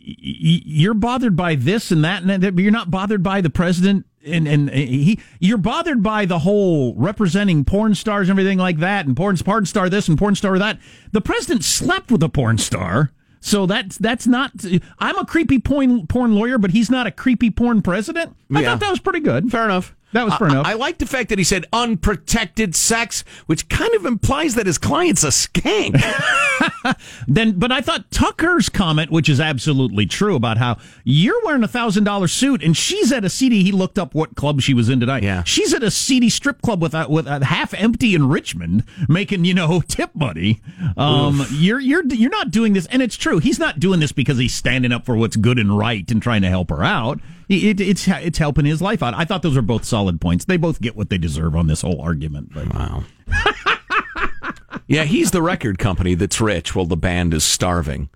you're 0.00 0.94
bothered 0.94 1.34
by 1.34 1.56
this 1.56 1.90
and 1.90 2.04
that, 2.04 2.22
and 2.22 2.30
that, 2.30 2.54
but 2.54 2.62
you're 2.62 2.70
not 2.70 2.92
bothered 2.92 3.22
by 3.24 3.40
the 3.40 3.50
president, 3.50 4.06
and 4.24 4.46
and 4.46 4.70
he 4.70 5.20
you're 5.40 5.58
bothered 5.58 6.02
by 6.02 6.26
the 6.26 6.38
whole 6.38 6.94
representing 6.94 7.64
porn 7.64 7.94
stars 7.96 8.28
and 8.28 8.38
everything 8.38 8.58
like 8.58 8.78
that, 8.78 9.04
and 9.06 9.16
porn 9.16 9.36
porn 9.38 9.66
star 9.66 9.88
this 9.88 10.08
and 10.08 10.16
porn 10.16 10.36
star 10.36 10.58
that. 10.58 10.78
The 11.10 11.20
president 11.20 11.64
slept 11.64 12.10
with 12.12 12.22
a 12.22 12.28
porn 12.28 12.58
star. 12.58 13.10
So 13.44 13.66
that's 13.66 13.98
that's 13.98 14.26
not. 14.26 14.52
I'm 14.98 15.18
a 15.18 15.26
creepy 15.26 15.58
porn 15.58 16.06
porn 16.06 16.34
lawyer, 16.34 16.56
but 16.56 16.70
he's 16.70 16.90
not 16.90 17.06
a 17.06 17.10
creepy 17.10 17.50
porn 17.50 17.82
president. 17.82 18.34
I 18.54 18.60
Yeah. 18.60 18.70
thought 18.70 18.80
that 18.80 18.90
was 18.90 19.00
pretty 19.00 19.20
good. 19.20 19.50
Fair 19.50 19.64
enough. 19.64 19.94
That 20.12 20.24
was 20.26 20.34
fair 20.36 20.46
enough. 20.46 20.64
I 20.64 20.74
like 20.74 20.98
the 20.98 21.06
fact 21.06 21.30
that 21.30 21.38
he 21.38 21.44
said 21.44 21.66
unprotected 21.72 22.76
sex, 22.76 23.24
which 23.46 23.68
kind 23.68 23.92
of 23.94 24.06
implies 24.06 24.54
that 24.54 24.64
his 24.66 24.78
client's 24.78 25.24
a 25.24 25.28
skank. 25.30 26.00
then, 27.26 27.58
but 27.58 27.72
I 27.72 27.80
thought 27.80 28.12
Tucker's 28.12 28.68
comment, 28.68 29.10
which 29.10 29.28
is 29.28 29.40
absolutely 29.40 30.06
true, 30.06 30.36
about 30.36 30.56
how 30.58 30.76
you're 31.02 31.42
wearing 31.44 31.64
a 31.64 31.68
thousand 31.68 32.04
dollar 32.04 32.28
suit 32.28 32.62
and 32.62 32.76
she's 32.76 33.10
at 33.10 33.24
a 33.24 33.28
seedy. 33.28 33.64
He 33.64 33.72
looked 33.72 33.98
up 33.98 34.14
what 34.14 34.36
club 34.36 34.60
she 34.60 34.72
was 34.72 34.88
in 34.88 35.00
tonight. 35.00 35.24
Yeah. 35.24 35.42
she's 35.44 35.74
at 35.74 35.82
a 35.82 35.90
seedy 35.90 36.30
strip 36.30 36.62
club 36.62 36.80
with 36.80 36.94
a, 36.94 37.08
with 37.08 37.26
a 37.26 37.44
half 37.44 37.74
empty 37.74 38.14
in 38.14 38.28
Richmond, 38.28 38.84
making 39.08 39.44
you 39.44 39.54
know 39.54 39.80
tip 39.88 40.14
money. 40.14 40.60
Um, 40.96 41.44
you're 41.50 41.80
you're 41.80 42.04
you're 42.06 42.30
not 42.30 42.52
doing 42.52 42.72
this, 42.74 42.86
and 42.86 43.02
it's 43.02 43.16
true. 43.16 43.38
He's 43.40 43.58
not 43.58 43.80
doing 43.80 43.98
this 43.98 44.12
because 44.12 44.38
he's 44.38 44.54
standing 44.54 44.92
up 44.92 45.04
for 45.04 45.16
what's 45.16 45.34
good 45.36 45.58
and 45.58 45.76
right 45.76 46.08
and 46.08 46.22
trying 46.22 46.42
to 46.42 46.48
help 46.48 46.70
her 46.70 46.84
out. 46.84 47.18
It, 47.48 47.80
it's 47.80 48.08
it's 48.08 48.38
helping 48.38 48.64
his 48.64 48.80
life 48.80 49.02
out. 49.02 49.14
I 49.14 49.24
thought 49.24 49.42
those 49.42 49.56
were 49.56 49.62
both 49.62 49.84
solid 49.84 50.20
points. 50.20 50.44
They 50.44 50.56
both 50.56 50.80
get 50.80 50.96
what 50.96 51.10
they 51.10 51.18
deserve 51.18 51.54
on 51.56 51.66
this 51.66 51.82
whole 51.82 52.00
argument. 52.00 52.52
But. 52.54 52.72
Wow. 52.74 53.04
yeah, 54.86 55.04
he's 55.04 55.30
the 55.30 55.42
record 55.42 55.78
company 55.78 56.14
that's 56.14 56.40
rich 56.40 56.74
while 56.74 56.86
the 56.86 56.96
band 56.96 57.34
is 57.34 57.44
starving, 57.44 58.08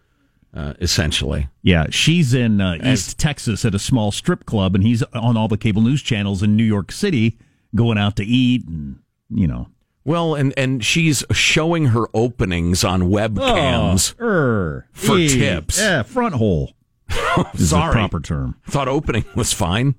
uh, 0.55 0.75
essentially. 0.81 1.49
Yeah, 1.63 1.87
she's 1.91 2.35
in 2.35 2.61
uh, 2.61 2.79
East 2.83 3.19
Texas 3.19 3.65
at 3.65 3.75
a 3.75 3.79
small 3.79 4.11
strip 4.13 4.47
club, 4.47 4.75
and 4.75 4.85
he's 4.85 5.03
on 5.15 5.37
all 5.37 5.49
the 5.49 5.59
cable 5.59 5.83
news 5.83 6.03
channels 6.03 6.43
in 6.43 6.57
New 6.57 6.65
York 6.65 6.93
City, 6.93 7.39
going 7.75 7.99
out 7.99 8.17
to 8.17 8.25
eat, 8.25 8.67
and 8.67 8.99
you 9.31 9.47
know. 9.47 9.69
Well, 10.05 10.35
and, 10.37 10.55
and 10.57 10.83
she's 10.83 11.23
showing 11.33 11.87
her 11.87 12.07
openings 12.15 12.83
on 12.83 13.03
webcams 13.03 14.15
Oh, 14.19 14.25
er, 14.25 14.89
for 14.93 15.19
eh, 15.19 15.29
tips. 15.29 15.79
Yeah, 15.79 16.03
front 16.03 16.35
hole. 16.35 16.73
Sorry. 17.55 17.89
the 17.89 17.93
proper 17.93 18.21
term. 18.21 18.57
Thought 18.69 18.89
opening 18.89 19.25
was 19.35 19.53
fine. 19.53 19.95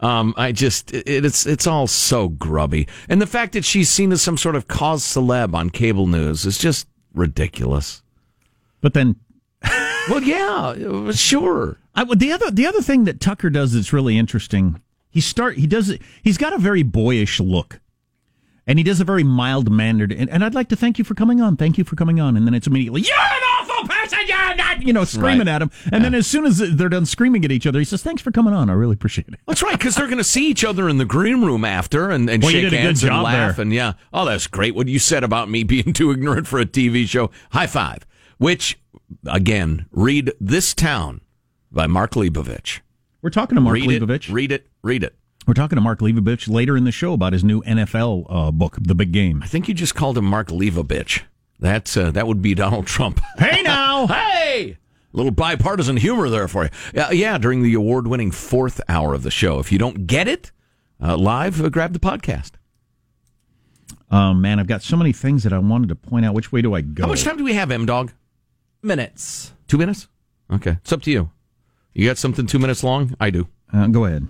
Um, 0.00 0.32
I 0.36 0.52
just 0.52 0.94
it, 0.94 1.24
it's 1.24 1.44
it's 1.44 1.66
all 1.66 1.86
so 1.88 2.28
grubby, 2.28 2.86
and 3.08 3.20
the 3.20 3.26
fact 3.26 3.52
that 3.54 3.64
she's 3.64 3.90
seen 3.90 4.12
as 4.12 4.22
some 4.22 4.36
sort 4.36 4.54
of 4.54 4.68
cause 4.68 5.02
celeb 5.02 5.54
on 5.54 5.70
cable 5.70 6.06
news 6.06 6.46
is 6.46 6.56
just 6.56 6.86
ridiculous. 7.14 8.02
But 8.80 8.94
then, 8.94 9.16
well, 10.08 10.22
yeah, 10.22 11.10
sure. 11.10 11.78
I, 11.96 12.04
the 12.04 12.30
other 12.30 12.50
the 12.50 12.66
other 12.66 12.80
thing 12.80 13.04
that 13.04 13.20
Tucker 13.20 13.50
does 13.50 13.72
that's 13.72 13.92
really 13.92 14.16
interesting, 14.16 14.80
he 15.10 15.20
start 15.20 15.56
he 15.56 15.66
does. 15.66 15.96
He's 16.22 16.38
got 16.38 16.52
a 16.52 16.58
very 16.58 16.84
boyish 16.84 17.40
look, 17.40 17.80
and 18.68 18.78
he 18.78 18.84
does 18.84 19.00
a 19.00 19.04
very 19.04 19.24
mild 19.24 19.68
mannered. 19.72 20.12
And, 20.12 20.30
and 20.30 20.44
I'd 20.44 20.54
like 20.54 20.68
to 20.68 20.76
thank 20.76 20.96
you 20.98 21.04
for 21.04 21.14
coming 21.14 21.40
on. 21.40 21.56
Thank 21.56 21.76
you 21.78 21.82
for 21.82 21.96
coming 21.96 22.20
on. 22.20 22.36
And 22.36 22.46
then 22.46 22.54
it's 22.54 22.68
immediately 22.68 23.00
you're 23.00 23.16
an 23.18 23.42
awful 23.60 23.88
person, 23.88 24.18
you're 24.28 24.54
not, 24.54 24.82
you 24.82 24.92
know, 24.92 25.02
screaming 25.04 25.46
Right. 25.46 25.48
at 25.56 25.62
him. 25.62 25.70
And 25.90 26.04
then 26.04 26.14
as 26.14 26.26
soon 26.28 26.44
as 26.46 26.58
they're 26.58 26.88
done 26.88 27.06
screaming 27.06 27.44
at 27.44 27.50
each 27.50 27.66
other, 27.66 27.80
he 27.80 27.84
says, 27.84 28.02
"Thanks 28.02 28.22
for 28.22 28.30
coming 28.30 28.54
on. 28.54 28.70
I 28.70 28.74
really 28.74 28.94
appreciate 28.94 29.26
it." 29.28 29.40
That's 29.48 29.62
right, 29.62 29.76
because 29.76 29.96
they're 29.96 30.06
going 30.06 30.18
to 30.18 30.24
see 30.24 30.48
each 30.48 30.64
other 30.64 30.88
in 30.88 30.98
the 30.98 31.04
green 31.04 31.42
room 31.44 31.64
after 31.64 32.10
and, 32.10 32.30
and 32.30 32.42
Well, 32.42 32.52
shake 32.52 32.62
did 32.62 32.72
a 32.74 32.76
good 32.76 32.80
hands 32.82 33.02
and 33.02 33.22
laugh. 33.22 33.56
there. 33.56 33.62
And 33.62 33.72
yeah, 33.72 33.94
oh, 34.12 34.24
that's 34.26 34.46
great. 34.46 34.74
What 34.76 34.86
you 34.86 34.98
said 35.00 35.24
about 35.24 35.50
me 35.50 35.62
being 35.64 35.92
too 35.92 36.10
ignorant 36.12 36.46
for 36.46 36.60
a 36.60 36.66
TV 36.66 37.06
show. 37.08 37.30
High 37.52 37.66
five. 37.66 38.06
Which, 38.38 38.78
again, 39.26 39.86
read 39.90 40.32
This 40.40 40.74
Town 40.74 41.22
by 41.72 41.86
Mark 41.88 42.12
Leibovich. 42.12 42.80
We're 43.22 43.30
talking 43.30 43.56
to 43.56 43.60
Mark 43.60 43.74
read 43.74 43.88
Leibovich. 44.02 44.28
It, 44.28 44.32
read 44.32 44.52
it. 44.52 44.66
Read 44.82 45.02
it. 45.02 45.16
We're 45.48 45.54
talking 45.54 45.76
to 45.76 45.80
Mark 45.80 46.00
Leibovich 46.00 46.46
later 46.46 46.76
in 46.76 46.84
the 46.84 46.92
show 46.92 47.14
about 47.14 47.32
his 47.32 47.42
new 47.42 47.62
NFL 47.62 48.26
uh, 48.28 48.50
book, 48.50 48.76
The 48.82 48.94
Big 48.94 49.12
Game. 49.12 49.42
I 49.42 49.46
think 49.46 49.66
you 49.66 49.72
just 49.72 49.94
called 49.94 50.18
him 50.18 50.26
Mark 50.26 50.48
Leibovich. 50.48 51.22
That's 51.58 51.96
uh, 51.96 52.10
that 52.10 52.26
would 52.26 52.42
be 52.42 52.54
Donald 52.54 52.86
Trump. 52.86 53.18
Hey 53.38 53.62
now, 53.62 54.06
hey, 54.08 54.76
A 55.14 55.16
little 55.16 55.32
bipartisan 55.32 55.96
humor 55.96 56.28
there 56.28 56.48
for 56.48 56.64
you. 56.64 56.70
Yeah, 56.92 57.12
yeah. 57.12 57.38
During 57.38 57.62
the 57.62 57.72
award-winning 57.72 58.30
fourth 58.30 58.78
hour 58.90 59.14
of 59.14 59.22
the 59.22 59.30
show, 59.30 59.58
if 59.58 59.72
you 59.72 59.78
don't 59.78 60.06
get 60.06 60.28
it 60.28 60.52
uh, 61.02 61.16
live, 61.16 61.64
uh, 61.64 61.70
grab 61.70 61.94
the 61.94 61.98
podcast. 61.98 62.50
Um, 64.10 64.42
man, 64.42 64.60
I've 64.60 64.66
got 64.66 64.82
so 64.82 64.98
many 64.98 65.14
things 65.14 65.44
that 65.44 65.54
I 65.54 65.58
wanted 65.58 65.88
to 65.88 65.94
point 65.94 66.26
out. 66.26 66.34
Which 66.34 66.52
way 66.52 66.60
do 66.60 66.74
I 66.74 66.82
go? 66.82 67.04
How 67.04 67.08
much 67.08 67.24
time 67.24 67.38
do 67.38 67.44
we 67.44 67.54
have, 67.54 67.70
M 67.70 67.86
Dog? 67.86 68.12
Minutes. 68.82 69.54
Two 69.66 69.78
minutes. 69.78 70.08
Okay, 70.52 70.72
it's 70.72 70.92
up 70.92 71.00
to 71.04 71.10
you. 71.10 71.30
You 71.94 72.06
got 72.06 72.18
something 72.18 72.46
two 72.46 72.58
minutes 72.58 72.84
long? 72.84 73.16
I 73.18 73.30
do. 73.30 73.48
Uh, 73.72 73.86
go 73.86 74.04
ahead. 74.04 74.28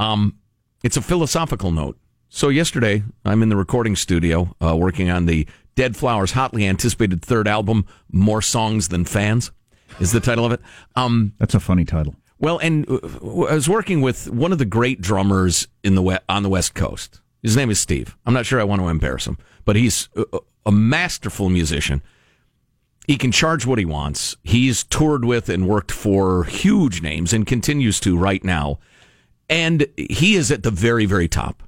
Um, 0.00 0.38
it's 0.82 0.96
a 0.96 1.02
philosophical 1.02 1.70
note. 1.70 1.98
So 2.28 2.48
yesterday, 2.48 3.02
I'm 3.24 3.42
in 3.42 3.48
the 3.48 3.56
recording 3.56 3.96
studio 3.96 4.54
uh, 4.62 4.76
working 4.76 5.10
on 5.10 5.26
the 5.26 5.46
Dead 5.74 5.96
Flowers 5.96 6.32
hotly 6.32 6.66
anticipated 6.66 7.22
third 7.22 7.48
album, 7.48 7.86
"More 8.12 8.42
Songs 8.42 8.88
Than 8.88 9.04
Fans," 9.04 9.50
is 9.98 10.12
the 10.12 10.20
title 10.20 10.44
of 10.44 10.52
it. 10.52 10.60
Um, 10.94 11.32
That's 11.38 11.54
a 11.54 11.60
funny 11.60 11.84
title. 11.84 12.14
well, 12.38 12.58
and 12.58 12.88
uh, 12.88 12.98
I 13.48 13.54
was 13.54 13.68
working 13.68 14.00
with 14.00 14.30
one 14.30 14.52
of 14.52 14.58
the 14.58 14.64
great 14.64 15.00
drummers 15.00 15.66
in 15.82 15.94
the 15.94 16.02
we- 16.02 16.18
on 16.28 16.42
the 16.42 16.48
West 16.48 16.74
Coast. 16.74 17.20
His 17.42 17.56
name 17.56 17.70
is 17.70 17.80
Steve. 17.80 18.16
I'm 18.26 18.34
not 18.34 18.46
sure 18.46 18.60
I 18.60 18.64
want 18.64 18.80
to 18.82 18.88
embarrass 18.88 19.26
him, 19.26 19.38
but 19.64 19.74
he's 19.74 20.08
a, 20.14 20.38
a 20.66 20.72
masterful 20.72 21.48
musician. 21.48 22.02
He 23.06 23.16
can 23.16 23.32
charge 23.32 23.64
what 23.66 23.78
he 23.78 23.84
wants. 23.86 24.36
He's 24.44 24.84
toured 24.84 25.24
with 25.24 25.48
and 25.48 25.66
worked 25.66 25.90
for 25.90 26.44
huge 26.44 27.00
names 27.02 27.32
and 27.32 27.46
continues 27.46 27.98
to 28.00 28.16
right 28.16 28.44
now. 28.44 28.78
And 29.50 29.86
he 29.96 30.36
is 30.36 30.50
at 30.50 30.62
the 30.62 30.70
very, 30.70 31.04
very 31.04 31.28
top. 31.28 31.62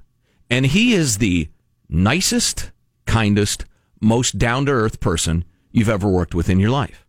And 0.49 0.65
he 0.65 0.93
is 0.93 1.17
the 1.17 1.49
nicest, 1.89 2.71
kindest, 3.05 3.65
most 3.99 4.39
down 4.39 4.65
to 4.65 4.71
earth 4.71 4.99
person 4.99 5.43
you've 5.69 5.89
ever 5.89 6.07
worked 6.07 6.33
with 6.33 6.49
in 6.49 6.59
your 6.59 6.69
life. 6.69 7.05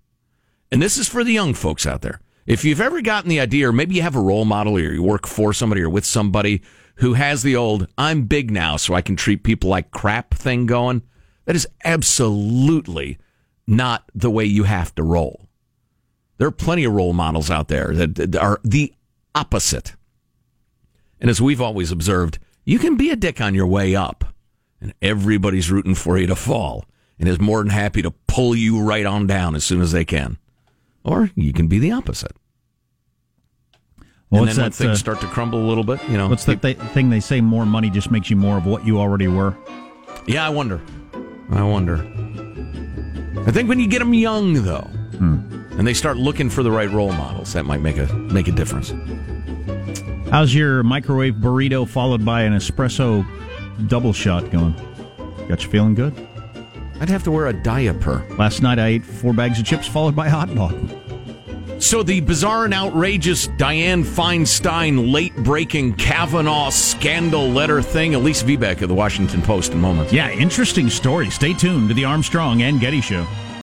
And 0.73 0.83
this 0.83 0.99
is 0.99 1.09
for 1.09 1.23
the 1.23 1.33
young 1.33 1.55
folks 1.55 1.87
out 1.87 2.03
there. 2.03 2.21
If 2.45 2.65
you've 2.65 2.81
ever 2.81 3.01
gotten 3.01 3.31
the 3.31 3.41
idea, 3.41 3.69
or 3.69 3.73
maybe 3.73 3.95
you 3.95 4.03
have 4.03 4.17
a 4.17 4.21
role 4.21 4.45
model, 4.45 4.77
or 4.77 4.81
you 4.81 5.03
work 5.03 5.27
for 5.27 5.53
somebody 5.53 5.81
or 5.81 5.89
with 5.89 6.05
somebody 6.05 6.61
who 6.97 7.15
has 7.15 7.43
the 7.43 7.57
old 7.57 7.87
"I'm 7.97 8.25
big 8.25 8.51
now, 8.51 8.77
so 8.77 8.95
I 8.95 9.01
can 9.01 9.17
treat 9.17 9.45
people 9.45 9.71
like 9.71 9.93
crap" 9.93 10.35
thing 10.35 10.67
going, 10.67 11.03
that 11.45 11.57
is 11.57 11.67
absolutely 11.85 13.19
not 13.67 14.11
the 14.15 14.31
way 14.31 14.45
you 14.45 14.65
have 14.65 14.95
to 14.97 15.03
roll. 15.03 15.49
There 16.39 16.49
are 16.49 16.53
plenty 16.53 16.85
of 16.85 16.93
role 16.93 17.13
models 17.13 17.51
out 17.51 17.69
there 17.69 17.95
that 17.95 18.37
are 18.37 18.61
the 18.65 18.93
opposite. 19.35 19.95
And 21.25 21.31
as 21.31 21.41
we've 21.41 21.63
always 21.63 21.91
observed, 21.91 22.39
you 22.67 22.79
can 22.79 22.99
be 22.99 23.09
a 23.09 23.17
dick 23.17 23.41
on 23.41 23.55
your 23.55 23.67
way 23.67 23.97
up, 23.97 24.35
and 24.79 24.93
everybody's 25.01 25.71
rooting 25.71 25.95
for 25.95 26.19
you 26.19 26.27
to 26.27 26.37
fall 26.37 26.85
and 27.19 27.27
is 27.27 27.41
more 27.41 27.61
than 27.63 27.71
happy 27.71 28.03
to 28.03 28.11
pull 28.27 28.55
you 28.55 28.83
right 28.83 29.07
on 29.07 29.27
down 29.27 29.55
as 29.55 29.65
soon 29.65 29.81
as 29.81 29.91
they 29.91 30.05
can. 30.05 30.37
Or 31.03 31.31
you 31.35 31.55
can 31.55 31.67
be 31.67 31.79
the 31.79 31.93
opposite. 31.93 32.33
Well, 34.29 34.43
and 34.43 34.51
then 34.51 34.57
when 34.57 34.57
that, 34.57 34.75
things 34.75 34.91
uh, 34.91 34.97
start 34.97 35.23
to 35.23 35.27
crumble 35.29 35.65
a 35.65 35.67
little 35.67 35.83
bit, 35.83 35.99
you 36.11 36.19
know. 36.19 36.29
What's 36.29 36.45
that 36.45 36.61
th- 36.61 36.77
thing 36.93 37.09
they 37.09 37.21
say? 37.21 37.41
More 37.41 37.65
money 37.65 37.89
just 37.89 38.11
makes 38.11 38.29
you 38.29 38.37
more 38.37 38.59
of 38.59 38.67
what 38.67 38.87
you 38.87 38.99
already 38.99 39.29
were. 39.29 39.57
Yeah, 40.27 40.47
I 40.47 40.51
wonder. 40.51 40.83
I 41.49 41.63
wonder. 41.63 42.07
I 43.47 43.51
think 43.51 43.71
when 43.71 43.81
you 43.81 43.89
get 43.89 44.01
them 44.01 44.13
young, 44.13 44.63
though, 44.63 44.91
and 45.21 45.87
they 45.87 45.95
start 45.95 46.19
looking 46.19 46.51
for 46.51 46.63
the 46.63 46.71
right 46.71 46.91
role 46.91 47.13
models, 47.13 47.55
that 47.55 47.65
might 47.65 47.81
make 47.81 47.97
a 47.97 48.13
make 48.13 48.47
a 48.47 48.53
difference. 48.53 48.93
How's 50.35 50.53
your 50.53 50.83
microwave 50.83 51.35
burrito 51.35 51.89
followed 51.89 52.25
by 52.25 52.43
an 52.43 52.55
espresso 52.55 53.25
double 53.87 54.13
shot 54.13 54.51
going? 54.51 54.75
Got 55.47 55.63
you 55.63 55.71
feeling 55.71 55.95
good? 55.95 56.13
I'd 56.99 57.09
have 57.09 57.23
to 57.23 57.31
wear 57.31 57.47
a 57.47 57.53
diaper. 57.53 58.27
Last 58.37 58.61
night 58.61 58.81
I 58.81 58.89
ate 58.89 59.05
four 59.05 59.33
bags 59.33 59.61
of 59.61 59.65
chips 59.65 59.87
followed 59.87 60.17
by 60.17 60.27
a 60.27 60.31
hot 60.31 60.53
dog. 60.53 60.91
So 61.81 62.03
the 62.03 62.19
bizarre 62.19 62.65
and 62.65 62.75
outrageous 62.75 63.47
Dianne 63.47 64.03
Feinstein 64.03 65.13
late 65.13 65.37
breaking 65.37 65.95
Kavanaugh 65.95 66.71
scandal 66.71 67.49
letter 67.49 67.81
thing. 67.81 68.17
Elise 68.17 68.43
Viebeck 68.43 68.83
of 68.83 68.89
the 68.89 68.95
Washington 68.95 69.41
Post 69.41 69.71
in 69.71 69.81
moments. 69.81 70.13
Yeah, 70.13 70.33
interesting 70.33 70.91
story. 70.91 71.31
Stay 71.31 71.55
tuned 71.55 71.91
to 71.91 71.95
the 71.95 72.07
Armstrong 72.07 72.63
and 72.63 72.81
Getty 72.81 73.03
Show. 73.03 73.25